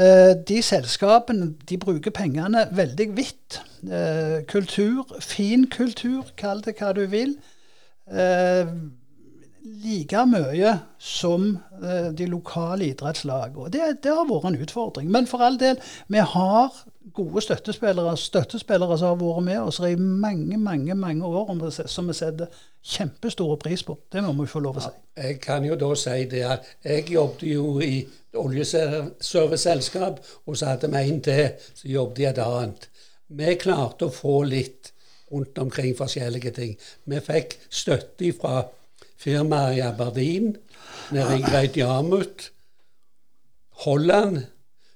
uh, 0.00 0.32
de 0.48 0.62
selskapene 0.64 1.52
de 1.68 1.76
bruker 1.76 2.14
pengene 2.14 2.64
veldig 2.72 3.10
vidt. 3.20 3.60
Uh, 3.84 4.40
kultur, 4.48 5.04
fin 5.20 5.68
kultur, 5.68 6.32
kall 6.40 6.64
det 6.64 6.78
hva 6.80 6.96
du 6.96 7.04
vil. 7.04 7.36
Eh, 8.08 8.70
like 9.84 10.24
mye 10.26 10.78
som 10.98 11.58
eh, 11.82 12.10
de 12.12 12.26
lokale 12.26 12.88
idrettslagene. 12.92 13.68
Det, 13.72 14.02
det 14.02 14.14
har 14.14 14.28
vært 14.28 14.48
en 14.50 14.62
utfordring. 14.62 15.10
Men 15.12 15.26
for 15.30 15.44
all 15.44 15.58
del, 15.60 15.76
vi 16.08 16.22
har 16.22 16.72
gode 17.14 17.40
støttespillere, 17.42 18.16
støttespillere 18.16 18.98
som 18.98 19.12
har 19.12 19.20
vært 19.20 19.44
med 19.44 19.60
oss 19.60 19.80
i 19.84 19.96
mange 19.96 20.58
mange, 20.58 20.94
mange 20.94 21.26
år, 21.26 21.70
som 21.70 22.08
vi 22.08 22.16
setter 22.16 22.46
kjempestore 22.84 23.58
pris 23.60 23.82
på. 23.84 23.98
Det 24.12 24.22
må 24.24 24.32
vi 24.40 24.48
få 24.50 24.60
lov 24.64 24.76
å 24.78 24.80
si. 24.86 24.92
Ja, 24.92 25.22
jeg 25.28 25.40
kan 25.44 25.64
jo 25.66 25.76
da 25.78 25.94
si 25.98 26.24
det 26.30 26.44
at 26.48 26.62
jeg 26.84 27.10
jobbet 27.14 27.42
jo 27.48 27.80
i 27.84 28.06
oljeserviceselskap, 28.38 30.20
og 30.46 30.56
så 30.56 30.66
hadde 30.72 30.92
vi 30.92 31.02
en 31.02 31.20
til 31.24 31.48
som 31.72 31.90
jobbet 31.90 32.18
i 32.22 32.28
et 32.30 32.38
annet. 32.44 32.88
Vi 33.28 33.58
klarte 33.60 34.08
å 34.08 34.14
få 34.14 34.42
litt 34.48 34.92
rundt 35.32 35.58
omkring 35.58 35.96
forskjellige 35.96 36.52
ting. 36.56 36.76
Vi 37.04 37.20
fikk 37.24 37.58
støtte 37.70 38.32
fra 38.36 38.62
firmaer 39.18 39.78
i 39.78 39.82
Aberdeen, 39.84 40.54
nede 41.10 41.38
i 41.38 41.42
Greit 41.42 41.76
Yarmouth, 41.76 42.50
Holland. 43.84 44.44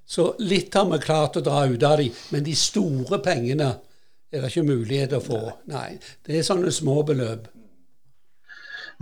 Så 0.07 0.35
litt 0.39 0.75
har 0.75 0.91
vi 0.91 1.01
klart 1.03 1.39
å 1.39 1.45
dra 1.45 1.65
ut 1.71 1.83
av 1.89 1.99
dem, 2.03 2.13
men 2.35 2.45
de 2.45 2.55
store 2.59 3.23
pengene 3.25 3.73
er 4.33 4.41
det 4.43 4.53
ikke 4.53 4.69
mulighet 4.69 5.17
å 5.17 5.25
få. 5.25 5.43
Nei, 5.73 5.99
det 6.27 6.39
er 6.39 6.47
sånne 6.47 6.73
små 6.75 7.03
beløp. 7.09 7.49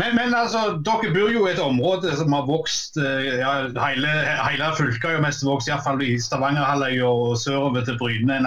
Men, 0.01 0.15
men, 0.17 0.35
altså, 0.35 0.79
dere 0.87 1.11
bor 1.13 1.33
jo 1.33 1.43
i 1.45 1.51
et 1.53 1.61
område 1.61 2.13
som 2.17 2.33
har 2.33 2.47
vokst 2.49 2.97
eh, 3.01 3.41
ja, 3.43 3.51
Hele, 3.75 4.13
hele 4.47 4.71
fylket 4.79 5.05
har 5.05 5.19
jo 5.19 5.25
mest 5.27 5.45
vokst, 5.45 5.69
iallfall 5.69 6.01
i 6.05 6.15
Stavangerhalvøya 6.23 7.11
og 7.11 7.35
sørover 7.41 7.85
til 7.85 7.99
Bryne. 8.01 8.39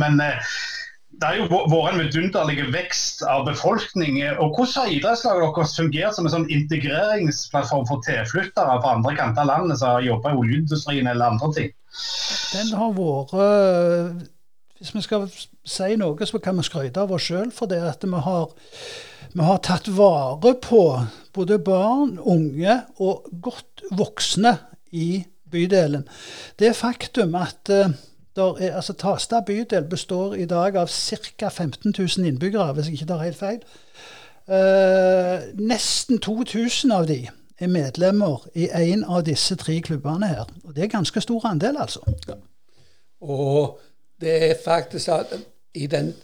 Men 0.00 0.22
eh, 0.24 0.54
det 1.22 1.28
har 1.28 1.36
jo 1.38 1.58
vært 1.70 1.92
en 1.94 2.00
vidunderlig 2.02 2.64
vekst 2.74 3.20
av 3.30 3.44
befolkning. 3.46 4.16
og 4.42 4.56
Hvordan 4.56 4.72
har 4.74 4.90
idrettslaget 4.90 5.54
deres 5.54 5.76
fungert 5.78 6.16
som 6.16 6.26
en 6.26 6.34
sånn 6.34 6.48
integreringsplattform 6.50 7.86
for 7.86 8.02
tilflyttere 8.02 8.80
på 8.82 8.90
andre 8.90 9.14
kanter 9.20 9.44
av 9.44 9.50
landet 9.52 9.78
som 9.78 9.94
har 9.94 10.08
jobba 10.08 10.32
i 10.32 10.40
oljeindustrien 10.40 11.10
eller 11.12 11.36
andre 11.36 11.52
ting? 11.54 11.70
Den 12.56 12.74
har 12.74 12.94
vært 12.98 14.28
Hvis 14.82 14.94
vi 14.96 15.04
skal 15.06 15.28
si 15.30 15.92
noe, 15.94 16.26
så 16.26 16.42
kan 16.42 16.58
vi 16.58 16.66
skryte 16.66 17.04
av 17.04 17.14
oss 17.14 17.28
sjøl 17.30 17.52
for 17.54 17.70
det 17.70 17.78
at 17.86 18.02
vi 18.02 18.22
har, 18.26 18.48
vi 19.30 19.46
har 19.46 19.60
tatt 19.62 19.86
vare 19.94 20.56
på 20.58 20.84
både 21.38 21.60
barn, 21.62 22.16
unge 22.18 22.80
og 22.98 23.30
godt 23.30 23.86
voksne 23.94 24.56
i 24.90 25.22
bydelen. 25.52 26.02
Det 26.58 26.74
faktum 26.74 27.38
at 27.38 27.70
er, 28.36 28.76
altså 28.76 28.92
Tasta 28.92 29.40
bydel 29.46 29.84
består 29.84 30.34
i 30.34 30.44
dag 30.44 30.76
av 30.76 30.88
ca. 30.88 31.48
15 31.48 31.94
000 31.98 32.26
innbyggere, 32.26 32.72
hvis 32.72 32.86
jeg 32.86 32.92
ikke 32.92 33.06
tar 33.06 33.24
helt 33.24 33.36
feil. 33.36 33.60
Uh, 34.48 35.52
nesten 35.60 36.18
2000 36.18 36.92
av 36.92 37.06
de 37.06 37.28
er 37.58 37.70
medlemmer 37.70 38.48
i 38.54 38.68
en 38.74 39.04
av 39.04 39.22
disse 39.26 39.56
tre 39.56 39.80
klubbene 39.80 40.26
her. 40.26 40.46
Og 40.64 40.74
Det 40.74 40.84
er 40.84 40.88
ganske 40.96 41.20
stor 41.20 41.46
andel, 41.46 41.76
altså. 41.78 42.00
Ja. 42.28 42.34
Og 43.20 43.78
det 44.20 44.50
er 44.50 44.54
faktisk 44.64 45.08
at 45.08 45.36
i 45.74 45.86
den, 45.86 46.14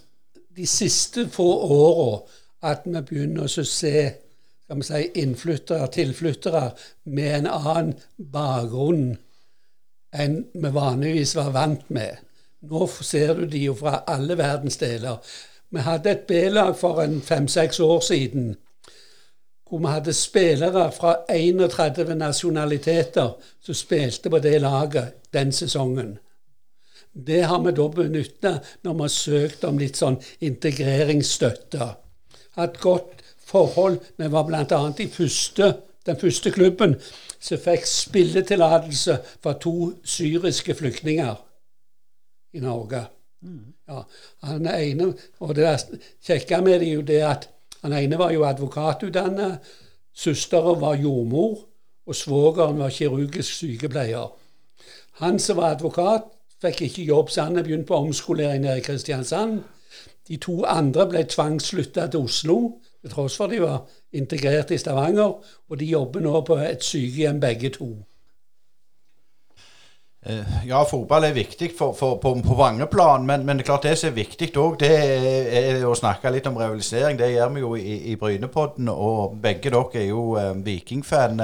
de 0.57 0.67
siste 0.67 1.29
få 1.29 1.47
åra 1.53 2.19
at 2.61 2.81
vi 2.85 3.01
begynner 3.01 3.47
å 3.47 3.47
se 3.47 3.63
si, 4.83 4.99
innflyttere, 5.15 5.87
tilflyttere 5.87 6.71
med 7.05 7.35
en 7.37 7.47
annen 7.47 7.93
bakgrunn 8.33 9.17
enn 10.13 10.41
vi 10.53 10.71
vanligvis 10.73 11.35
var 11.37 11.51
vant 11.55 11.89
med. 11.89 12.17
Nå 12.69 12.87
ser 12.87 13.33
du 13.37 13.45
de 13.47 13.61
jo 13.69 13.75
fra 13.75 14.03
alle 14.07 14.37
verdens 14.37 14.77
deler. 14.81 15.19
Vi 15.69 15.83
hadde 15.85 16.11
et 16.11 16.25
B-lag 16.27 16.73
for 16.77 17.01
en 17.03 17.21
fem-seks 17.21 17.79
år 17.79 18.01
siden 18.01 18.55
hvor 19.69 19.83
vi 19.83 19.91
hadde 19.93 20.13
spillere 20.17 20.87
fra 20.91 21.11
31 21.29 22.15
nasjonaliteter 22.17 23.35
som 23.61 23.77
spilte 23.77 24.29
på 24.33 24.39
det 24.41 24.55
laget 24.61 25.19
den 25.33 25.51
sesongen. 25.53 26.17
Det 27.13 27.43
har 27.45 27.61
vi 27.61 27.73
da 27.77 27.87
benytta 27.93 28.53
når 28.83 28.93
vi 28.93 29.05
har 29.05 29.13
søkt 29.13 29.67
om 29.69 29.77
litt 29.77 29.99
sånn 29.99 30.17
integreringsstøtte. 30.41 31.89
Hatt 32.57 32.79
godt 32.81 33.21
forhold. 33.45 33.99
Vi 34.17 34.31
var 34.31 34.47
bl.a. 34.47 34.81
første, 35.13 35.69
den 36.05 36.19
første 36.19 36.51
klubben 36.51 36.95
som 37.39 37.61
fikk 37.61 37.85
spilletillatelse 37.85 39.17
for 39.43 39.59
to 39.61 39.75
syriske 40.03 40.75
flyktninger 40.75 41.35
i 42.53 42.59
Norge. 42.59 43.05
Mm. 43.41 43.73
Ja, 43.87 44.01
han 44.43 44.67
ene, 44.67 45.13
og 45.39 45.55
Det 45.55 45.77
kjekke 46.25 46.61
med 46.61 46.79
det 46.79 46.87
er 46.87 46.93
jo 46.93 47.01
det 47.01 47.21
at 47.23 47.49
han 47.81 47.93
ene 47.93 48.17
var 48.17 48.31
jo 48.31 48.43
advokatutdannet, 48.43 49.57
søsteren 50.13 50.81
var 50.81 50.95
jordmor, 50.95 51.59
og 52.05 52.15
svogeren 52.15 52.79
var 52.79 52.89
kirurgisk 52.89 53.53
sykepleier. 53.53 54.27
Han 55.11 55.39
som 55.39 55.57
var 55.57 55.75
advokat, 55.75 56.23
fikk 56.61 56.81
ikke 56.81 57.03
jobb, 57.03 57.29
så 57.29 57.41
han 57.41 57.63
begynte 57.63 57.87
på 57.87 57.95
omskolering 57.95 58.61
nede 58.61 58.77
i 58.77 58.81
Kristiansand. 58.81 59.61
De 60.27 60.37
to 60.37 60.63
andre 60.65 61.07
ble 61.09 61.23
tvangsflytta 61.23 62.07
til 62.07 62.19
Oslo 62.19 62.57
til 63.01 63.13
tross 63.13 63.37
for 63.39 63.47
de 63.47 63.61
var 63.61 63.81
integrert 64.13 64.71
i 64.71 64.77
Stavanger. 64.77 65.39
Og 65.69 65.79
de 65.79 65.85
jobber 65.85 66.23
nå 66.25 66.41
på 66.41 66.59
et 66.63 66.83
sykehjem, 66.83 67.39
begge 67.39 67.69
to. 67.69 67.93
Eh, 70.25 70.67
ja, 70.67 70.81
fotball 70.83 71.23
er 71.23 71.33
viktig 71.33 71.69
for, 71.77 71.93
for, 71.95 72.17
på, 72.19 72.33
på, 72.43 72.55
mange 72.55 72.85
plan, 72.91 73.25
men, 73.25 73.45
men, 73.45 73.57
det 73.57 73.63
er 73.63 73.67
klart 73.69 73.85
det 73.87 73.93
som 73.97 74.09
er 74.09 74.17
viktig 74.17 74.49
òg, 74.59 74.73
det 74.81 74.89
er, 74.91 75.45
er, 75.61 75.85
å 75.87 75.93
snakke 75.95 76.27
litt 76.35 76.49
om 76.49 76.57
rivalisering. 76.59 77.15
Det 77.15 77.29
gjør 77.31 77.53
vi 77.53 77.63
jo 77.63 77.69
i, 77.79 77.93
i 78.11 78.17
Brynepodden, 78.19 78.91
og 78.91 79.37
begge 79.39 79.71
dere 79.71 80.01
er 80.01 80.09
jo 80.09 80.25
eh, 80.35 80.51
Viking-fan. 80.65 81.39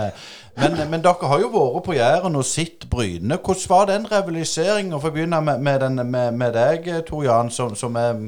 Men, 0.59 0.75
men, 0.91 1.05
dere 1.05 1.31
har 1.31 1.39
jo 1.39 1.53
vært 1.55 1.87
på 1.87 1.95
Jæren 1.95 2.35
og 2.35 2.43
sett 2.49 2.83
Bryne. 2.91 3.39
Hvordan 3.39 3.71
var 3.71 3.87
den 3.93 4.11
realiseringen, 4.11 4.99
For 4.99 5.07
å 5.07 5.15
begynne 5.15 5.39
med, 5.39 5.63
med, 5.63 5.79
den, 5.85 6.03
med, 6.11 6.35
med 6.35 6.53
deg, 6.59 6.91
Tor 7.07 7.23
Jan, 7.23 7.53
som, 7.55 7.79
som 7.79 7.95
er 7.95 8.27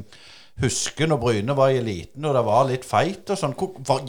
husker 0.61 1.09
når 1.09 1.19
Bryne 1.21 1.55
var 1.57 1.69
i 1.69 1.77
eliten 1.81 2.25
og 2.25 2.33
det 2.33 2.43
var 2.47 2.63
litt 2.69 2.85
feit 2.87 3.29
og 3.33 3.37
sånn. 3.39 3.53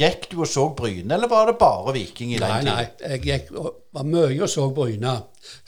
Gikk 0.00 0.28
du 0.32 0.38
og 0.40 0.48
så 0.48 0.68
Bryne, 0.76 1.10
eller 1.14 1.30
var 1.30 1.50
det 1.50 1.58
bare 1.60 1.92
Viking 1.96 2.32
i 2.32 2.38
den 2.40 2.54
tiden? 2.54 2.70
Nei, 2.70 2.86
nei, 2.88 3.10
jeg 3.12 3.24
gikk, 3.26 3.50
var 3.96 4.06
mye 4.08 4.38
og 4.46 4.52
så 4.52 4.68
Bryne. 4.74 5.14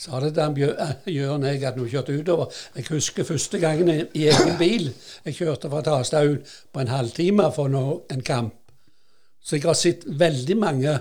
Sa 0.00 0.20
det 0.24 0.32
til 0.36 0.62
Jørn 1.14 1.44
jeg 1.48 1.60
hadde 1.64 1.80
nå 1.80 1.88
kjørt 1.90 2.12
utover. 2.12 2.62
Jeg 2.76 2.88
husker 2.90 3.28
første 3.28 3.60
gangen 3.62 3.90
i 3.92 4.26
egen 4.28 4.56
bil. 4.60 4.90
Jeg 5.26 5.36
kjørte 5.36 5.70
fra 5.72 5.82
Tastaud 5.84 6.54
på 6.72 6.82
en 6.82 6.92
halvtime 6.92 7.50
for 7.56 7.72
nå 7.72 7.84
en 8.12 8.24
kamp. 8.24 8.56
Så 9.40 9.56
jeg 9.56 9.68
har 9.68 9.76
sett 9.78 10.04
veldig 10.04 10.56
mange 10.60 10.96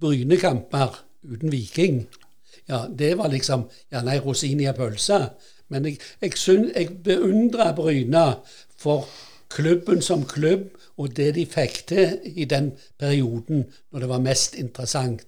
Bryne-kamper 0.00 1.00
uten 1.26 1.52
Viking. 1.52 2.04
Ja, 2.70 2.86
Det 2.86 3.16
var 3.18 3.30
liksom 3.30 3.66
gjerne 3.90 4.14
ei 4.14 4.22
rosin 4.22 4.60
i 4.62 4.68
ei 4.70 4.74
pølse. 4.76 5.18
Men 5.70 5.86
jeg, 5.86 5.98
jeg, 6.22 6.34
jeg 6.74 6.88
beundrer 7.04 7.74
Bryne 7.74 8.24
for 8.80 9.08
klubben 9.50 10.02
som 10.02 10.24
klubb 10.28 10.68
og 11.00 11.14
det 11.16 11.34
de 11.36 11.46
fikk 11.48 11.82
til 11.90 12.32
i 12.36 12.46
den 12.48 12.72
perioden 13.00 13.64
når 13.90 14.04
det 14.04 14.10
var 14.10 14.24
mest 14.24 14.56
interessant. 14.60 15.24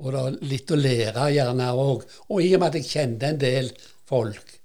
Og 0.00 0.12
det 0.12 0.22
var 0.22 0.38
litt 0.48 0.72
å 0.72 0.78
lære 0.80 1.26
gjerne 1.34 1.66
òg. 1.76 2.06
Og 2.32 2.40
i 2.40 2.54
og 2.56 2.62
med 2.62 2.70
at 2.70 2.78
jeg 2.80 2.88
kjente 2.88 3.28
en 3.28 3.40
del 3.40 3.68
folk. 4.08 4.56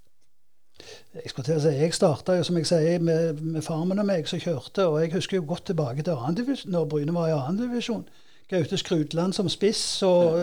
Jeg 1.15 1.31
skulle 1.31 1.47
til 1.47 1.59
å 1.59 1.63
si, 1.63 1.73
jeg 1.79 1.95
starta 1.95 2.35
jo, 2.35 2.43
som 2.47 2.57
jeg 2.59 2.67
sier, 2.67 3.03
med, 3.03 3.41
med 3.43 3.63
farmen 3.63 3.99
og 3.99 4.07
meg 4.07 4.27
som 4.27 4.39
kjørte. 4.39 4.87
Og 4.87 5.01
jeg 5.03 5.13
husker 5.15 5.39
jo 5.39 5.47
godt 5.47 5.67
tilbake 5.71 6.03
til 6.03 6.39
divisjon, 6.39 6.71
når 6.71 6.87
Bryne 6.91 7.15
var 7.15 7.31
i 7.31 7.35
andredivisjon. 7.35 8.07
Gaute 8.51 8.77
Skrudland 8.77 9.35
som 9.35 9.49
spiss 9.49 9.83
og 10.05 10.39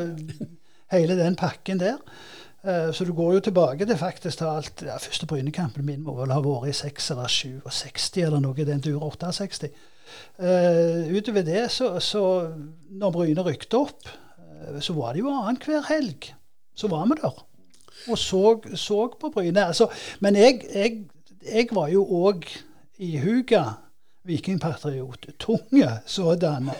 hele 0.92 1.16
den 1.16 1.36
pakken 1.38 1.80
der. 1.80 2.00
Eh, 2.63 2.93
så 2.93 3.05
du 3.05 3.13
går 3.13 3.33
jo 3.35 3.41
tilbake 3.41 3.87
til 3.87 3.99
faktisk 3.99 4.39
til 4.39 4.47
alt 4.47 4.83
ja, 4.87 4.97
Første 5.03 5.27
Brynekampen 5.27 5.87
min 5.87 6.05
må 6.07 6.15
vel 6.21 6.31
ha 6.31 6.39
vært 6.45 6.71
i 6.71 6.75
6 6.79 7.11
eller 7.15 7.33
67 7.35 8.21
eller 8.23 8.43
noe 8.45 8.55
i 8.55 8.67
den 8.69 8.83
dur 8.85 9.03
68. 9.03 9.73
Uh, 10.37 11.09
utover 11.09 11.43
det, 11.47 11.71
så, 11.73 11.95
så 12.05 12.23
når 12.91 13.13
Bryne 13.15 13.45
rykte 13.47 13.79
opp, 13.81 14.11
uh, 14.37 14.77
så 14.85 14.93
var 14.93 15.15
det 15.15 15.23
jo 15.23 15.33
annenhver 15.33 15.87
helg. 15.89 16.29
Så 16.77 16.91
var 16.93 17.07
vi 17.09 17.17
der. 17.23 17.41
Og 18.13 18.19
så, 18.19 18.43
så 18.77 19.07
på 19.19 19.31
Bryne. 19.33 19.65
Altså, 19.73 19.89
men 20.21 20.37
jeg, 20.37 20.61
jeg, 20.75 21.01
jeg 21.49 21.73
var 21.73 21.89
jo 21.89 22.05
òg 22.05 22.45
huga 23.23 23.65
vikingpatriot. 24.25 25.27
Tunge 25.39 25.89
sådan. 26.07 26.70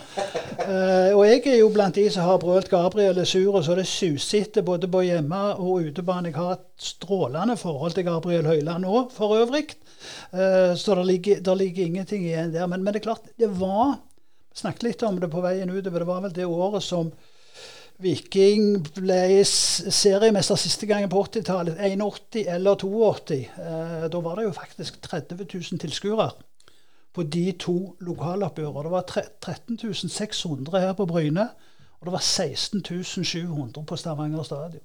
Uh, 0.63 1.11
og 1.17 1.25
jeg 1.27 1.41
er 1.47 1.57
jo 1.59 1.71
blant 1.73 1.95
de 1.95 2.05
som 2.11 2.27
har 2.27 2.39
brølt 2.39 2.69
Gabriel 2.71 3.19
er 3.19 3.27
sur, 3.27 3.57
og 3.57 3.65
så 3.65 3.75
det 3.75 3.87
susete 3.89 4.63
både 4.63 4.87
på 4.87 5.03
hjemme- 5.03 5.55
og 5.57 5.83
utebane. 5.83 6.31
Jeg 6.31 6.37
har 6.37 6.55
et 6.55 6.65
strålende 6.77 7.57
forhold 7.57 7.91
til 7.97 8.07
Gabriel 8.07 8.47
Høyland 8.47 8.85
òg, 8.85 9.11
for 9.11 9.35
øvrig. 9.41 9.75
Uh, 10.31 10.75
så 10.75 10.95
det 10.95 11.05
ligger, 11.05 11.55
ligger, 11.55 11.85
ingenting 11.85 12.25
igjen 12.25 12.53
der. 12.53 12.65
Men, 12.67 12.83
men, 12.83 12.93
det 12.93 13.01
er 13.01 13.09
klart, 13.11 13.27
det 13.39 13.51
var 13.59 13.99
snakket 14.55 14.83
litt 14.83 15.03
om 15.03 15.19
det 15.19 15.31
på 15.31 15.43
veien 15.43 15.69
utover. 15.69 15.99
Det 15.99 16.07
var 16.07 16.21
vel 16.21 16.35
det 16.35 16.45
året 16.47 16.83
som 16.83 17.11
Viking 18.03 18.79
ble 18.97 19.43
seriemester 19.45 20.57
siste 20.57 20.87
gangen 20.89 21.11
på 21.11 21.21
80-tallet. 21.23 21.77
81 21.79 22.47
eller 22.55 22.75
82. 22.81 23.37
Eh, 23.53 24.07
da 24.11 24.21
var 24.25 24.39
det 24.39 24.47
jo 24.47 24.55
faktisk 24.55 24.97
30 25.05 25.45
000 25.45 25.79
tilskuere 25.79 26.31
på 27.13 27.23
de 27.23 27.51
to 27.61 27.77
lokaloppgjørene. 28.01 28.83
Det 28.87 28.93
var 28.93 29.05
13 29.41 30.09
600 30.09 30.81
her 30.81 30.95
på 30.97 31.05
Bryne, 31.09 31.49
og 31.99 32.09
det 32.09 32.15
var 32.15 32.25
16 32.25 32.83
700 33.23 33.85
på 33.85 33.95
Stavanger 33.99 34.43
stadion. 34.43 34.83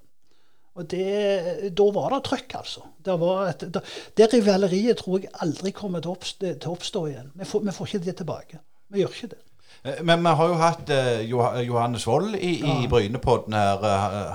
Og 0.79 0.85
det, 0.91 1.75
Da 1.75 1.89
var 1.91 2.13
det 2.13 2.23
trøkk, 2.29 2.55
altså. 2.55 2.85
Det, 3.03 3.13
et, 3.49 3.65
det, 3.73 3.81
det, 4.17 4.29
rivaleriet 4.33 5.01
tror 5.01 5.19
jeg 5.19 5.33
aldri 5.41 5.73
kommer 5.75 5.99
til 5.99 6.13
å 6.13 6.15
oppstå, 6.15 6.53
til 6.61 6.71
oppstå 6.71 7.05
igjen. 7.09 7.31
Vi 7.35 7.47
får, 7.49 7.65
vi 7.65 7.75
får, 7.75 7.89
ikke 7.89 8.05
det 8.05 8.15
tilbake. 8.21 8.59
Vi 8.93 9.01
gjør 9.01 9.17
ikke 9.17 9.31
det. 9.33 9.41
Eh, 9.83 9.99
men 10.07 10.23
vi 10.23 10.35
har 10.39 10.53
jo 10.53 10.61
hatt 10.61 10.93
uh, 10.93 11.65
Johannes 11.65 12.07
Wold 12.07 12.37
i, 12.37 12.53
ja. 12.61 12.77
i 12.79 12.87
Brynepodden 12.87 13.57
her. 13.57 13.83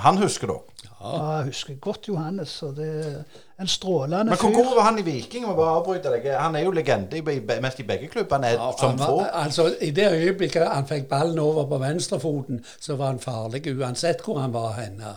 Han 0.05 0.21
husker 0.21 0.53
dere? 0.53 0.91
Ja, 1.05 1.15
jeg 1.39 1.49
husker 1.53 1.81
godt 1.81 2.09
Johannes. 2.09 2.63
og 2.63 2.77
det 2.77 3.25
En 3.61 3.69
strålende 3.71 4.37
fyr. 4.37 4.49
Men 4.49 4.55
Hvor 4.55 4.75
var 4.75 4.83
han 4.83 4.99
i 4.99 5.03
Viking? 5.07 5.45
Må 5.47 5.55
bare 5.55 5.99
deg. 6.03 6.27
Han 6.39 6.57
er 6.57 6.65
jo 6.65 6.73
legende 6.75 7.19
i, 7.19 7.41
mest 7.63 7.81
i 7.81 7.87
begge 7.87 8.09
klubbene. 8.11 8.55
Ja, 8.57 8.73
som 8.79 8.99
få. 8.99 9.21
Altså, 9.33 9.69
I 9.81 9.91
det 9.95 10.09
øyeblikket 10.13 10.67
han 10.69 10.89
fikk 10.91 11.07
ballen 11.09 11.39
over 11.39 11.69
på 11.71 11.79
venstrefoten, 11.79 12.65
så 12.81 12.97
var 12.97 13.15
han 13.15 13.23
farlig 13.23 13.63
uansett 13.77 14.25
hvor 14.27 14.41
han 14.43 14.53
var 14.53 14.75
henne. 14.81 15.15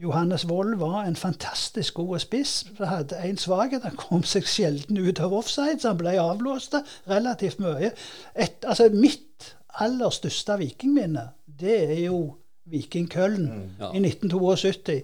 Johannes 0.00 0.48
Wold 0.48 0.78
var 0.80 1.04
en 1.04 1.16
fantastisk 1.16 1.94
god 1.94 2.18
spiss. 2.18 2.64
Han 2.78 2.88
hadde 2.88 3.20
en 3.24 3.36
svakhet. 3.36 3.84
Han 3.84 3.96
kom 4.00 4.24
seg 4.24 4.48
sjelden 4.48 4.96
ut 4.96 5.20
av 5.20 5.34
offside, 5.36 5.80
så 5.80 5.92
han 5.92 6.00
ble 6.00 6.16
avblåst 6.20 6.78
relativt 7.10 7.60
mye. 7.60 7.92
Et, 8.34 8.64
altså, 8.64 8.88
mitt 8.96 9.52
aller 9.80 10.10
største 10.10 10.56
vikingminne, 10.60 11.28
det 11.60 11.76
er 11.84 11.98
jo 12.06 12.22
Viking 12.70 13.10
Køln 13.10 13.44
mm, 13.50 13.66
ja. 13.80 13.90
i 13.92 14.00
1972. 14.06 15.02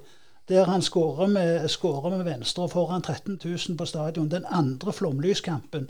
Der 0.49 0.65
han 0.65 0.83
skårer 0.83 1.27
med, 1.27 1.69
med, 2.11 2.25
venstre 2.25 2.69
foran 2.69 3.03
13 3.03 3.41
000 3.45 3.77
på 3.79 3.85
stadion. 3.85 4.31
Den 4.31 4.45
andre 4.51 4.93
flomlyskampen 4.93 5.89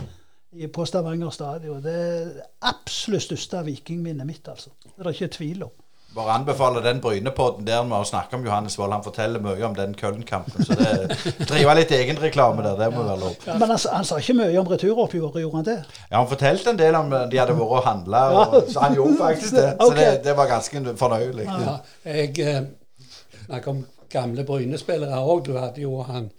på 0.73 0.85
Stavanger 0.85 1.31
stadion. 1.31 1.83
Det 1.83 1.95
er 1.95 2.31
absolutt 2.63 3.23
største 3.23 3.65
vikingminnet 3.65 4.27
mitt, 4.27 4.49
altså. 4.49 4.71
Det 4.83 4.95
er 4.99 5.03
det 5.03 5.15
ikke 5.21 5.35
tvil 5.37 5.63
om. 5.63 5.75
Bare 6.17 6.33
anbefaler 6.33 6.81
den 6.81 7.01
Brynepodden 7.01 7.67
der 7.67 7.83
vi 7.85 7.93
har 7.93 8.05
snakke 8.05 8.37
om 8.37 8.45
Johannes 8.45 8.79
Wold. 8.79 8.93
Han 8.93 9.03
forteller 9.05 9.41
mye 9.41 9.67
om 9.67 9.75
den 9.75 9.95
Köln-kampen. 9.95 10.65
Så 10.65 10.73
det 10.73 11.17
driver 11.51 11.77
litt 11.77 11.93
egenreklame 11.93 12.63
der. 12.65 12.79
Det 12.79 12.89
må 12.95 13.03
være 13.03 13.21
lov. 13.21 13.35
Ja. 13.47 13.59
Men 13.59 13.75
han, 13.75 13.81
han, 13.93 14.05
sa 14.05 14.17
ikke 14.23 14.39
mye 14.39 14.57
om 14.61 14.71
returoppgjøret, 14.71 15.43
gjorde 15.43 15.57
han 15.57 15.67
det? 15.67 15.77
Ja, 16.11 16.17
han 16.17 16.31
fortalte 16.31 16.73
en 16.73 16.81
del 16.81 16.97
om 16.97 17.13
de 17.13 17.41
hadde 17.41 17.59
vært 17.59 17.75
og 17.77 17.85
handla, 17.85 18.23
så 18.65 18.87
han 18.87 18.97
gjorde 18.97 19.19
faktisk 19.21 19.59
det. 19.59 19.67
Så 19.83 19.91
det, 19.99 20.09
det 20.31 20.37
var 20.41 20.49
ganske 20.55 20.97
fornøyelig. 20.97 21.51
Ja, 21.51 21.77
jeg 22.07 22.41
eh, 22.49 23.69
om 23.69 23.85
gamle 24.11 24.45
Bryne-spillere 24.45 25.21
òg. 25.21 25.45
Du 25.47 25.57
hadde 25.59 25.81
jo 25.81 26.03
han 26.03 26.31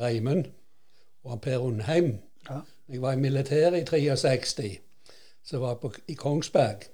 Reimund 0.00 0.44
og 1.24 1.30
han 1.30 1.38
Per 1.38 1.58
Undheim. 1.58 2.18
Ja. 2.50 2.60
Jeg 2.88 3.02
var 3.02 3.12
i 3.12 3.16
militæret 3.16 3.80
i 3.82 3.84
63, 3.84 4.78
så 5.44 5.58
var 5.58 5.68
jeg 5.68 5.78
på, 5.82 5.92
i 6.08 6.14
Kongsberg. 6.14 6.86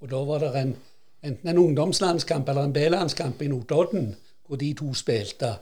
Og 0.00 0.10
da 0.10 0.16
var 0.16 0.38
det 0.38 0.56
en 0.60 0.76
enten 1.22 1.48
en 1.48 1.58
ungdomslandskamp 1.58 2.48
eller 2.48 2.62
en 2.62 2.72
B-landskamp 2.72 3.42
i 3.42 3.46
Notodden, 3.46 4.16
hvor 4.46 4.56
de 4.56 4.74
to 4.74 4.94
spilte. 4.94 5.54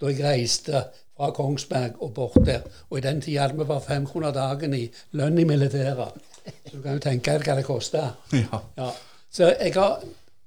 Da 0.00 0.06
jeg 0.06 0.24
reiste 0.24 0.84
fra 1.16 1.30
Kongsberg 1.30 2.02
og 2.02 2.14
bort 2.14 2.46
der. 2.46 2.60
Og 2.90 2.98
i 2.98 3.00
den 3.00 3.20
tida 3.20 3.40
hadde 3.40 3.58
vi 3.58 3.64
bare 3.64 3.80
500 3.80 4.34
dagen 4.34 4.74
i 4.74 4.90
lønn 5.12 5.38
i 5.38 5.44
militæret. 5.44 6.12
Så 6.66 6.76
du 6.76 6.82
kan 6.82 6.92
jo 6.92 6.98
tenke 6.98 7.30
deg 7.30 7.46
hva 7.46 7.56
det 7.56 7.64
kosta. 7.64 8.08
Ja. 8.32 8.60
Ja. 8.76 8.90
Så 9.30 9.54
jeg 9.60 9.74
har 9.74 10.02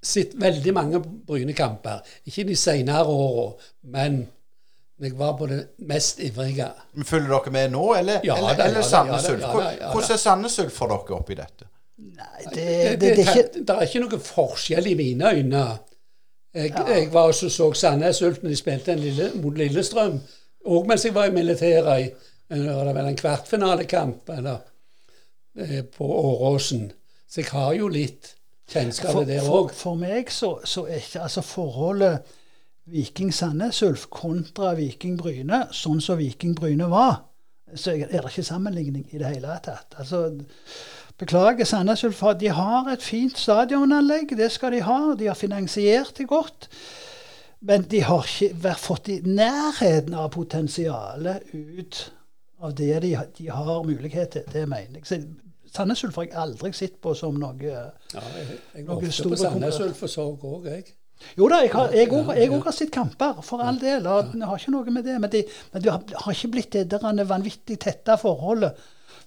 sett 0.07 0.35
veldig 0.39 0.73
mange 0.75 1.01
Bryne-kamper. 1.03 2.01
Ikke 2.29 2.45
de 2.47 2.55
senere 2.57 3.05
åra, 3.11 3.51
men 3.93 4.21
jeg 4.99 5.13
var 5.17 5.35
på 5.37 5.45
det 5.45 5.59
mest 5.85 6.19
ivrige. 6.25 6.71
Følger 7.05 7.29
dere 7.29 7.51
med 7.53 7.73
nå, 7.75 7.83
eller, 7.93 8.21
ja, 8.25 8.37
eller, 8.37 8.63
eller 8.65 8.81
Sandnes 8.81 9.29
Ulf? 9.29 9.43
Hvordan 9.45 10.13
er 10.15 10.21
Sandnes 10.21 10.59
Ulf 10.63 10.73
for 10.73 10.93
dere 10.93 11.19
oppi 11.19 11.37
dette? 11.37 11.67
Nei, 11.97 12.45
det, 12.53 12.55
det, 12.55 13.01
det, 13.01 13.11
det, 13.17 13.25
er 13.25 13.37
ikke 13.37 13.61
Det 13.65 13.75
er 13.75 13.85
ikke 13.85 14.01
noe 14.03 14.19
forskjell 14.21 14.89
i 14.89 14.95
mine 14.97 15.33
øyne. 15.33 15.65
Jeg, 16.53 16.71
ja. 16.71 16.85
jeg 16.95 17.11
var 17.13 17.29
også 17.29 17.49
så 17.53 17.69
Sandnes 17.77 18.21
Ulf 18.25 18.41
når 18.41 18.53
de 18.53 18.57
spilte 18.57 18.95
lille, 18.97 19.29
mot 19.43 19.57
Lillestrøm, 19.57 20.17
òg 20.65 20.89
mens 20.89 21.05
jeg 21.05 21.13
var 21.13 21.29
i 21.29 21.35
militæret. 21.35 22.25
Det 22.47 22.63
var 22.73 23.03
en 23.03 23.19
kvartfinalekamp 23.19 24.29
eller, 24.37 24.57
eh, 25.59 25.83
på 25.83 26.05
Åråsen. 26.05 26.87
Så 27.27 27.41
jeg 27.41 27.51
har 27.51 27.73
jo 27.75 27.89
litt 27.91 28.36
kjennskap 28.71 29.15
til 29.15 29.29
det 29.29 29.39
òg. 29.43 29.71
For, 29.71 29.77
for, 29.81 30.01
meg 30.01 30.31
så, 30.33 30.57
så, 30.63 30.85
er 30.87 31.01
ikke 31.01 31.23
altså 31.27 31.43
forholdet 31.45 32.35
Viking 32.87 33.33
Sandnes 33.35 33.81
Ulf 33.83 34.07
kontra 34.13 34.73
Viking 34.77 35.17
Bryne 35.19 35.65
sånn 35.75 35.99
som 36.03 36.19
Viking 36.19 36.55
Bryne 36.55 36.87
var, 36.91 37.25
så 37.75 37.97
er 37.97 38.07
det 38.07 38.23
ikke 38.29 38.45
sammenligning 38.47 39.09
i 39.11 39.19
det 39.19 39.33
hele 39.33 39.57
tatt. 39.63 39.97
Altså 39.99 40.29
Beklager 41.17 41.65
Sandnes 41.65 42.03
Ulf. 42.03 42.21
De 42.39 42.51
har 42.53 42.87
et 42.91 43.03
fint 43.03 43.37
stadionanlegg, 43.37 44.35
det 44.37 44.51
skal 44.53 44.75
de 44.75 44.83
ha. 44.85 44.99
De 45.17 45.27
har 45.27 45.35
finansiert 45.35 46.13
det 46.17 46.27
godt. 46.29 46.69
Men 47.59 47.87
de 47.89 48.03
har 48.05 48.27
ikke 48.27 48.75
fått 48.77 49.09
i 49.09 49.17
nærheten 49.25 50.13
av 50.13 50.29
potensialet 50.35 51.49
ut 51.53 52.03
av 52.61 52.75
det 52.77 52.99
de, 53.01 53.15
de 53.37 53.49
har 53.49 53.83
mulighet 53.83 54.35
til. 54.35 54.45
Det 54.53 54.67
mener 54.69 55.01
jeg. 55.01 55.25
Sandnes 55.77 56.03
Ulf 56.07 56.17
har 56.19 56.27
jeg 56.27 56.37
aldri 56.41 56.71
sett 56.75 57.01
på 57.03 57.13
som 57.17 57.37
noe 57.39 57.57
Ja, 57.63 57.89
jeg, 58.13 58.61
jeg 58.73 58.87
var 58.87 58.97
ofte 58.97 59.29
på 59.29 59.39
Sandnes 59.39 59.81
Ulf 59.85 60.03
og 60.07 60.13
så 60.13 60.25
òg, 60.33 60.71
jeg. 60.71 60.87
Jo 61.37 61.47
da, 61.49 61.61
jeg 61.65 61.71
har, 61.73 61.93
jeg 61.95 62.11
også, 62.13 62.33
jeg 62.37 62.51
også 62.51 62.67
har 62.67 62.75
sett 62.77 62.91
kamper, 62.93 63.39
for 63.45 63.63
all 63.65 63.79
del. 63.81 64.05
Og, 64.05 64.35
Jeg 64.35 64.49
har 64.49 64.61
ikke 64.61 64.73
noe 64.73 64.93
med 64.93 65.07
det. 65.07 65.15
Men 65.21 65.31
det 65.33 65.47
de 65.73 65.89
har, 65.89 66.03
har, 66.13 66.35
ikke 66.35 66.51
blitt 66.53 66.77
det 66.77 66.85
der 66.91 67.23
vanvittig 67.25 67.79
tette 67.81 68.17
forholdet 68.21 68.77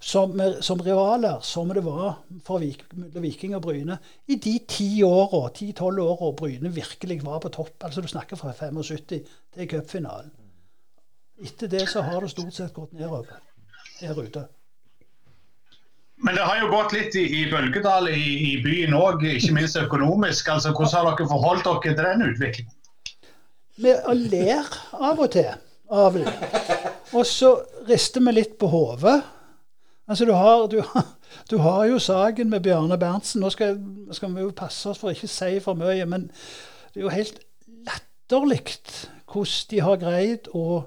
som, 0.01 0.33
som 0.65 0.81
rivaler, 0.81 1.41
som 1.45 1.69
det 1.75 1.83
var 1.85 2.23
for 2.47 2.63
Vik, 2.63 2.85
Viking 3.21 3.57
og 3.59 3.65
Bryne 3.67 3.99
i 4.31 4.39
de 4.41 4.55
ti 4.69 5.03
åra, 5.05 5.51
ti-tolv 5.55 6.05
åra 6.05 6.31
Bryne 6.37 6.73
virkelig 6.73 7.21
var 7.27 7.43
på 7.43 7.53
topp. 7.53 7.77
Altså 7.85 8.01
Du 8.01 8.09
snakker 8.09 8.37
fra 8.41 8.55
75 8.55 9.03
til 9.11 9.69
cupfinalen. 9.69 10.33
Etter 11.41 11.69
det 11.73 11.87
så 11.89 12.03
har 12.05 12.21
det 12.21 12.31
stort 12.31 12.55
sett 12.55 12.75
gått 12.77 12.93
nedover 12.93 13.29
her 14.01 14.19
ute. 14.19 14.45
Men 16.21 16.37
det 16.37 16.45
har 16.45 16.61
jo 16.61 16.69
gått 16.73 16.93
litt 16.93 17.17
i, 17.17 17.25
i 17.41 17.47
bølgedal 17.49 18.11
i, 18.13 18.25
i 18.51 18.53
byen 18.65 18.93
òg, 18.97 19.25
ikke 19.25 19.55
minst 19.57 19.79
økonomisk. 19.81 20.49
altså 20.53 20.75
Hvordan 20.77 21.07
har 21.07 21.17
dere 21.17 21.31
forholdt 21.31 21.65
dere 21.69 21.95
til 21.97 22.05
den 22.05 22.27
utviklingen? 22.29 22.77
Vi 23.81 23.95
ler 24.29 24.69
av 24.93 25.21
og 25.21 25.31
til 25.33 25.49
av 25.91 26.19
det. 26.19 26.33
Og 27.17 27.25
så 27.27 27.55
rister 27.89 28.23
vi 28.27 28.35
litt 28.37 28.59
på 28.61 28.69
hodet. 28.71 29.17
Altså, 30.11 30.27
du 30.27 30.35
har, 30.35 30.67
du, 30.69 30.83
du 31.51 31.57
har, 31.63 31.85
jo 31.89 31.99
saken 32.03 32.51
med 32.51 32.65
Bjarne 32.67 32.99
Berntsen. 32.99 33.41
Nå 33.41 33.51
skal, 33.55 33.79
skal, 34.13 34.35
vi 34.35 34.45
jo 34.45 34.53
passe 34.57 34.91
oss 34.91 35.01
for 35.01 35.11
å 35.11 35.17
ikke 35.17 35.31
si 35.31 35.57
for 35.65 35.79
mye, 35.79 36.07
men 36.07 36.29
det 36.91 37.01
er 37.01 37.07
jo 37.07 37.15
helt 37.15 37.41
latterlig 37.87 38.61
hvordan 39.31 39.69
de 39.71 39.83
har 39.87 40.01
greid 40.03 40.51
å 40.59 40.83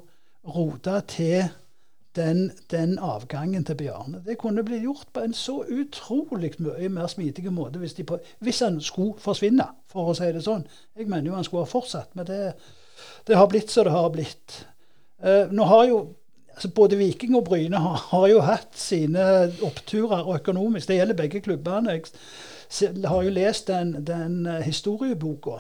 rote 0.54 0.98
til 1.08 1.46
den, 2.16 2.52
den, 2.72 3.00
avgangen 3.00 3.66
til 3.66 3.76
Bjarne. 3.76 4.22
Det 4.26 4.38
kunne 4.38 4.64
blitt 4.64 4.84
gjort 4.84 5.08
på 5.14 5.24
en 5.26 5.34
så 5.34 5.64
utrolig 5.66 6.54
mye 6.60 6.90
mer 6.90 7.08
smidig 7.08 7.52
måte 7.52 7.82
hvis, 7.82 7.96
på, 8.08 8.20
hvis, 8.40 8.60
han 8.60 8.82
skulle 8.82 9.20
forsvinne, 9.20 9.66
for 9.90 10.12
å 10.12 10.18
si 10.18 10.30
det 10.34 10.44
sånn. 10.46 10.66
Jeg 10.98 11.10
mener 11.10 11.32
jo 11.32 11.38
han 11.38 11.48
skulle 11.48 11.66
ha 11.66 11.72
fortsatt, 11.72 12.14
men 12.18 12.28
det, 12.30 12.42
det 13.28 13.40
har 13.40 13.50
blitt 13.50 13.74
som 13.74 13.88
det 13.88 13.96
har 13.96 14.12
blitt. 14.14 14.60
Uh, 15.24 15.50
nå 15.52 15.66
har 15.70 15.88
jo 15.90 16.04
altså 16.54 16.70
Både 16.70 16.98
Viking 16.98 17.36
og 17.36 17.46
Bryne 17.46 17.78
har, 17.82 18.02
har, 18.12 18.28
jo 18.28 18.42
hatt 18.46 18.78
sine 18.78 19.52
oppturer 19.66 20.36
økonomisk. 20.36 20.88
Det 20.88 21.00
gjelder 21.00 21.18
begge 21.18 21.42
klubbene. 21.42 21.96
Jeg 22.82 23.06
har 23.06 23.24
jo 23.24 23.30
lest 23.34 23.68
den, 23.68 23.96
den 24.06 24.46
eh, 24.46 24.62
historieboka 24.62 25.60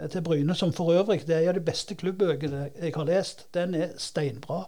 eh, 0.00 0.08
til 0.10 0.22
Bryne, 0.22 0.54
som 0.54 0.72
for 0.72 0.92
øvrig 0.94 1.24
det 1.26 1.36
er 1.36 1.40
en 1.40 1.48
av 1.48 1.58
de 1.58 1.64
beste 1.66 1.94
klubbøkene 1.94 2.68
jeg 2.78 2.94
har 2.94 3.08
lest. 3.10 3.48
Den 3.54 3.74
er 3.74 3.96
steinbra. 3.98 4.64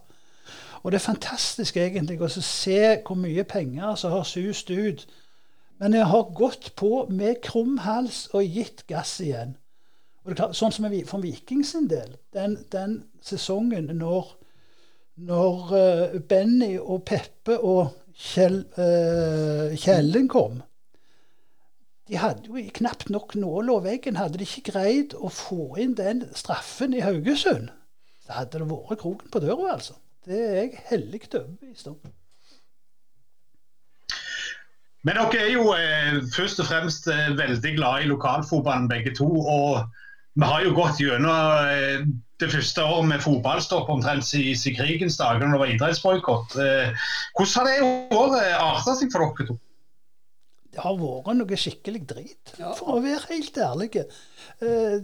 Og 0.83 0.93
det 0.93 0.99
er 0.99 1.07
fantastisk 1.07 1.77
egentlig 1.79 2.19
å 2.23 2.29
se 2.29 2.81
hvor 3.07 3.19
mye 3.19 3.45
penger 3.47 3.95
som 4.01 4.15
har 4.15 4.27
sust 4.27 4.71
ut. 4.71 5.07
Men 5.79 5.95
jeg 5.95 6.07
har 6.11 6.35
gått 6.35 6.73
på 6.79 7.07
med 7.11 7.41
krum 7.43 7.79
hals 7.83 8.29
og 8.35 8.47
gitt 8.47 8.85
gass 8.91 9.17
igjen. 9.23 9.57
Klart, 10.23 10.55
sånn 10.55 10.75
som 10.75 10.87
for 11.07 11.23
Viking 11.23 11.65
sin 11.67 11.89
del, 11.91 12.15
den, 12.35 12.61
den 12.71 13.01
sesongen 13.23 13.91
når 13.99 14.37
når 15.23 15.73
uh, 15.77 16.21
Benny 16.29 16.79
og 16.79 17.03
Peppe 17.05 17.59
og 17.61 17.91
Kjell, 18.17 18.63
uh, 18.79 19.75
Kjellen 19.77 20.29
kom 20.31 20.63
De 22.09 22.17
hadde 22.21 22.49
jo 22.49 22.63
knapt 22.75 23.11
nok 23.13 23.35
nåla 23.39 23.79
veggen. 23.85 24.19
Hadde 24.19 24.41
de 24.41 24.47
ikke 24.49 24.73
greid 24.73 25.15
å 25.15 25.31
få 25.33 25.77
inn 25.81 25.95
den 25.97 26.25
straffen 26.37 26.97
i 26.97 27.05
Haugesund, 27.05 27.71
så 28.25 28.41
hadde 28.41 28.59
det 28.61 28.69
vært 28.69 29.01
kroken 29.01 29.31
på 29.33 29.41
døra, 29.41 29.77
altså. 29.77 29.95
Det 30.27 30.39
er 30.39 30.59
jeg 30.61 30.83
hellig 30.91 31.23
overbevist 31.35 31.89
om. 31.91 31.97
Men 35.03 35.19
dere 35.19 35.41
er 35.43 35.49
jo 35.51 35.73
eh, 35.75 36.21
først 36.31 36.61
og 36.63 36.69
fremst 36.69 37.09
eh, 37.11 37.33
veldig 37.39 37.73
glad 37.75 38.05
i 38.05 38.11
lokalfotballen 38.11 38.87
begge 38.91 39.15
to. 39.19 39.27
Og 39.27 39.83
vi 40.39 40.47
har 40.47 40.63
jo 40.63 40.77
gått 40.77 41.03
gjennom 41.03 41.67
eh, 41.67 42.07
det 42.43 42.51
første 42.53 42.85
året 42.87 43.11
med 43.11 43.25
fotballstopp 43.25 43.91
omtrent 43.91 44.27
siden 44.27 44.79
krigens 44.79 45.19
dager, 45.19 45.43
når 45.43 45.57
det 45.57 45.63
var 45.65 45.75
idrettsboikott. 45.75 46.57
Eh, 46.63 47.11
hvordan 47.35 47.59
har 47.59 47.69
det 47.69 48.17
året 48.21 48.55
arta 48.61 48.95
seg 48.99 49.11
for 49.13 49.27
dere 49.27 49.51
to? 49.51 49.59
Det 50.73 50.81
har 50.81 50.95
vært 50.97 51.37
noe 51.37 51.57
skikkelig 51.61 52.01
drit, 52.09 52.55
for 52.57 52.95
å 52.95 53.03
være 53.05 53.27
helt 53.29 53.59
ærlig. 53.61 54.07
Eh, 54.65 55.03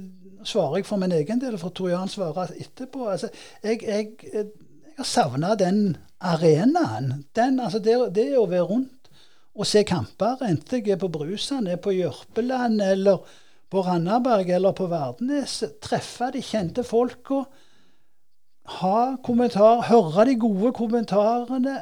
svarer 0.48 0.78
jeg 0.78 0.88
for 0.88 1.02
min 1.02 1.12
egen 1.12 1.42
del, 1.42 1.58
for 1.60 1.74
Tor 1.76 1.90
Jan 1.92 2.08
svarer 2.08 2.54
etterpå. 2.56 3.10
Altså, 3.12 3.28
jeg, 3.66 3.82
jeg, 3.84 4.46
jeg, 4.98 5.08
savna 5.08 5.54
den 5.58 5.96
arenaen. 6.18 7.24
Den, 7.36 7.60
altså 7.62 7.80
det, 7.82 7.96
det 8.16 8.30
å 8.38 8.48
være 8.50 8.68
rundt 8.68 9.10
og 9.58 9.66
se 9.66 9.82
kamper, 9.86 10.38
enten 10.46 10.84
jeg 10.84 10.94
er 10.94 11.00
på 11.02 11.10
Brusand, 11.10 11.66
er 11.66 11.80
på 11.82 11.94
Jørpeland 11.96 12.82
eller 12.84 13.24
på 13.68 13.82
Randaberg 13.82 14.50
eller 14.54 14.74
på 14.76 14.86
Verdenes. 14.90 15.56
Treffe 15.82 16.30
de 16.34 16.42
kjente 16.44 16.84
folka. 16.86 17.42
Ha 18.78 19.00
kommentar, 19.24 19.82
høre 19.88 20.28
de 20.28 20.36
gode 20.40 20.72
kommentarene. 20.76 21.78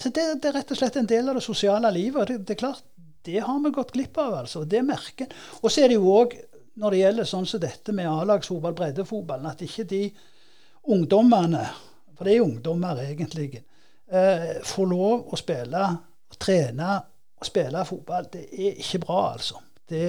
Så 0.00 0.10
det, 0.10 0.24
det, 0.42 0.50
er 0.50 0.58
rett 0.58 0.72
og 0.72 0.80
slett 0.80 0.96
en 0.98 1.10
del 1.10 1.28
av 1.28 1.38
det 1.38 1.44
sosiale 1.44 1.90
livet. 1.94 2.30
Det, 2.30 2.40
det 2.48 2.56
er 2.56 2.62
klart, 2.64 2.84
det 3.24 3.40
har 3.44 3.60
vi 3.62 3.72
gått 3.74 3.92
glipp 3.94 4.18
av. 4.18 4.40
altså. 4.42 4.64
Det 4.64 4.82
merker 4.86 5.30
Og 5.60 5.70
så 5.70 5.84
er 5.84 5.92
det 5.92 5.98
jo 5.98 6.12
òg, 6.12 6.34
når 6.80 6.90
det 6.90 7.02
gjelder 7.02 7.28
sånn 7.30 7.46
som 7.46 7.62
dette 7.62 7.94
med 7.94 8.10
A-lagsfotball, 8.10 8.74
breddefotballen, 8.74 9.50
at 9.50 9.62
ikke 9.62 9.86
de 9.92 10.02
ungdommene, 10.90 11.62
for 12.14 12.26
det 12.26 12.36
er 12.36 12.44
ungdommer 12.44 13.02
egentlig, 13.04 13.62
eh, 14.10 14.50
få 14.64 14.86
lov 14.90 15.32
å 15.32 15.38
spille, 15.38 15.84
trene 16.38 16.90
og 17.38 17.46
spille 17.46 17.84
fotball. 17.86 18.28
Det 18.32 18.44
er 18.52 18.82
ikke 18.82 19.02
bra, 19.06 19.20
altså. 19.32 19.60
Det 19.88 20.04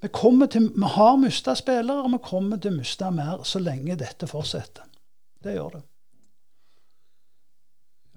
vi, 0.00 0.08
til, 0.50 0.68
vi 0.74 0.88
har 0.94 1.16
mista 1.18 1.54
spillere, 1.58 2.04
og 2.04 2.12
vi 2.12 2.18
kommer 2.22 2.60
til 2.62 2.74
å 2.74 2.78
miste 2.78 3.10
mer 3.10 3.42
så 3.48 3.58
lenge 3.62 3.96
dette 3.98 4.28
fortsetter. 4.30 4.86
Det 5.42 5.54
gjør 5.56 5.78
det. 5.78 5.82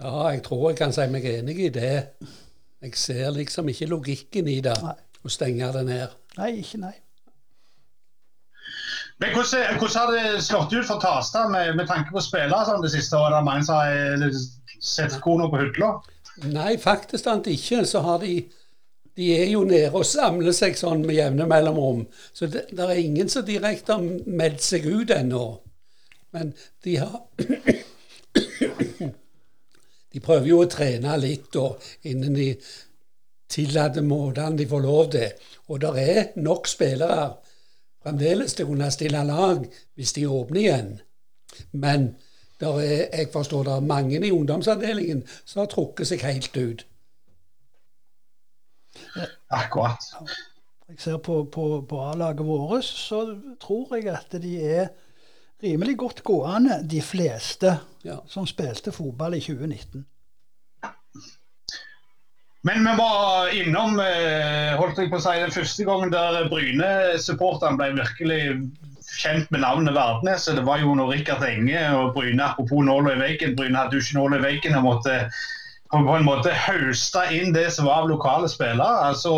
Ja, 0.02 0.30
jeg 0.34 0.44
tror 0.46 0.70
jeg 0.70 0.78
kan 0.80 0.94
si 0.94 1.06
meg 1.14 1.26
enig 1.30 1.58
i 1.62 1.70
det. 1.74 1.96
Jeg 2.82 2.98
ser 2.98 3.30
liksom 3.36 3.70
ikke 3.70 3.90
logikken 3.90 4.50
i 4.50 4.60
det, 4.66 4.74
nei. 4.82 4.96
å 5.22 5.30
stenge 5.30 5.70
det 5.76 5.84
ned. 5.86 6.16
Nei, 6.38 6.52
ikke 6.62 6.82
nei. 6.82 6.96
Men 9.22 9.36
hvordan, 9.36 9.78
hvordan, 9.78 9.98
har 9.98 10.12
det 10.16 10.44
slått 10.44 10.74
ut 10.74 10.88
for 10.88 11.02
Tarstad 11.02 11.52
med, 11.54 11.76
med, 11.78 11.86
tanke 11.88 12.10
på 12.14 12.24
spillere 12.26 12.66
sånn 12.66 12.82
det 12.82 12.90
siste 12.96 13.20
året? 13.20 13.36
Er 13.36 13.44
det 13.44 13.50
mange 13.50 13.68
som 13.68 13.76
har 13.78 14.32
sett 14.82 15.20
kona 15.22 15.46
på 15.52 15.60
hylla? 15.62 15.92
Nei, 16.50 16.74
faktisk 16.82 17.28
sant 17.28 17.50
ikke. 17.52 17.84
Så 17.86 18.02
har 18.02 18.24
de 18.24 18.40
de 19.20 19.28
er 19.36 19.50
jo 19.52 19.64
nede 19.68 19.92
og 19.92 20.06
samler 20.08 20.56
seg 20.56 20.78
sånn 20.80 21.04
med 21.04 21.18
jevne 21.18 21.46
mellomrom. 21.50 22.06
Så 22.34 22.48
det, 22.48 22.64
er 22.72 22.92
ingen 22.96 23.30
som 23.30 23.44
direkte 23.46 23.98
har 23.98 24.06
meldt 24.26 24.64
seg 24.64 24.88
ut 24.88 25.12
ennå. 25.12 25.46
Men 26.32 26.54
de 26.86 26.96
har 27.02 27.20
De 30.12 30.20
prøver 30.20 30.48
jo 30.50 30.58
å 30.64 30.68
trene 30.72 31.14
litt 31.20 31.56
og 31.60 31.84
innen 32.08 32.34
de 32.36 32.50
tillater 33.52 34.04
måtene 34.04 34.58
de 34.60 34.66
får 34.68 34.82
lov 34.84 35.12
til. 35.14 35.30
Og 35.72 35.80
det 35.84 35.92
er 36.02 36.34
nok 36.44 36.68
spillere 36.68 37.30
fremdeles 38.04 38.56
til 38.56 38.68
å 38.68 38.74
kunne 38.74 38.92
stille 38.94 39.24
lag 39.28 39.66
hvis 39.96 40.14
de 40.18 40.28
åpner 40.28 40.62
igjen. 40.62 40.94
Men 41.72 42.14
er, 42.62 43.10
jeg 43.10 43.30
forstår 43.34 43.68
det 43.68 43.76
er 43.76 43.90
mange 43.90 44.22
i 44.22 44.32
ungdomsavdelingen 44.32 45.26
som 45.46 45.64
har 45.64 45.70
trukket 45.72 46.12
seg 46.12 46.26
helt 46.26 46.58
ut. 46.58 46.86
Akkurat. 49.52 50.06
Jeg 50.92 51.00
ser 51.00 51.18
på, 51.24 51.44
på, 51.52 51.82
på 51.88 52.02
A-laget 52.04 52.46
vårt, 52.46 52.84
så 52.84 53.24
tror 53.62 53.96
jeg 53.96 54.12
at 54.12 54.36
de 54.44 54.58
er 54.62 54.92
rimelig 55.64 55.98
godt 55.98 56.24
gående, 56.24 56.82
de 56.84 57.02
fleste 57.02 57.78
ja. 58.04 58.18
som 58.28 58.48
spilte 58.50 58.92
fotball 58.92 59.38
i 59.38 59.44
2019. 59.44 60.06
Men 62.68 62.86
vi 62.86 62.92
var 62.98 63.54
innom 63.58 63.98
eh, 64.04 64.76
holdt 64.78 65.00
jeg 65.02 65.10
på 65.10 65.18
å 65.18 65.24
si, 65.24 65.34
den 65.42 65.54
første 65.54 65.86
gangen 65.88 66.12
der 66.14 66.50
Bryne-supporterne 66.52 67.80
ble 67.80 67.88
virkelig 67.98 68.42
kjent 69.18 69.50
med 69.50 69.64
navnet 69.64 69.96
Verdnes. 69.96 70.46
Det 70.46 70.66
var 70.68 70.84
jo 70.84 70.94
når 70.98 71.16
Rikard 71.16 71.46
Enge 71.48 71.82
og 71.98 72.14
Bryne, 72.18 72.52
apropos 72.52 72.86
nåla 72.86 73.16
i 73.16 73.22
veggen, 73.24 73.56
Bryne 73.58 73.80
hadde 73.80 73.98
jo 73.98 74.06
ikke 74.06 74.20
nåla 74.20 74.38
i 74.38 74.46
veggen 74.46 74.78
og 74.78 74.86
måtte 74.86 75.16
på 75.92 76.14
en 76.16 76.24
måte 76.24 76.54
høsta 76.56 77.26
inn 77.36 77.50
det 77.52 77.66
som 77.76 77.90
var 77.90 78.06
av 78.06 78.12
lokale 78.12 78.48
spillere. 78.48 79.08
Altså 79.10 79.34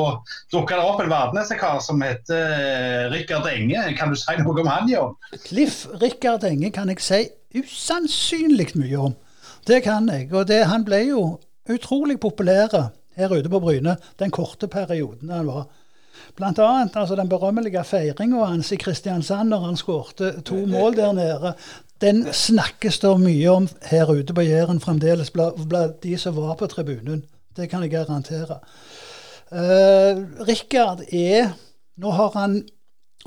dukka 0.54 0.78
det 0.78 0.84
opp 0.86 1.00
en 1.02 1.14
Verdnesekar 1.14 1.80
som 1.82 2.04
heter 2.04 2.52
eh, 2.58 3.06
Rikard 3.14 3.48
Enge. 3.50 3.86
Kan 3.98 4.14
du 4.14 4.20
si 4.20 4.36
noe 4.42 4.60
om 4.62 4.70
han, 4.70 4.92
Jon? 4.92 5.16
Cliff 5.48 5.86
Rikard 6.04 6.46
Enge 6.52 6.70
kan 6.76 6.92
jeg 6.94 7.02
si 7.02 7.22
usannsynlig 7.56 8.74
mye 8.78 9.08
om. 9.08 9.16
Det 9.66 9.80
kan 9.88 10.12
jeg. 10.12 10.28
Og 10.36 10.46
det, 10.52 10.66
han 10.70 10.86
ble 10.86 11.02
jo 11.08 11.24
utrolig 11.72 12.20
populær 12.22 12.92
her 13.16 13.34
ute 13.34 13.50
på 13.50 13.60
Bryne 13.60 13.98
den 14.20 14.32
korte 14.32 14.68
perioden 14.68 15.30
han 15.30 15.48
var. 15.48 15.68
Blant 16.38 16.60
annet 16.62 16.96
altså 16.98 17.16
den 17.16 17.30
berømmelige 17.30 17.84
feiringa 17.84 18.46
hans 18.46 18.72
i 18.72 18.78
Kristiansand 18.82 19.50
når 19.50 19.66
han 19.68 19.78
skårte 19.78 20.32
to 20.46 20.66
mål 20.70 20.98
der 20.98 21.12
nede. 21.18 21.54
Den 22.02 22.26
snakkes 22.34 23.00
det 23.00 23.14
mye 23.22 23.50
om 23.52 23.68
her 23.90 24.12
ute 24.12 24.34
på 24.34 24.46
Jæren 24.46 24.82
fremdeles 24.84 25.32
blant 25.32 26.04
de 26.04 26.18
som 26.18 26.36
var 26.38 26.56
på 26.60 26.68
tribunen. 26.68 27.24
Det 27.56 27.70
kan 27.70 27.82
jeg 27.82 27.92
garantere. 27.92 28.60
Uh, 29.52 30.24
Rikard 30.48 31.04
er 31.14 31.54
Nå 31.98 32.10
har 32.10 32.32
han 32.34 32.64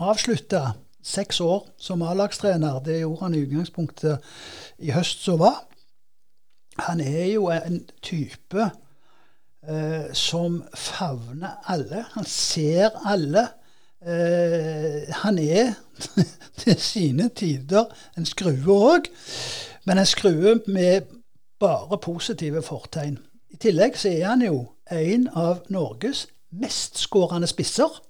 avslutta 0.03 0.73
seks 1.07 1.41
år 1.41 1.69
som 1.79 2.03
A-lagstrener. 2.03 2.81
Det 2.83 2.99
gjorde 3.01 3.21
han 3.21 3.35
i 3.35 3.45
utgangspunktet 3.45 4.19
i 4.83 4.91
høst 4.91 5.23
som 5.23 5.39
var. 5.39 5.61
Han 6.89 7.01
er 7.01 7.29
jo 7.31 7.47
en 7.55 7.85
type 8.03 8.71
eh, 9.69 10.13
som 10.13 10.65
favner 10.75 11.61
alle. 11.67 12.05
Han 12.13 12.25
ser 12.25 12.91
alle. 13.05 13.49
Eh, 14.07 15.15
han 15.23 15.39
er 15.39 15.73
til 16.61 16.81
sine 16.81 17.29
tider 17.29 17.85
en 18.17 18.27
skrue 18.27 18.77
òg, 18.93 19.09
men 19.85 19.99
en 19.99 20.07
skrue 20.07 20.59
med 20.67 21.09
bare 21.61 21.99
positive 21.99 22.63
fortegn. 22.63 23.19
I 23.51 23.57
tillegg 23.57 23.97
så 23.99 24.13
er 24.13 24.27
han 24.29 24.45
jo 24.45 24.67
en 24.93 25.29
av 25.35 25.65
Norges 25.73 26.27
mestskårende 26.53 27.49
spisser. 27.49 28.03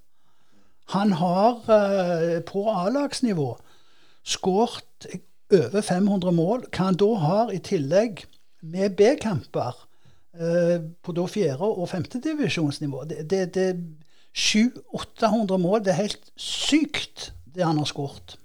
Han 0.94 1.12
har 1.12 1.62
eh, 1.70 2.42
på 2.46 2.66
A-lagsnivå 2.70 3.54
skåret 4.26 5.06
over 5.52 5.80
500 5.80 6.32
mål. 6.34 6.66
Hva 6.70 6.90
han 6.90 6.98
da 6.98 7.12
har 7.22 7.52
i 7.54 7.62
tillegg 7.62 8.24
med 8.62 8.96
B-kamper 8.98 9.85
på 10.36 11.12
da 11.16 11.22
fjerde- 11.30 11.68
og 11.80 11.88
femtedivisjonsnivå. 11.88 13.04
Det, 13.08 13.56
er 13.56 13.78
700-800 14.36 15.56
mål. 15.56 15.84
Det 15.84 15.94
er 15.94 16.02
helt 16.02 16.32
sykt, 16.36 17.30
det 17.54 17.64
han 17.64 17.78
har 17.80 17.88
skåret. 17.88 18.36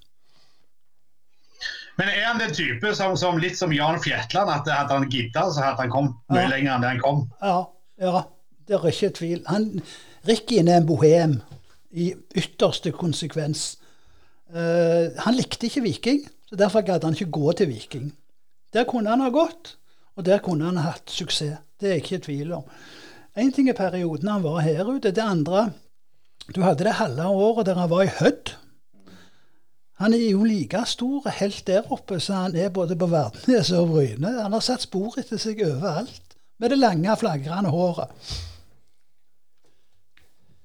Men 1.99 2.07
er 2.07 2.23
han 2.25 2.39
den 2.39 2.53
type 2.55 2.93
som, 2.95 3.17
som 3.19 3.39
litt 3.41 3.57
som 3.59 3.73
Jan 3.75 3.99
Fjetland, 4.01 4.49
at 4.49 4.69
hadde 4.71 4.95
han 4.95 5.09
gidda, 5.11 5.49
så 5.51 5.65
hadde 5.65 5.83
han 5.83 5.91
kommet 5.93 6.15
mye 6.31 6.45
ja. 6.45 6.51
lenger 6.53 6.73
enn 6.73 6.85
det 6.85 6.93
han 6.93 7.03
kom? 7.03 7.25
Ja, 7.43 7.57
ja, 8.01 8.23
det 8.67 8.77
er 8.77 8.87
ikke 8.89 9.11
tvil. 9.19 9.43
Han, 9.51 9.67
Rikkien 10.27 10.71
er 10.71 10.79
en 10.79 10.87
bohem 10.87 11.35
i 11.91 12.11
ytterste 12.39 12.93
konsekvens. 12.95 13.75
Uh, 14.51 15.11
han 15.23 15.35
likte 15.37 15.67
ikke 15.67 15.83
Viking, 15.85 16.23
så 16.47 16.57
derfor 16.59 16.85
gadd 16.87 17.05
han 17.07 17.17
ikke 17.17 17.31
gå 17.35 17.53
til 17.59 17.69
Viking. 17.69 18.09
Der 18.73 18.87
kunne 18.87 19.11
han 19.11 19.23
ha 19.23 19.29
gått, 19.33 19.75
og 20.15 20.25
der 20.25 20.41
kunne 20.43 20.71
han 20.71 20.79
ha 20.79 20.93
hatt 20.95 21.11
suksess. 21.11 21.59
Det 21.81 21.89
er 21.89 21.95
jeg 21.95 22.03
ikke 22.03 22.15
i 22.15 22.25
tvil 22.27 22.51
om. 22.53 22.65
Én 23.41 23.53
ting 23.55 23.69
er 23.69 23.73
perioden 23.73 24.29
han 24.29 24.43
var 24.43 24.59
her 24.61 24.85
ute. 24.85 25.11
Det 25.11 25.23
andre 25.23 25.71
Du 26.55 26.61
hadde 26.61 26.83
det 26.83 26.93
halve 26.93 27.25
året 27.27 27.65
der 27.65 27.75
han 27.79 27.89
var 27.89 28.01
i 28.03 28.11
Hødd. 28.19 28.53
Han 30.01 30.13
er 30.13 30.29
jo 30.31 30.43
like 30.43 30.79
stor 30.85 31.29
helt 31.29 31.67
der 31.67 31.91
oppe 31.91 32.19
som 32.19 32.35
han 32.35 32.55
er 32.55 32.69
både 32.69 32.95
på 32.95 33.07
Verdnes 33.07 33.71
og 33.71 33.87
Bryne. 33.87 34.41
Han 34.41 34.53
har 34.53 34.59
satt 34.59 34.81
spor 34.81 35.19
etter 35.21 35.37
seg 35.37 35.61
overalt 35.61 36.37
med 36.59 36.69
det 36.69 36.77
lange, 36.77 37.17
flagrende 37.17 37.69
håret. 37.69 38.09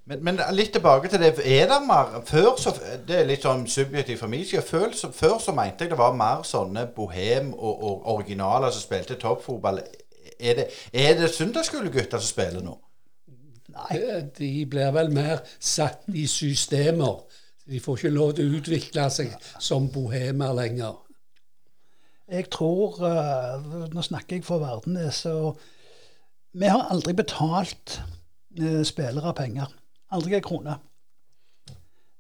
Men, 0.07 0.25
men, 0.25 0.41
litt 0.55 0.73
tilbake 0.73 1.09
til 1.09 1.21
det. 1.21 1.35
Er 1.45 1.69
det 1.69 1.81
mer 1.87 2.21
Før 2.25 2.57
så 2.63 2.73
Det 3.09 3.21
er 3.21 3.27
litt 3.27 3.43
sånn 3.43 3.67
subjektivt 3.67 4.23
for 4.23 4.31
meg. 4.31 4.47
Før, 4.65 4.93
før 5.13 5.39
så 5.43 5.55
mente 5.57 5.85
jeg 5.85 5.93
det 5.93 5.99
var 5.99 6.15
mer 6.17 6.45
sånne 6.47 6.87
bohem 6.97 7.53
og, 7.55 7.83
og 7.83 8.11
originaler 8.15 8.71
som 8.71 8.85
spilte 8.87 9.19
toppfotball 9.21 9.83
er 10.41 10.61
det, 10.61 10.67
er 10.93 11.17
det 11.21 11.31
søndagsskolegutter 11.35 12.21
som 12.21 12.29
spiller 12.29 12.65
nå? 12.65 12.77
Nei. 13.77 13.99
De 14.39 14.51
blir 14.71 14.93
vel 14.97 15.11
mer 15.13 15.43
satt 15.61 16.07
i 16.15 16.27
systemer. 16.31 17.25
De 17.67 17.81
får 17.83 17.99
ikke 17.99 18.15
lov 18.15 18.37
til 18.37 18.49
å 18.49 18.61
utvikle 18.61 19.09
seg 19.13 19.35
som 19.63 19.89
bohemer 19.93 20.55
lenger. 20.57 21.03
Jeg 22.27 22.49
tror 22.51 22.99
uh, 23.03 23.87
Nå 23.93 24.03
snakker 24.03 24.39
jeg 24.39 24.47
for 24.47 24.63
Verdenes. 24.63 25.23
og 25.31 25.61
Vi 26.57 26.71
har 26.71 26.89
aldri 26.91 27.15
betalt 27.15 28.01
uh, 28.59 28.83
spillere 28.87 29.35
penger. 29.37 29.73
Aldri 30.15 30.39
en 30.39 30.47
krone. 30.47 30.79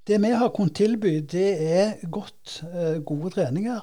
Det 0.07 0.21
vi 0.23 0.31
har 0.39 0.53
kunnet 0.55 0.77
tilby, 0.79 1.17
det 1.27 1.49
er 1.79 2.11
godt, 2.11 2.61
eh, 2.62 3.01
gode 3.03 3.33
treninger 3.35 3.81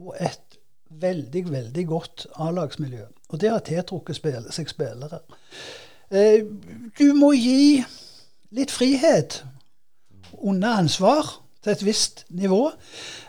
og 0.00 0.14
et 0.24 0.56
veldig, 0.88 1.42
veldig 1.52 1.84
godt 1.86 2.26
A-lagsmiljø. 2.40 3.04
Og 3.28 3.40
det 3.42 3.50
har 3.50 3.64
tiltrukket 3.66 4.18
spil 4.18 4.46
seg 4.54 4.70
spillere. 4.70 5.22
Eh, 6.10 6.44
du 6.98 7.08
må 7.18 7.32
gi 7.34 7.82
litt 8.54 8.70
frihet 8.70 9.40
under 10.36 10.82
ansvar 10.82 11.32
til 11.66 11.74
et 11.74 11.84
visst 11.86 12.24
nivå. 12.30 12.62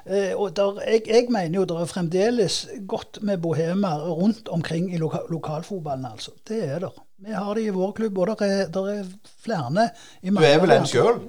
Eh, 0.05 0.33
og 0.37 0.53
der, 0.57 0.81
jeg, 0.85 1.01
jeg, 1.09 1.25
mener 1.33 1.59
jo 1.59 1.65
det 1.69 1.79
er 1.81 1.89
fremdeles 1.89 2.59
godt 2.87 3.21
med 3.25 3.41
bohemer 3.41 4.05
rundt 4.05 4.47
omkring 4.53 4.91
i 4.93 5.01
loka, 5.01 5.25
lokalfotballen, 5.33 6.05
altså. 6.11 6.35
Det 6.47 6.61
er 6.63 6.85
det. 6.85 6.93
Vi 7.25 7.33
har 7.33 7.53
det 7.57 7.65
i 7.65 7.73
vår 7.73 7.91
klubb, 7.97 8.17
og 8.17 8.37
det 8.37 8.47
er, 8.47 8.69
er, 8.69 9.05
flere 9.41 9.89
i 10.21 10.29
Du 10.29 10.43
er 10.45 10.59
vel 10.61 10.75
en 10.75 10.85
sjøl? 10.85 11.21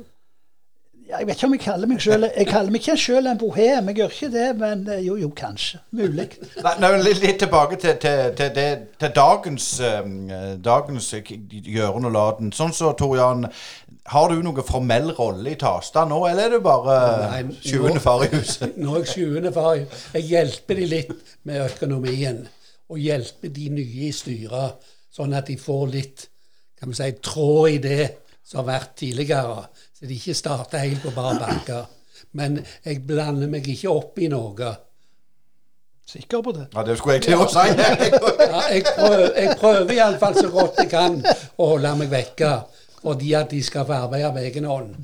Jeg 1.09 1.27
vet 1.27 1.39
ikke 1.39 1.47
om 1.47 1.55
jeg 1.55 1.63
kaller 1.65 1.89
meg 1.89 2.03
selv 2.05 2.27
Jeg 2.37 2.47
kaller 2.51 2.73
meg 2.73 2.83
ikke 2.83 2.97
selv 3.01 3.31
en 3.31 3.39
bohem, 3.41 3.87
jeg 3.89 3.97
gjør 3.97 4.11
ikke 4.15 4.29
det, 4.35 4.49
men 4.61 4.83
eh, 4.93 5.01
jo, 5.07 5.15
jo, 5.17 5.31
kanskje. 5.37 5.81
Mulig. 5.97 6.27
Nei, 6.61 6.91
litt, 7.01 7.23
litt, 7.23 7.39
tilbake 7.41 7.79
til, 7.81 7.97
til, 8.03 8.35
til, 8.37 8.85
til 9.01 9.15
dagens, 9.17 9.69
um, 10.05 10.19
dagens 10.65 11.09
gjøren 11.25 12.11
og 12.11 12.13
laden. 12.13 12.53
Sånn 12.53 12.77
så, 12.77 12.93
Tor 12.99 13.17
Jan, 13.17 13.49
har 14.13 14.29
du 14.29 14.45
noen 14.45 14.69
formell 14.69 15.15
rolle 15.17 15.55
i 15.55 15.59
Tasta 15.61 16.05
nå, 16.09 16.21
eller 16.29 16.51
er 16.51 16.59
du 16.59 16.65
bare 16.65 16.99
sjuende 17.57 18.05
far 18.05 18.27
i 18.29 18.31
huset? 18.37 18.77
Nå 18.83 18.99
er 18.99 19.07
jeg 19.07 19.13
sjuende 19.15 19.53
far. 19.57 19.81
Jeg 20.13 20.29
hjelper 20.29 20.83
de 20.83 20.93
litt 20.93 21.37
med 21.49 21.65
økonomien, 21.71 22.45
og 22.93 23.01
hjelper 23.01 23.53
de 23.53 23.71
nye 23.81 24.09
i 24.11 24.15
styret, 24.17 24.93
sånn 25.13 25.37
at 25.37 25.49
de 25.49 25.57
får 25.61 25.87
litt 25.97 26.29
kan 26.79 26.93
vi 26.93 26.95
si, 26.95 27.13
tråd 27.25 27.73
i 27.73 27.79
det 27.83 28.05
som 28.47 28.63
har 28.63 28.69
vært 28.69 28.93
tidligere. 29.01 29.65
Så 29.99 30.07
de 30.07 30.15
ikke 30.15 30.35
starter 30.35 30.79
helt 30.79 31.03
på 31.03 31.11
bar 31.11 31.41
bakke. 31.43 31.81
Men 32.39 32.61
jeg 32.85 33.03
blander 33.07 33.51
meg 33.51 33.67
ikke 33.67 33.91
opp 33.91 34.19
i 34.23 34.29
noe. 34.31 34.75
Sikker 36.09 36.43
på 36.43 36.53
det? 36.57 36.69
Ja, 36.75 36.85
det 36.87 36.95
skulle 36.99 37.19
jeg 37.19 37.27
til 37.27 37.43
å 37.43 37.49
si. 37.51 37.65
ja, 37.75 38.63
jeg 38.73 38.85
prøver, 38.87 39.25
jeg 39.35 39.57
prøver 39.61 39.93
iallfall 39.97 40.39
så 40.39 40.49
godt 40.55 40.79
jeg 40.81 40.91
kan 40.93 41.19
å 41.59 41.67
holde 41.75 41.91
meg 41.99 42.13
vekke, 42.15 42.53
fordi 43.03 43.35
at 43.37 43.51
de 43.51 43.61
skal 43.67 43.85
få 43.89 43.99
arbeide 44.07 44.31
av 44.31 44.39
egen 44.41 44.69
hånd. 44.71 44.95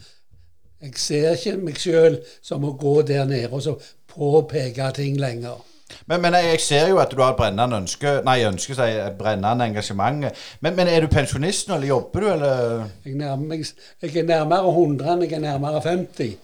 Jeg 0.84 0.96
ser 1.00 1.28
ikke 1.34 1.58
meg 1.60 1.80
sjøl 1.80 2.16
som 2.44 2.64
å 2.64 2.72
gå 2.80 2.94
der 3.08 3.28
nede 3.28 3.50
og 3.52 3.62
så 3.66 3.76
påpeke 4.14 4.90
ting 4.96 5.18
lenger. 5.20 5.60
Men, 6.06 6.22
men, 6.22 6.36
jeg 6.50 6.60
ser 6.60 6.88
jo 6.92 7.00
at 7.02 7.12
du 7.12 7.22
har 7.22 7.34
et 7.34 7.40
brennende 7.40 7.80
ønske 7.82 8.16
Nei, 8.26 8.38
ønske 8.48 8.76
seg 8.76 9.00
et 9.06 9.18
brennende 9.18 9.68
engasjement. 9.70 10.26
Men, 10.60 10.76
men, 10.76 10.90
er 10.90 11.04
du 11.04 11.10
pensjonist 11.12 11.68
nå, 11.68 11.78
eller 11.78 11.92
jobber 11.92 12.24
du, 12.24 12.30
eller? 12.36 12.86
Jeg, 13.04 13.18
nærmer, 13.20 13.74
jeg 14.02 14.16
er 14.22 14.30
nærmere 14.30 14.72
100 14.72 15.12
enn 15.14 15.26
jeg 15.26 15.38
er 15.40 15.44
nærmere 15.48 15.82
50. 15.84 16.34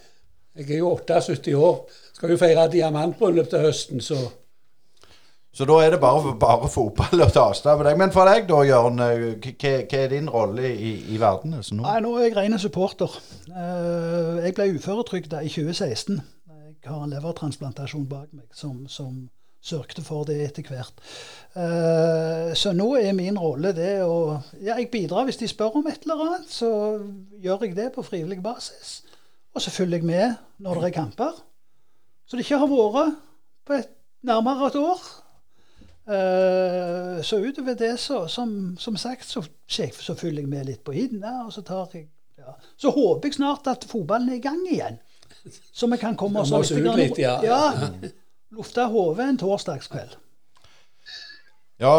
Jeg 0.60 0.70
er 0.70 0.82
jo 0.82 0.92
78 0.98 1.54
år. 1.54 1.80
Skal 2.14 2.34
jo 2.34 2.40
feire 2.40 2.68
diamantbryllup 2.72 3.48
til 3.50 3.68
høsten, 3.68 4.04
så 4.04 4.18
så 5.52 5.66
da 5.66 5.80
er 5.82 5.90
det 5.90 5.98
bare, 6.00 6.36
bare 6.38 6.68
fotball 6.70 7.24
å 7.24 7.26
ta 7.34 7.48
avstand 7.50 7.80
med 7.80 7.88
deg. 7.88 7.96
Men 7.98 8.12
for 8.14 8.28
deg 8.30 8.46
da, 8.46 8.60
Jørn. 8.68 9.00
Hva, 9.02 9.72
er 9.98 10.12
din 10.12 10.30
rolle 10.30 10.70
i, 10.70 10.92
i 11.10 11.18
verden? 11.18 11.56
Altså 11.58 11.74
nå? 11.74 11.82
Nei, 11.82 11.96
nå 12.04 12.12
er 12.18 12.28
jeg 12.28 12.36
ren 12.36 12.58
supporter. 12.62 13.16
Eh, 13.50 14.38
jeg 14.44 14.54
ble 14.54 14.68
uføretrygda 14.76 15.42
i 15.42 15.50
2016. 15.50 16.20
Jeg 16.80 16.92
har 16.92 17.02
en 17.02 17.10
levertransplantasjon 17.12 18.06
bak 18.08 18.30
meg 18.32 18.46
som, 18.56 18.86
som 18.88 19.26
sørgte 19.60 20.02
for 20.04 20.24
det 20.28 20.38
etter 20.44 20.66
hvert. 20.70 21.00
Uh, 21.50 22.52
så 22.56 22.72
nå 22.76 22.92
er 23.00 23.14
min 23.16 23.38
rolle 23.38 23.72
det 23.76 24.00
å 24.06 24.38
Ja, 24.62 24.76
jeg 24.78 24.90
bidrar 24.92 25.26
hvis 25.26 25.40
de 25.40 25.48
spør 25.50 25.80
om 25.80 25.88
et 25.90 26.04
eller 26.06 26.26
annet. 26.26 26.50
Så 26.52 26.70
gjør 27.42 27.66
jeg 27.66 27.76
det 27.78 27.90
på 27.94 28.04
frivillig 28.06 28.42
basis. 28.42 29.00
Og 29.54 29.62
så 29.62 29.72
følger 29.74 29.98
jeg 29.98 30.06
med 30.06 30.36
når 30.62 30.80
det 30.80 30.90
er 30.90 30.98
kamper. 31.00 31.42
Så 32.26 32.38
det 32.38 32.46
ikke 32.46 32.60
har 32.62 32.70
vært 32.70 33.18
på 33.66 33.74
et, 33.80 33.90
nærmere 34.22 34.70
et 34.70 34.78
år. 34.78 35.02
Uh, 36.10 37.18
så 37.22 37.38
utover 37.38 37.76
det, 37.78 37.92
så, 38.00 38.24
som, 38.26 38.76
som 38.78 38.96
sagt, 38.96 39.28
så, 39.28 39.44
så, 39.66 40.14
følger 40.14 40.42
jeg 40.42 40.48
med 40.48 40.70
litt 40.70 40.84
på 40.86 40.94
hinna. 40.96 41.44
Og 41.44 41.52
så 41.52 41.66
tar 41.66 41.90
jeg 41.94 42.08
ja. 42.40 42.54
Så 42.80 42.90
håper 42.94 43.28
jeg 43.28 43.36
snart 43.36 43.66
at 43.68 43.84
fotballen 43.84 44.30
er 44.32 44.38
i 44.38 44.44
gang 44.44 44.62
igjen. 44.64 44.96
Så 45.72 45.86
vi 45.90 45.98
kan 46.00 46.16
komme 46.16 46.40
oss 46.40 46.72
ut 46.72 46.96
litt. 46.96 47.18
Ja. 47.20 47.36
ja 47.44 47.60
lufta 48.50 48.88
hodet 48.90 49.28
en 49.28 49.38
torsdagskveld. 49.38 50.16
Ja, 51.80 51.92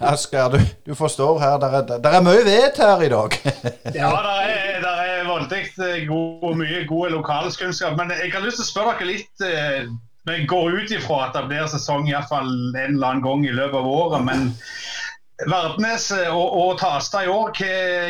Asgeir, 0.00 0.48
du, 0.50 0.58
du, 0.86 0.94
forstår 0.94 1.38
her. 1.38 1.58
Der 1.62 1.74
er, 1.78 1.98
der 2.02 2.16
er 2.18 2.24
mye 2.24 2.42
vett 2.42 2.80
her 2.82 3.02
i 3.06 3.10
dag. 3.12 3.36
ja, 4.00 4.08
det 4.10 4.32
er, 4.48 4.80
der 4.82 5.02
er 5.04 5.28
voldelig 5.28 5.68
eh, 5.78 6.00
god, 6.08 6.56
mye 6.58 6.80
god 6.88 7.14
lokalkunnskap. 7.14 7.94
Men 8.00 8.10
jeg 8.10 8.32
har 8.34 8.42
lyst 8.42 8.58
til 8.58 8.66
å 8.66 8.70
spørre 8.72 8.96
dere 8.98 9.12
litt 9.12 9.44
eh, 9.46 9.86
Vi 10.26 10.40
går 10.50 10.80
ut 10.80 10.96
ifra 10.96 11.28
at 11.28 11.38
det 11.38 11.44
blir 11.46 11.70
sesong 11.70 12.10
iallfall 12.10 12.50
en 12.50 12.96
eller 12.96 13.12
annen 13.12 13.22
gang 13.22 13.46
i 13.46 13.54
løpet 13.54 13.78
av 13.78 13.86
året. 13.86 14.26
Men 14.26 14.50
Verdnes 15.46 16.10
og, 16.32 16.58
og 16.58 16.74
Tasta 16.82 17.22
i 17.22 17.30
år, 17.30 17.54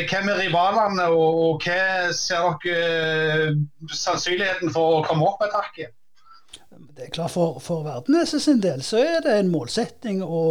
hvem 0.09 0.33
er 0.33 0.41
rivalene, 0.41 1.11
og, 1.13 1.43
og 1.45 1.67
hva 1.69 2.09
ser 2.17 2.49
dere 2.65 3.53
sannsynligheten 3.93 4.73
for 4.73 5.03
å 5.03 5.05
komme 5.05 5.29
opp 5.29 5.45
et 5.45 5.53
hakk? 5.53 5.85
Det 6.99 7.07
er 7.07 7.15
klart 7.15 7.35
For, 7.35 7.59
for 7.63 7.85
Verdenes 7.87 8.35
sin 8.43 8.63
del 8.63 8.83
så 8.87 9.01
er 9.01 9.23
det 9.25 9.37
en 9.39 9.53
målsetting 9.53 10.21
å, 10.25 10.43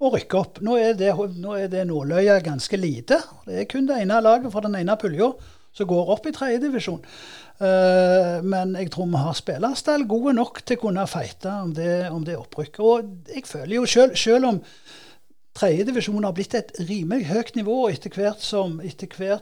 å 0.00 0.10
rykke 0.12 0.40
opp. 0.40 0.60
Nå 0.64 0.76
er 0.76 0.98
det, 0.98 1.14
nå 1.40 1.56
det 1.72 1.86
nåløya 1.88 2.38
ganske 2.44 2.76
lite. 2.76 3.20
Det 3.46 3.62
er 3.62 3.70
kun 3.70 3.88
det 3.88 4.02
ene 4.02 4.20
laget 4.20 4.52
fra 4.52 4.64
den 4.66 4.76
ene 4.80 4.98
pulja 5.00 5.32
som 5.72 5.88
går 5.88 6.12
opp 6.12 6.26
i 6.26 6.34
tredjedivisjon. 6.34 7.02
Uh, 7.60 8.40
men 8.44 8.72
jeg 8.78 8.88
tror 8.92 9.08
vi 9.10 9.20
har 9.20 9.36
spillerstall 9.36 10.06
gode 10.08 10.32
nok 10.36 10.62
til 10.64 10.78
å 10.78 10.82
kunne 10.86 11.04
feite 11.10 11.52
om 11.66 11.74
det, 11.76 11.92
det 12.26 12.38
opprykket. 12.40 12.80
Og 12.80 13.34
jeg 13.34 13.46
føler 13.48 13.76
jo 13.78 13.86
selv, 13.88 14.16
selv 14.20 14.50
om 14.50 14.60
tredjedivisjon 15.56 16.26
har 16.26 16.34
blitt 16.36 16.56
et 16.58 16.74
rimelig 16.88 17.28
høyt 17.30 17.54
nivå 17.58 17.82
etter 17.92 18.12
hvert 18.16 18.42
som, 18.44 18.80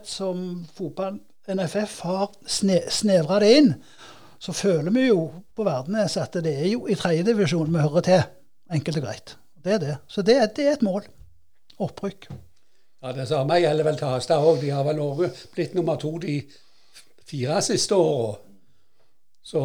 som 0.07 0.45
fotball 0.75 1.19
NFF 1.49 1.99
har 2.05 2.29
sne, 2.45 2.83
snevra 2.93 3.39
det 3.41 3.51
inn, 3.57 3.71
så 4.39 4.53
føler 4.55 4.91
vi 4.95 5.07
jo 5.09 5.23
på 5.55 5.65
Verdenes 5.67 6.15
at 6.17 6.37
det 6.43 6.53
er 6.55 6.69
jo 6.71 6.85
i 6.87 6.95
tredjedivisjon 6.95 7.73
vi 7.73 7.83
hører 7.83 8.05
til. 8.07 8.21
Enkelt 8.71 9.01
og 9.01 9.03
greit. 9.03 9.35
Det 9.59 9.73
er 9.75 9.81
det. 9.83 9.95
Så 10.07 10.23
det, 10.23 10.37
det 10.55 10.67
er 10.67 10.77
et 10.77 10.85
mål. 10.85 11.03
Opprykk. 11.79 12.29
Ja, 13.03 13.11
Det 13.15 13.27
samme 13.27 13.59
gjelder 13.59 13.87
vel 13.87 13.99
Tastad 13.99 14.43
òg. 14.43 14.61
De 14.61 14.71
har 14.71 14.83
vel 14.87 14.99
også 15.03 15.51
blitt 15.55 15.75
nummer 15.75 15.99
to 15.99 16.17
de 16.23 16.41
fire 17.27 17.61
siste 17.63 17.95
åra. 17.95 18.37
Så 19.43 19.63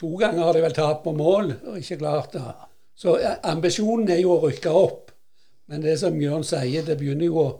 to 0.00 0.16
ganger 0.16 0.44
har 0.44 0.56
de 0.56 0.62
vel 0.64 0.76
tapt 0.76 1.04
på 1.04 1.12
mål 1.16 1.54
og 1.66 1.78
ikke 1.78 2.00
klart 2.00 2.32
det. 2.36 2.44
Så 2.96 3.16
ambisjonen 3.48 4.10
er 4.12 4.20
jo 4.22 4.36
å 4.36 4.42
rykke 4.46 4.72
opp. 4.72 5.12
Men 5.68 5.84
det 5.84 5.98
som 6.00 6.18
Jørn 6.20 6.44
sier, 6.44 6.84
det 6.84 6.98
begynner 7.00 7.28
jo 7.28 7.38
å 7.40 7.50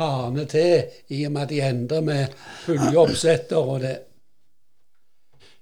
hane 0.00 0.44
til 0.50 0.90
i 1.14 1.22
og 1.26 1.32
med 1.32 1.46
at 1.46 1.52
de 1.52 1.60
endrer 1.64 2.04
med 2.04 2.34
fulle 2.64 2.96
oppsetter 2.98 3.60
og 3.60 3.80
det. 3.84 3.94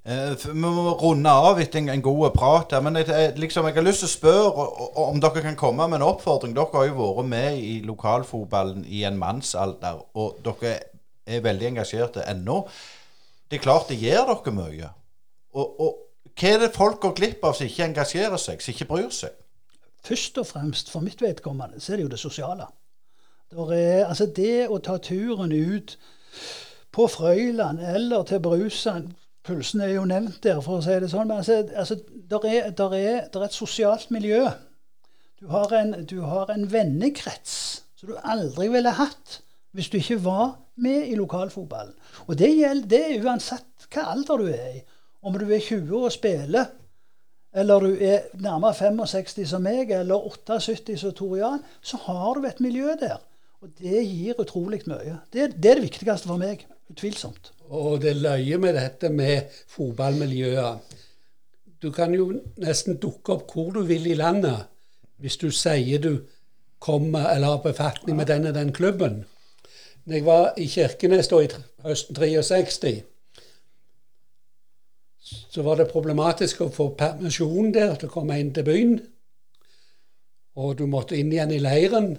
Uh, 0.02 0.34
vi 0.34 0.58
må 0.58 0.96
runde 0.98 1.30
av 1.30 1.60
etter 1.62 1.78
en, 1.78 2.02
god 2.02 2.32
prat. 2.34 2.72
her, 2.74 2.80
Men 2.82 2.96
jeg, 2.96 3.36
liksom, 3.38 3.66
jeg 3.66 3.74
har 3.74 3.84
lyst 3.86 4.02
til 4.02 4.08
å 4.08 4.16
spørre 4.16 4.64
om 5.04 5.20
dere 5.22 5.44
kan 5.44 5.58
komme 5.58 5.86
med 5.86 6.00
en 6.00 6.08
oppfordring. 6.08 6.56
Dere 6.56 6.74
har 6.74 6.88
jo 6.88 6.96
vært 6.98 7.28
med 7.30 7.58
i 7.58 7.76
lokalfotballen 7.86 8.82
i 8.84 9.04
en 9.06 9.18
mannsalder, 9.18 10.02
og 10.18 10.42
dere 10.42 10.78
er 11.26 11.44
veldig 11.44 11.68
engasjerte 11.68 12.26
ennå. 12.26 12.64
Det 13.46 13.60
er 13.60 13.62
klart 13.62 13.92
det 13.92 14.00
gjør 14.02 14.32
dere 14.32 14.56
mye. 14.56 14.90
Og, 15.54 15.80
og, 15.80 16.02
hva 16.32 16.50
er 16.50 16.62
det 16.64 16.74
folk 16.74 16.98
går 17.00 17.14
glipp 17.14 17.42
av 17.44 17.54
som 17.54 17.68
ikke 17.68 17.86
engasjerer 17.92 18.40
seg, 18.40 18.62
som 18.64 18.74
ikke 18.74 18.88
bryr 18.90 19.10
seg? 19.14 19.38
Først 20.02 20.38
og 20.40 20.48
fremst 20.48 20.90
for 20.90 21.04
mitt 21.04 21.22
vedkommende 21.22 21.78
så 21.78 21.92
er 21.92 22.00
det 22.00 22.08
jo 22.08 22.12
det 22.16 22.18
sosiale. 22.18 22.66
Er, 23.52 24.06
altså 24.08 24.26
det 24.26 24.66
å 24.72 24.80
ta 24.82 24.96
turen 24.98 25.52
ut 25.52 25.98
på 26.90 27.06
Frøyland 27.06 27.82
eller 27.84 28.24
til 28.26 28.40
Brusan 28.42 29.12
Pulsen 29.42 29.80
er 29.82 29.94
jo 29.96 30.04
nevnt 30.06 30.42
der, 30.44 30.60
for 30.62 30.78
å 30.78 30.84
si 30.84 30.94
det 31.02 31.10
sånn. 31.10 31.26
Men 31.30 31.42
altså, 31.42 31.62
altså 31.74 31.98
der, 32.30 32.44
er, 32.46 32.68
der, 32.70 32.94
er, 32.94 33.16
der 33.32 33.40
er, 33.40 33.48
et 33.48 33.56
sosialt 33.56 34.12
miljø. 34.14 34.44
Du 35.40 35.48
har, 35.50 35.72
en, 35.74 36.04
du 36.06 36.20
har 36.22 36.52
en 36.54 36.68
vennekrets 36.70 37.56
som 37.98 38.12
du 38.12 38.18
aldri 38.22 38.68
ville 38.70 38.94
hatt 38.94 39.40
hvis 39.72 39.88
du 39.88 39.96
ikke 39.98 40.20
var 40.22 40.52
med 40.84 41.08
i 41.08 41.16
lokalfotballen. 41.16 41.94
Og 42.28 42.36
det 42.38 42.50
gjelder 42.54 42.90
det 42.92 43.24
uansett 43.24 43.88
hva 43.92 44.04
alder 44.12 44.42
du 44.42 44.50
er 44.52 44.76
i. 44.76 44.82
Om 45.22 45.38
du 45.38 45.46
er 45.48 45.62
20 45.62 45.92
og 45.96 46.12
spiller, 46.12 46.70
eller 47.54 47.84
du 47.84 47.96
er 48.00 48.28
nærmere 48.40 48.74
65 48.74 49.46
som 49.48 49.64
meg, 49.64 49.90
eller 49.92 50.26
78 50.28 50.96
som 51.00 51.14
Tor 51.16 51.36
Jan, 51.40 51.64
så 51.80 51.98
har 52.06 52.38
du 52.38 52.46
et 52.48 52.60
miljø 52.64 52.94
der. 53.00 53.18
Og 53.62 53.70
det 53.78 54.02
gir 54.08 54.40
utrolig 54.42 54.82
mye. 54.90 55.18
Det, 55.32 55.52
det 55.62 55.70
er 55.70 55.76
det 55.78 55.88
viktigste 55.88 56.28
for 56.28 56.40
meg. 56.40 56.64
Utvilsomt. 56.90 57.51
Og 57.72 58.02
det 58.02 58.18
løye 58.20 58.58
med 58.60 58.76
dette 58.76 59.08
med 59.08 59.48
fotballmiljøet 59.72 60.98
Du 61.82 61.90
kan 61.90 62.14
jo 62.14 62.28
nesten 62.62 62.98
dukke 63.00 63.32
opp 63.38 63.54
hvor 63.54 63.72
du 63.74 63.82
vil 63.88 64.06
i 64.06 64.18
landet 64.18 64.68
hvis 65.22 65.38
du 65.38 65.48
sier 65.54 66.02
du 66.02 66.24
kommer 66.82 67.28
eller 67.30 67.46
har 67.46 67.62
befatning 67.62 68.16
med 68.18 68.26
den 68.26 68.46
og 68.46 68.54
den 68.54 68.72
klubben. 68.74 69.24
Når 70.04 70.14
jeg 70.14 70.24
var 70.26 70.54
i 70.58 70.66
Kirkenes 70.66 71.28
da 71.30 71.38
i 71.42 71.48
høsten 71.84 72.16
63, 72.18 73.02
så 75.22 75.62
var 75.62 75.78
det 75.78 75.90
problematisk 75.92 76.64
å 76.64 76.72
få 76.74 76.88
permisjon 76.98 77.70
der 77.74 77.94
til 77.94 78.10
å 78.10 78.14
komme 78.16 78.38
inn 78.40 78.50
til 78.54 78.66
byen. 78.66 78.96
Og 80.58 80.74
du 80.78 80.86
måtte 80.90 81.16
inn 81.16 81.30
igjen 81.32 81.54
i 81.54 81.62
leiren. 81.62 82.16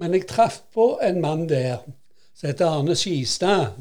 Men 0.00 0.16
jeg 0.16 0.28
traff 0.30 0.62
på 0.74 0.94
en 1.04 1.20
mann 1.20 1.44
der 1.50 1.84
som 2.32 2.48
heter 2.48 2.70
Arne 2.70 2.96
Skistad. 2.96 3.76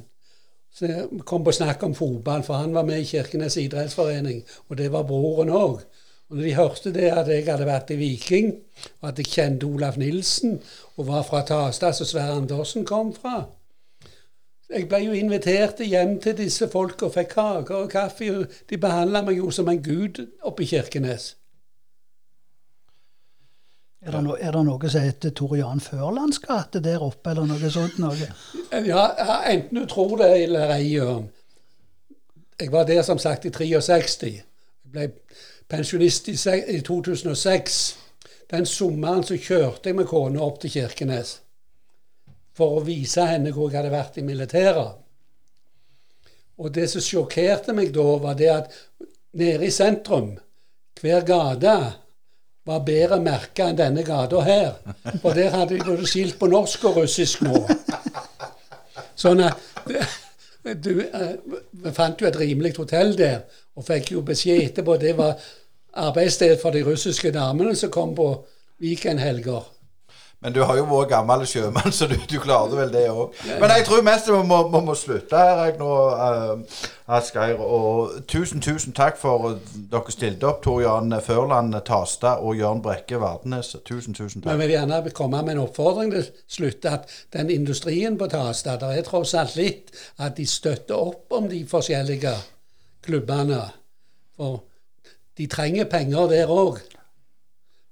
Som 0.77 1.21
kom 1.25 1.43
på 1.43 1.51
snakk 1.51 1.83
om 1.83 1.95
fotball, 1.97 2.43
for 2.43 2.61
han 2.61 2.73
var 2.73 2.85
med 2.85 3.01
i 3.01 3.05
Kirkenes 3.05 3.57
idrettsforening. 3.57 4.43
Og 4.69 4.77
det 4.77 4.91
var 4.93 5.07
broren 5.09 5.49
òg. 5.49 5.79
Og 6.29 6.35
når 6.35 6.43
de 6.43 6.55
hørte 6.55 6.93
det 6.93 7.07
at 7.09 7.29
jeg 7.31 7.45
hadde 7.47 7.65
vært 7.65 7.91
i 7.95 7.97
Viking, 7.97 8.51
og 9.01 9.09
at 9.09 9.17
jeg 9.17 9.31
kjente 9.31 9.65
Olaf 9.65 9.97
Nilsen, 9.97 10.59
og 10.97 11.07
var 11.07 11.23
fra 11.23 11.41
Tasta, 11.47 11.91
som 11.91 12.05
Sverre 12.05 12.35
Andersen 12.41 12.85
kom 12.85 13.13
fra 13.15 13.47
Jeg 14.69 14.89
ble 14.89 14.99
jo 15.05 15.11
invitert 15.15 15.79
hjem 15.79 16.17
til 16.19 16.37
disse 16.37 16.67
folka 16.67 17.07
og 17.07 17.13
fikk 17.15 17.29
kaker 17.33 17.75
og 17.85 17.89
kaffe. 17.89 18.45
De 18.69 18.77
behandla 18.77 19.21
meg 19.23 19.37
jo 19.39 19.51
som 19.51 19.69
en 19.71 19.83
gud 19.83 20.19
oppe 20.43 20.63
i 20.63 20.67
Kirkenes. 20.67 21.37
Er 24.01 24.11
det, 24.13 24.23
no, 24.23 24.35
er 24.37 24.53
det 24.53 24.61
noe 24.67 24.89
som 24.93 25.01
heter 25.01 25.33
Tor 25.35 25.55
Jan 25.57 25.81
Førlands 25.81 26.37
gate 26.43 26.79
der 26.85 27.01
oppe, 27.01 27.31
eller 27.31 27.47
noe 27.49 27.71
sånt? 27.73 27.97
Noe? 28.01 28.29
Ja, 28.91 29.07
enten 29.49 29.79
du 29.79 29.87
tror 29.89 30.17
det 30.21 30.29
eller 30.43 30.75
ei. 30.75 30.91
Jeg 32.57 32.71
var 32.71 32.85
der 32.85 33.01
som 33.05 33.17
sagt 33.17 33.45
i 33.45 33.53
63. 33.53 34.29
Jeg 34.35 34.91
ble 34.93 35.07
pensjonist 35.69 36.29
i, 36.29 36.37
i 36.77 36.79
2006. 36.85 37.81
Den 38.53 38.65
sommeren 38.69 39.25
så 39.25 39.35
kjørte 39.35 39.89
jeg 39.89 39.97
med 39.97 40.07
kona 40.07 40.45
opp 40.45 40.61
til 40.61 40.71
Kirkenes 40.77 41.39
for 42.57 42.79
å 42.79 42.85
vise 42.85 43.25
henne 43.29 43.51
hvor 43.53 43.69
jeg 43.69 43.81
hadde 43.81 43.93
vært 43.93 44.17
i 44.17 44.25
militæret. 44.25 44.95
Og 46.57 46.73
det 46.73 46.87
som 46.89 47.03
sjokkerte 47.05 47.75
meg 47.77 47.91
da, 47.93 48.05
var 48.21 48.37
det 48.37 48.49
at 48.49 48.77
nede 49.37 49.67
i 49.67 49.73
sentrum, 49.73 50.31
hver 50.97 51.25
gate 51.27 51.75
var 52.67 52.83
bedre 52.87 53.19
merka 53.23 53.69
enn 53.69 53.79
denne 53.79 54.03
gata 54.03 54.41
her. 54.43 54.73
For 55.21 55.35
der 55.37 55.53
hadde 55.55 55.77
de 55.77 55.85
både 55.85 56.07
skilt 56.09 56.37
på 56.39 56.49
norsk 56.51 56.83
og 56.89 57.01
russisk 57.01 57.45
nå. 57.47 57.63
Sånn 59.17 59.45
at 59.45 59.63
du, 60.83 60.91
Vi 61.71 61.93
fant 61.95 62.19
jo 62.21 62.27
et 62.27 62.39
rimelig 62.39 62.75
hotell 62.77 63.15
der, 63.17 63.45
og 63.77 63.87
fikk 63.87 64.11
jo 64.17 64.25
beskjed 64.27 64.65
etterpå. 64.65 64.97
Det 64.99 65.15
var 65.17 65.39
arbeidssted 65.97 66.57
for 66.61 66.75
de 66.75 66.83
russiske 66.85 67.31
damene 67.31 67.75
som 67.75 67.93
kom 67.93 68.13
på 68.17 68.29
weekendhelger. 68.83 69.63
Men 70.45 70.53
du 70.53 70.59
har 70.61 70.77
jo 70.77 70.83
vært 70.85 71.09
gammel 71.09 71.47
sjømann, 71.49 71.93
så 71.97 72.05
du, 72.09 72.13
du 72.29 72.35
klarte 72.37 72.77
vel 72.77 72.91
det 72.93 73.07
òg. 73.09 73.33
Men 73.57 73.71
jeg 73.73 73.87
tror 73.87 74.03
mest 74.05 74.27
vi 74.29 74.37
må, 74.45 74.59
må, 74.69 74.83
må 74.85 74.93
slutte 74.97 75.39
her 75.39 75.63
jeg 75.63 75.79
nå, 75.79 75.87
uh, 76.13 76.83
Asgeir. 77.17 77.57
Og 77.57 78.19
tusen, 78.29 78.61
tusen 78.61 78.93
takk 78.97 79.17
for 79.17 79.49
at 79.49 79.71
dere 79.89 80.13
stilte 80.13 80.45
opp, 80.49 80.61
Tor 80.65 80.83
Jan 80.83 81.15
Førland 81.25 81.73
Tasta 81.87 82.35
og 82.37 82.59
Jørn 82.59 82.83
Brekke 82.85 83.17
Vardenes. 83.21 83.73
Tusen, 83.87 84.13
tusen 84.13 84.43
takk. 84.43 84.51
Men 84.51 84.61
vi 84.61 84.67
vil 84.67 84.75
gjerne 84.75 85.15
komme 85.17 85.41
med 85.41 85.55
en 85.55 85.63
oppfordring 85.65 86.13
til 86.13 86.29
slutt. 86.45 86.85
At 86.85 87.09
den 87.33 87.49
industrien 87.55 88.19
på 88.19 88.29
Tasta, 88.29 88.77
det 88.83 88.93
er 88.93 89.07
tross 89.07 89.33
alt 89.37 89.57
litt 89.57 89.89
at 90.21 90.37
de 90.37 90.45
støtter 90.45 90.99
opp 90.99 91.33
om 91.33 91.49
de 91.49 91.63
forskjellige 91.65 92.35
klubbene. 93.07 93.63
For 94.37 94.61
de 95.37 95.49
trenger 95.49 95.89
penger 95.89 96.29
der 96.29 96.53
òg. 96.53 96.83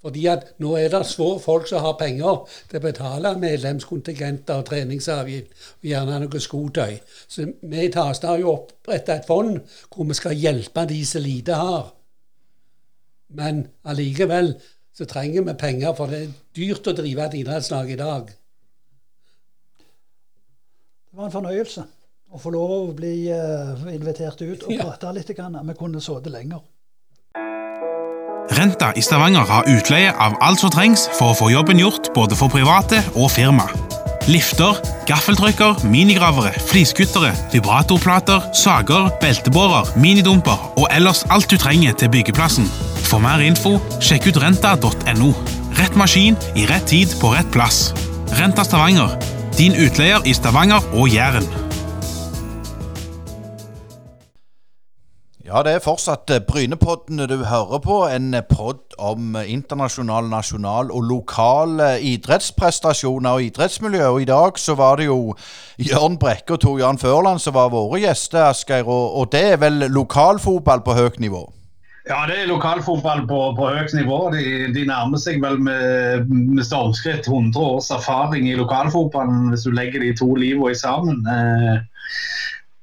Fordi 0.06 0.28
at 0.30 0.52
nå 0.62 0.76
er 0.78 0.92
det 0.94 1.00
små 1.10 1.40
folk 1.42 1.66
som 1.66 1.82
har 1.82 1.96
penger 1.98 2.44
til 2.70 2.78
å 2.78 2.84
betale 2.84 3.32
medlemskontingenter 3.42 4.60
og 4.62 4.68
treningsavgift, 4.68 5.56
og 5.82 5.88
gjerne 5.90 6.20
noe 6.22 6.42
skotøy. 6.44 7.00
Så 7.26 7.48
vi 7.64 7.88
i 7.88 7.90
Tasta 7.94 8.30
har 8.30 8.44
jo 8.44 8.52
oppretta 8.52 9.16
et 9.16 9.26
fond 9.26 9.58
hvor 9.90 10.06
vi 10.06 10.18
skal 10.18 10.38
hjelpe 10.38 10.84
de 10.92 11.00
som 11.10 11.26
lite 11.26 11.58
har. 11.58 11.90
Men 13.34 13.66
allikevel 13.90 14.54
så 14.94 15.10
trenger 15.10 15.42
vi 15.50 15.58
penger, 15.58 15.98
for 15.98 16.14
det 16.14 16.22
er 16.22 16.38
dyrt 16.56 16.88
å 16.88 16.96
drive 17.02 17.26
et 17.26 17.40
idrettslag 17.42 17.90
i 17.90 17.98
dag. 18.00 18.30
Det 21.10 21.18
var 21.18 21.32
en 21.32 21.34
fornøyelse 21.34 21.88
å 22.30 22.46
få 22.46 22.54
lov 22.54 22.76
å 22.76 22.94
bli 22.94 23.16
uh, 23.34 23.90
invitert 23.90 24.46
ut 24.46 24.70
og 24.70 24.78
prate 24.86 25.18
litt. 25.18 25.34
Vi 25.34 25.80
kunne 25.82 26.04
sittet 26.04 26.30
lenger. 26.38 26.62
Renta 28.52 28.92
i 28.96 29.02
Stavanger 29.02 29.46
har 29.50 29.66
utleie 29.68 30.12
av 30.22 30.36
alt 30.46 30.62
som 30.62 30.72
trengs 30.74 31.08
for 31.18 31.32
å 31.32 31.38
få 31.38 31.50
jobben 31.50 31.80
gjort 31.82 32.12
både 32.16 32.38
for 32.38 32.52
private 32.54 33.02
og 33.16 33.32
firma. 33.34 33.66
Lifter, 34.30 34.78
gaffeltrykker, 35.10 35.84
minigravere, 35.90 36.54
fliskuttere, 36.70 37.34
vibratorplater, 37.54 38.48
sager, 38.58 39.10
beltebårer, 39.22 39.92
minidumper 40.02 40.62
og 40.78 40.88
ellers 40.94 41.24
alt 41.34 41.50
du 41.50 41.58
trenger 41.62 41.98
til 41.98 42.10
byggeplassen. 42.14 42.70
For 43.06 43.22
mer 43.22 43.44
info, 43.46 43.78
sjekk 44.02 44.32
ut 44.32 44.42
renta.no. 44.42 45.34
Rett 45.78 45.98
maskin 46.00 46.38
i 46.56 46.66
rett 46.70 46.90
tid 46.90 47.14
på 47.22 47.34
rett 47.36 47.50
plass. 47.54 47.92
Renta 48.40 48.66
Stavanger, 48.66 49.18
din 49.58 49.78
utleier 49.78 50.26
i 50.26 50.34
Stavanger 50.38 50.86
og 50.94 51.10
Jæren. 51.14 51.65
Ja, 55.56 55.62
det 55.64 55.72
er 55.72 55.80
fortsatt 55.80 56.32
Brynepodden 56.48 57.22
du 57.32 57.38
hører 57.48 57.80
på. 57.80 58.02
En 58.12 58.34
eh, 58.36 58.42
podd 58.44 58.98
om 59.00 59.38
eh, 59.40 59.46
internasjonal, 59.54 60.28
nasjonal 60.28 60.90
og 60.92 61.06
lokal 61.08 61.80
idrettsprestasjoner 62.04 63.38
og 63.38 63.46
idrettsmiljø. 63.46 64.02
Og 64.18 64.26
i 64.26 64.28
dag 64.28 64.60
så 64.60 64.76
var 64.76 65.00
det 65.00 65.08
jo 65.08 65.32
Jørn 65.80 66.20
Brekke 66.20 66.58
og 66.58 66.60
Tor 66.60 66.82
Jan 66.82 67.00
Førland 67.00 67.40
som 67.40 67.56
var 67.56 67.72
våre 67.72 68.02
gjester, 68.04 68.50
Asgeir. 68.50 68.84
Og, 68.84 69.16
og, 69.16 69.32
det 69.32 69.46
er 69.54 69.64
vel 69.64 69.88
lokalfotball 69.96 70.84
på 70.84 70.98
høyt 71.00 71.24
nivå? 71.24 71.46
Ja, 72.10 72.26
det 72.28 72.42
er 72.42 72.52
lokalfotball 72.52 73.24
på, 73.24 73.42
på 73.56 73.72
høyt 73.78 73.96
nivå. 73.96 74.20
De, 74.36 74.44
de, 74.76 74.84
nærmer 74.92 75.24
seg 75.24 75.40
vel 75.40 75.56
med, 75.64 76.28
med 76.28 76.68
stormskritt 76.68 77.32
100 77.32 77.56
års 77.64 77.94
erfaring 77.96 78.52
i 78.52 78.60
lokalfotballen, 78.60 79.54
hvis 79.54 79.64
du 79.64 79.72
legger 79.72 80.04
de 80.04 80.12
to 80.20 80.34
livene 80.36 80.76
sammen. 80.76 81.24
Eh, 81.24 81.80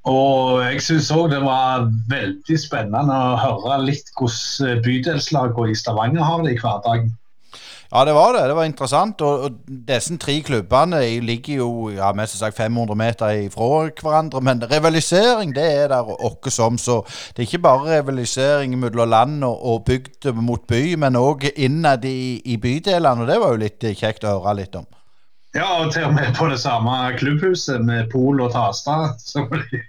og 0.09 0.63
jeg 0.65 0.83
syns 0.83 1.11
òg 1.15 1.29
det 1.31 1.41
var 1.45 1.85
veldig 2.11 2.59
spennende 2.59 3.15
å 3.15 3.37
høre 3.39 3.83
litt 3.87 4.09
hvordan 4.19 4.81
bydelslagene 4.83 5.71
i 5.71 5.77
Stavanger 5.79 6.27
har 6.27 6.43
det 6.43 6.57
i 6.57 6.63
hverdagen. 6.63 7.13
Ja, 7.93 8.05
det 8.09 8.15
var 8.17 8.33
det. 8.33 8.49
Det 8.49 8.55
var 8.57 8.65
interessant. 8.65 9.21
Og, 9.21 9.41
og 9.45 9.51
disse 9.89 10.17
tre 10.17 10.39
klubbene 10.41 11.03
ligger 11.21 11.59
jo 11.61 11.91
ja, 11.93 12.09
mest 12.17 12.39
sagt 12.39 12.57
500 12.57 12.97
meter 12.97 13.35
ifra 13.45 13.91
hverandre. 14.01 14.41
Men 14.41 14.65
rivalisering, 14.71 15.53
det 15.55 15.67
er 15.83 15.93
der 15.93 16.09
åkke 16.09 16.51
som. 16.51 16.79
Så 16.81 17.03
det 17.37 17.45
er 17.45 17.51
ikke 17.51 17.67
bare 17.69 17.99
rivalisering 17.99 18.79
mellom 18.81 19.13
land 19.13 19.45
og, 19.45 19.61
og 19.61 19.85
bygd 19.85 20.33
mot 20.41 20.65
by, 20.67 20.97
men 20.97 21.21
òg 21.21 21.51
innad 21.53 22.09
i, 22.09 22.41
i 22.45 22.57
bydelene. 22.57 23.27
Og 23.27 23.29
det 23.29 23.41
var 23.45 23.53
jo 23.53 23.63
litt 23.67 23.89
kjekt 24.01 24.25
å 24.25 24.39
høre 24.41 24.57
litt 24.63 24.81
om. 24.81 24.89
Ja, 25.53 25.67
og 25.83 25.91
til 25.93 26.07
og 26.09 26.15
med 26.17 26.31
på 26.33 26.47
det 26.49 26.63
samme 26.63 26.93
klubbhuset 27.21 27.83
med 27.85 28.07
Pol 28.13 28.41
og 28.41 28.55
Tasta. 28.55 29.13
Som 29.21 29.51
de, 29.53 29.83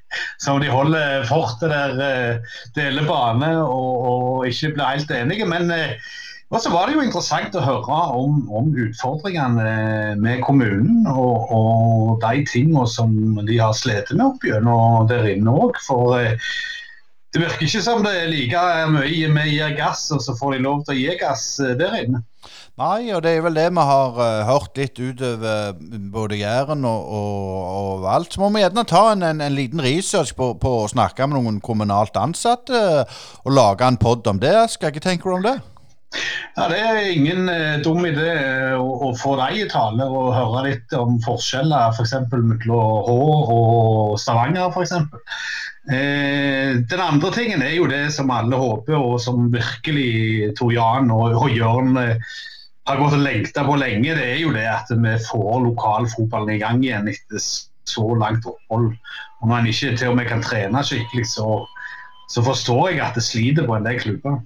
som 0.43 0.59
de 0.59 0.67
holder 0.67 1.23
fortet 1.29 1.71
der, 1.71 1.93
eh, 2.03 2.57
deler 2.75 3.07
bane 3.07 3.53
og, 3.61 3.93
og, 4.09 4.47
ikke 4.49 4.73
blir 4.75 4.91
helt 4.91 5.13
enige. 5.15 5.47
Men 5.47 5.71
eh, 5.71 5.95
så 6.51 6.69
var 6.69 6.89
det 6.89 6.97
jo 6.97 7.05
interessant 7.05 7.55
å 7.55 7.63
høre 7.63 8.01
om, 8.19 8.43
om 8.51 8.75
utfordringene 8.75 10.17
med 10.19 10.43
kommunen 10.43 11.07
og, 11.07 11.47
og 11.55 12.19
de 12.25 12.43
tingene 12.51 12.83
som 12.91 13.15
de 13.47 13.57
har 13.57 13.73
slitt 13.73 14.11
med 14.11 14.25
opp 14.27 14.43
gjennom 14.43 15.07
der 15.07 15.31
inne 15.31 15.55
òg. 15.63 15.79
For 15.87 16.17
eh, 16.19 16.35
det 17.33 17.45
virker 17.45 17.69
ikke 17.69 17.85
som 17.87 18.03
det 18.03 18.11
er 18.19 18.29
like 18.29 18.67
mye 18.91 19.31
vi 19.31 19.55
gir 19.55 19.79
gass, 19.79 20.09
og 20.11 20.19
så 20.27 20.35
får 20.35 20.57
de 20.57 20.63
lov 20.67 20.83
til 20.83 20.97
å 20.97 21.01
gi 21.05 21.19
gass 21.23 21.47
der 21.79 22.01
inne. 22.03 22.25
Nei, 22.81 23.11
og 23.13 23.21
det 23.21 23.35
er 23.35 23.43
vel 23.45 23.57
det 23.57 23.67
vi 23.69 23.83
har 23.85 24.15
uh, 24.17 24.45
hørt 24.47 24.79
litt 24.79 24.97
utover 24.97 25.75
både 26.13 26.39
Jæren 26.39 26.85
og, 26.89 27.03
og, 27.19 27.43
og, 27.73 28.07
alt. 28.09 28.33
Så 28.33 28.41
må 28.41 28.49
vi 28.55 28.63
gjerne 28.63 28.85
ta 28.89 29.03
en, 29.11 29.25
en, 29.27 29.43
en 29.45 29.57
liten 29.57 29.83
research 29.83 30.33
på, 30.37 30.53
på, 30.61 30.71
å 30.81 30.89
snakke 30.89 31.27
med 31.29 31.37
noen 31.37 31.59
kommunalt 31.61 32.17
ansatte 32.17 32.73
uh, 32.73 33.21
og 33.45 33.53
lage 33.53 33.85
en 33.85 33.99
pod 34.01 34.25
om 34.31 34.41
det. 34.41 34.55
Skal 34.73 34.89
jeg 34.89 34.97
ikke 34.97 35.09
tenke 35.11 35.29
om 35.29 35.45
det? 35.45 35.59
Ja, 36.57 36.67
Det 36.69 36.79
er 36.79 37.11
ingen 37.11 37.49
uh, 37.49 37.77
dum 37.85 38.01
idé 38.09 38.31
å, 38.77 38.89
å 39.09 39.13
få 39.17 39.35
deg 39.39 39.63
i 39.63 39.69
tale 39.69 40.09
og 40.09 40.33
høre 40.33 40.67
litt 40.71 40.97
om 40.97 41.19
forskjeller 41.23 41.93
f.eks. 41.93 42.15
For 42.31 42.41
mellom 42.41 43.05
Hå 43.07 43.19
og 43.53 44.17
Stavanger 44.21 44.73
f.eks. 44.73 44.97
Eh, 45.83 46.77
den 46.87 47.01
andre 47.03 47.29
tingen 47.35 47.61
er 47.61 47.73
jo 47.75 47.89
det 47.91 48.05
som 48.15 48.31
alle 48.31 48.55
håper, 48.55 48.95
og 48.95 49.19
som 49.21 49.49
virkelig 49.51 50.53
Tor 50.55 50.71
Jan 50.71 51.11
og, 51.11 51.49
Jørn 51.51 51.97
eh, 51.99 52.33
har 52.87 52.99
gått 52.99 53.17
og 53.17 53.23
lengta 53.23 53.65
på 53.67 53.75
lenge, 53.79 54.15
det 54.15 54.29
er 54.31 54.39
jo 54.39 54.53
det 54.55 54.63
at 54.71 54.91
vi 54.91 55.17
får 55.27 55.59
lokalfotballen 55.65 56.55
i 56.55 56.61
gang 56.61 56.79
igjen 56.83 57.11
etter 57.11 57.43
så 57.43 58.05
langt 58.15 58.47
opphold. 58.47 58.93
Og 59.41 59.49
Når 59.49 59.57
en 59.57 59.69
ikke 59.73 59.97
til 59.99 60.13
og 60.13 60.17
med 60.19 60.29
kan 60.31 60.43
trene 60.43 60.83
skikkelig, 60.87 61.27
så, 61.33 61.61
så 62.31 62.43
forstår 62.45 62.93
jeg 62.93 63.03
at 63.03 63.19
det 63.19 63.25
sliter 63.27 63.67
på 63.67 63.75
en 63.75 63.87
del 63.87 63.99
klubber. 63.99 64.39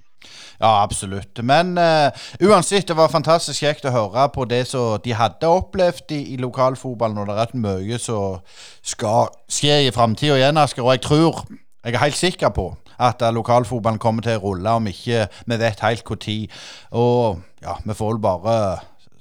Ja, 0.58 0.82
absolutt. 0.82 1.38
Men 1.42 1.78
uh, 1.78 2.10
uansett, 2.42 2.88
det 2.88 2.96
var 2.98 3.12
fantastisk 3.12 3.62
kjekt 3.62 3.86
å 3.86 3.94
høre 3.94 4.26
på 4.34 4.46
det 4.50 4.64
som 4.66 4.98
de 5.04 5.14
hadde 5.14 5.46
opplevd 5.46 6.14
i, 6.16 6.22
i 6.34 6.40
lokalfotballen, 6.42 7.20
og 7.22 7.28
det 7.28 7.36
er 7.36 7.40
rett 7.44 7.54
mye 7.54 7.98
som 8.02 8.40
skal 8.82 9.30
skje 9.46 9.84
i 9.86 9.94
framtida 9.94 10.38
igjen, 10.40 10.58
Asker. 10.58 10.82
Og 10.82 10.96
jeg 10.96 11.04
tror, 11.06 11.44
jeg 11.84 11.94
er 11.94 12.02
helt 12.02 12.18
sikker 12.18 12.50
på 12.54 12.72
at 12.98 13.22
lokalfotballen 13.22 14.02
kommer 14.02 14.26
til 14.26 14.40
å 14.40 14.48
rulle 14.48 14.74
om 14.80 14.90
ikke 14.90 15.28
vi 15.46 15.60
vet 15.60 15.84
helt 15.86 16.02
når. 16.10 16.38
Og 16.90 17.38
ja, 17.62 17.78
vi 17.84 17.94
får 17.94 18.16
vel 18.16 18.24
bare 18.26 18.56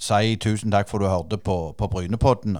si 0.01 0.37
tusen 0.41 0.73
takk 0.73 0.89
for 0.89 0.97
at 0.97 1.05
du 1.05 1.13
hørte 1.13 1.37
på, 1.37 1.57
på 1.77 1.89
Brynepodden. 1.93 2.57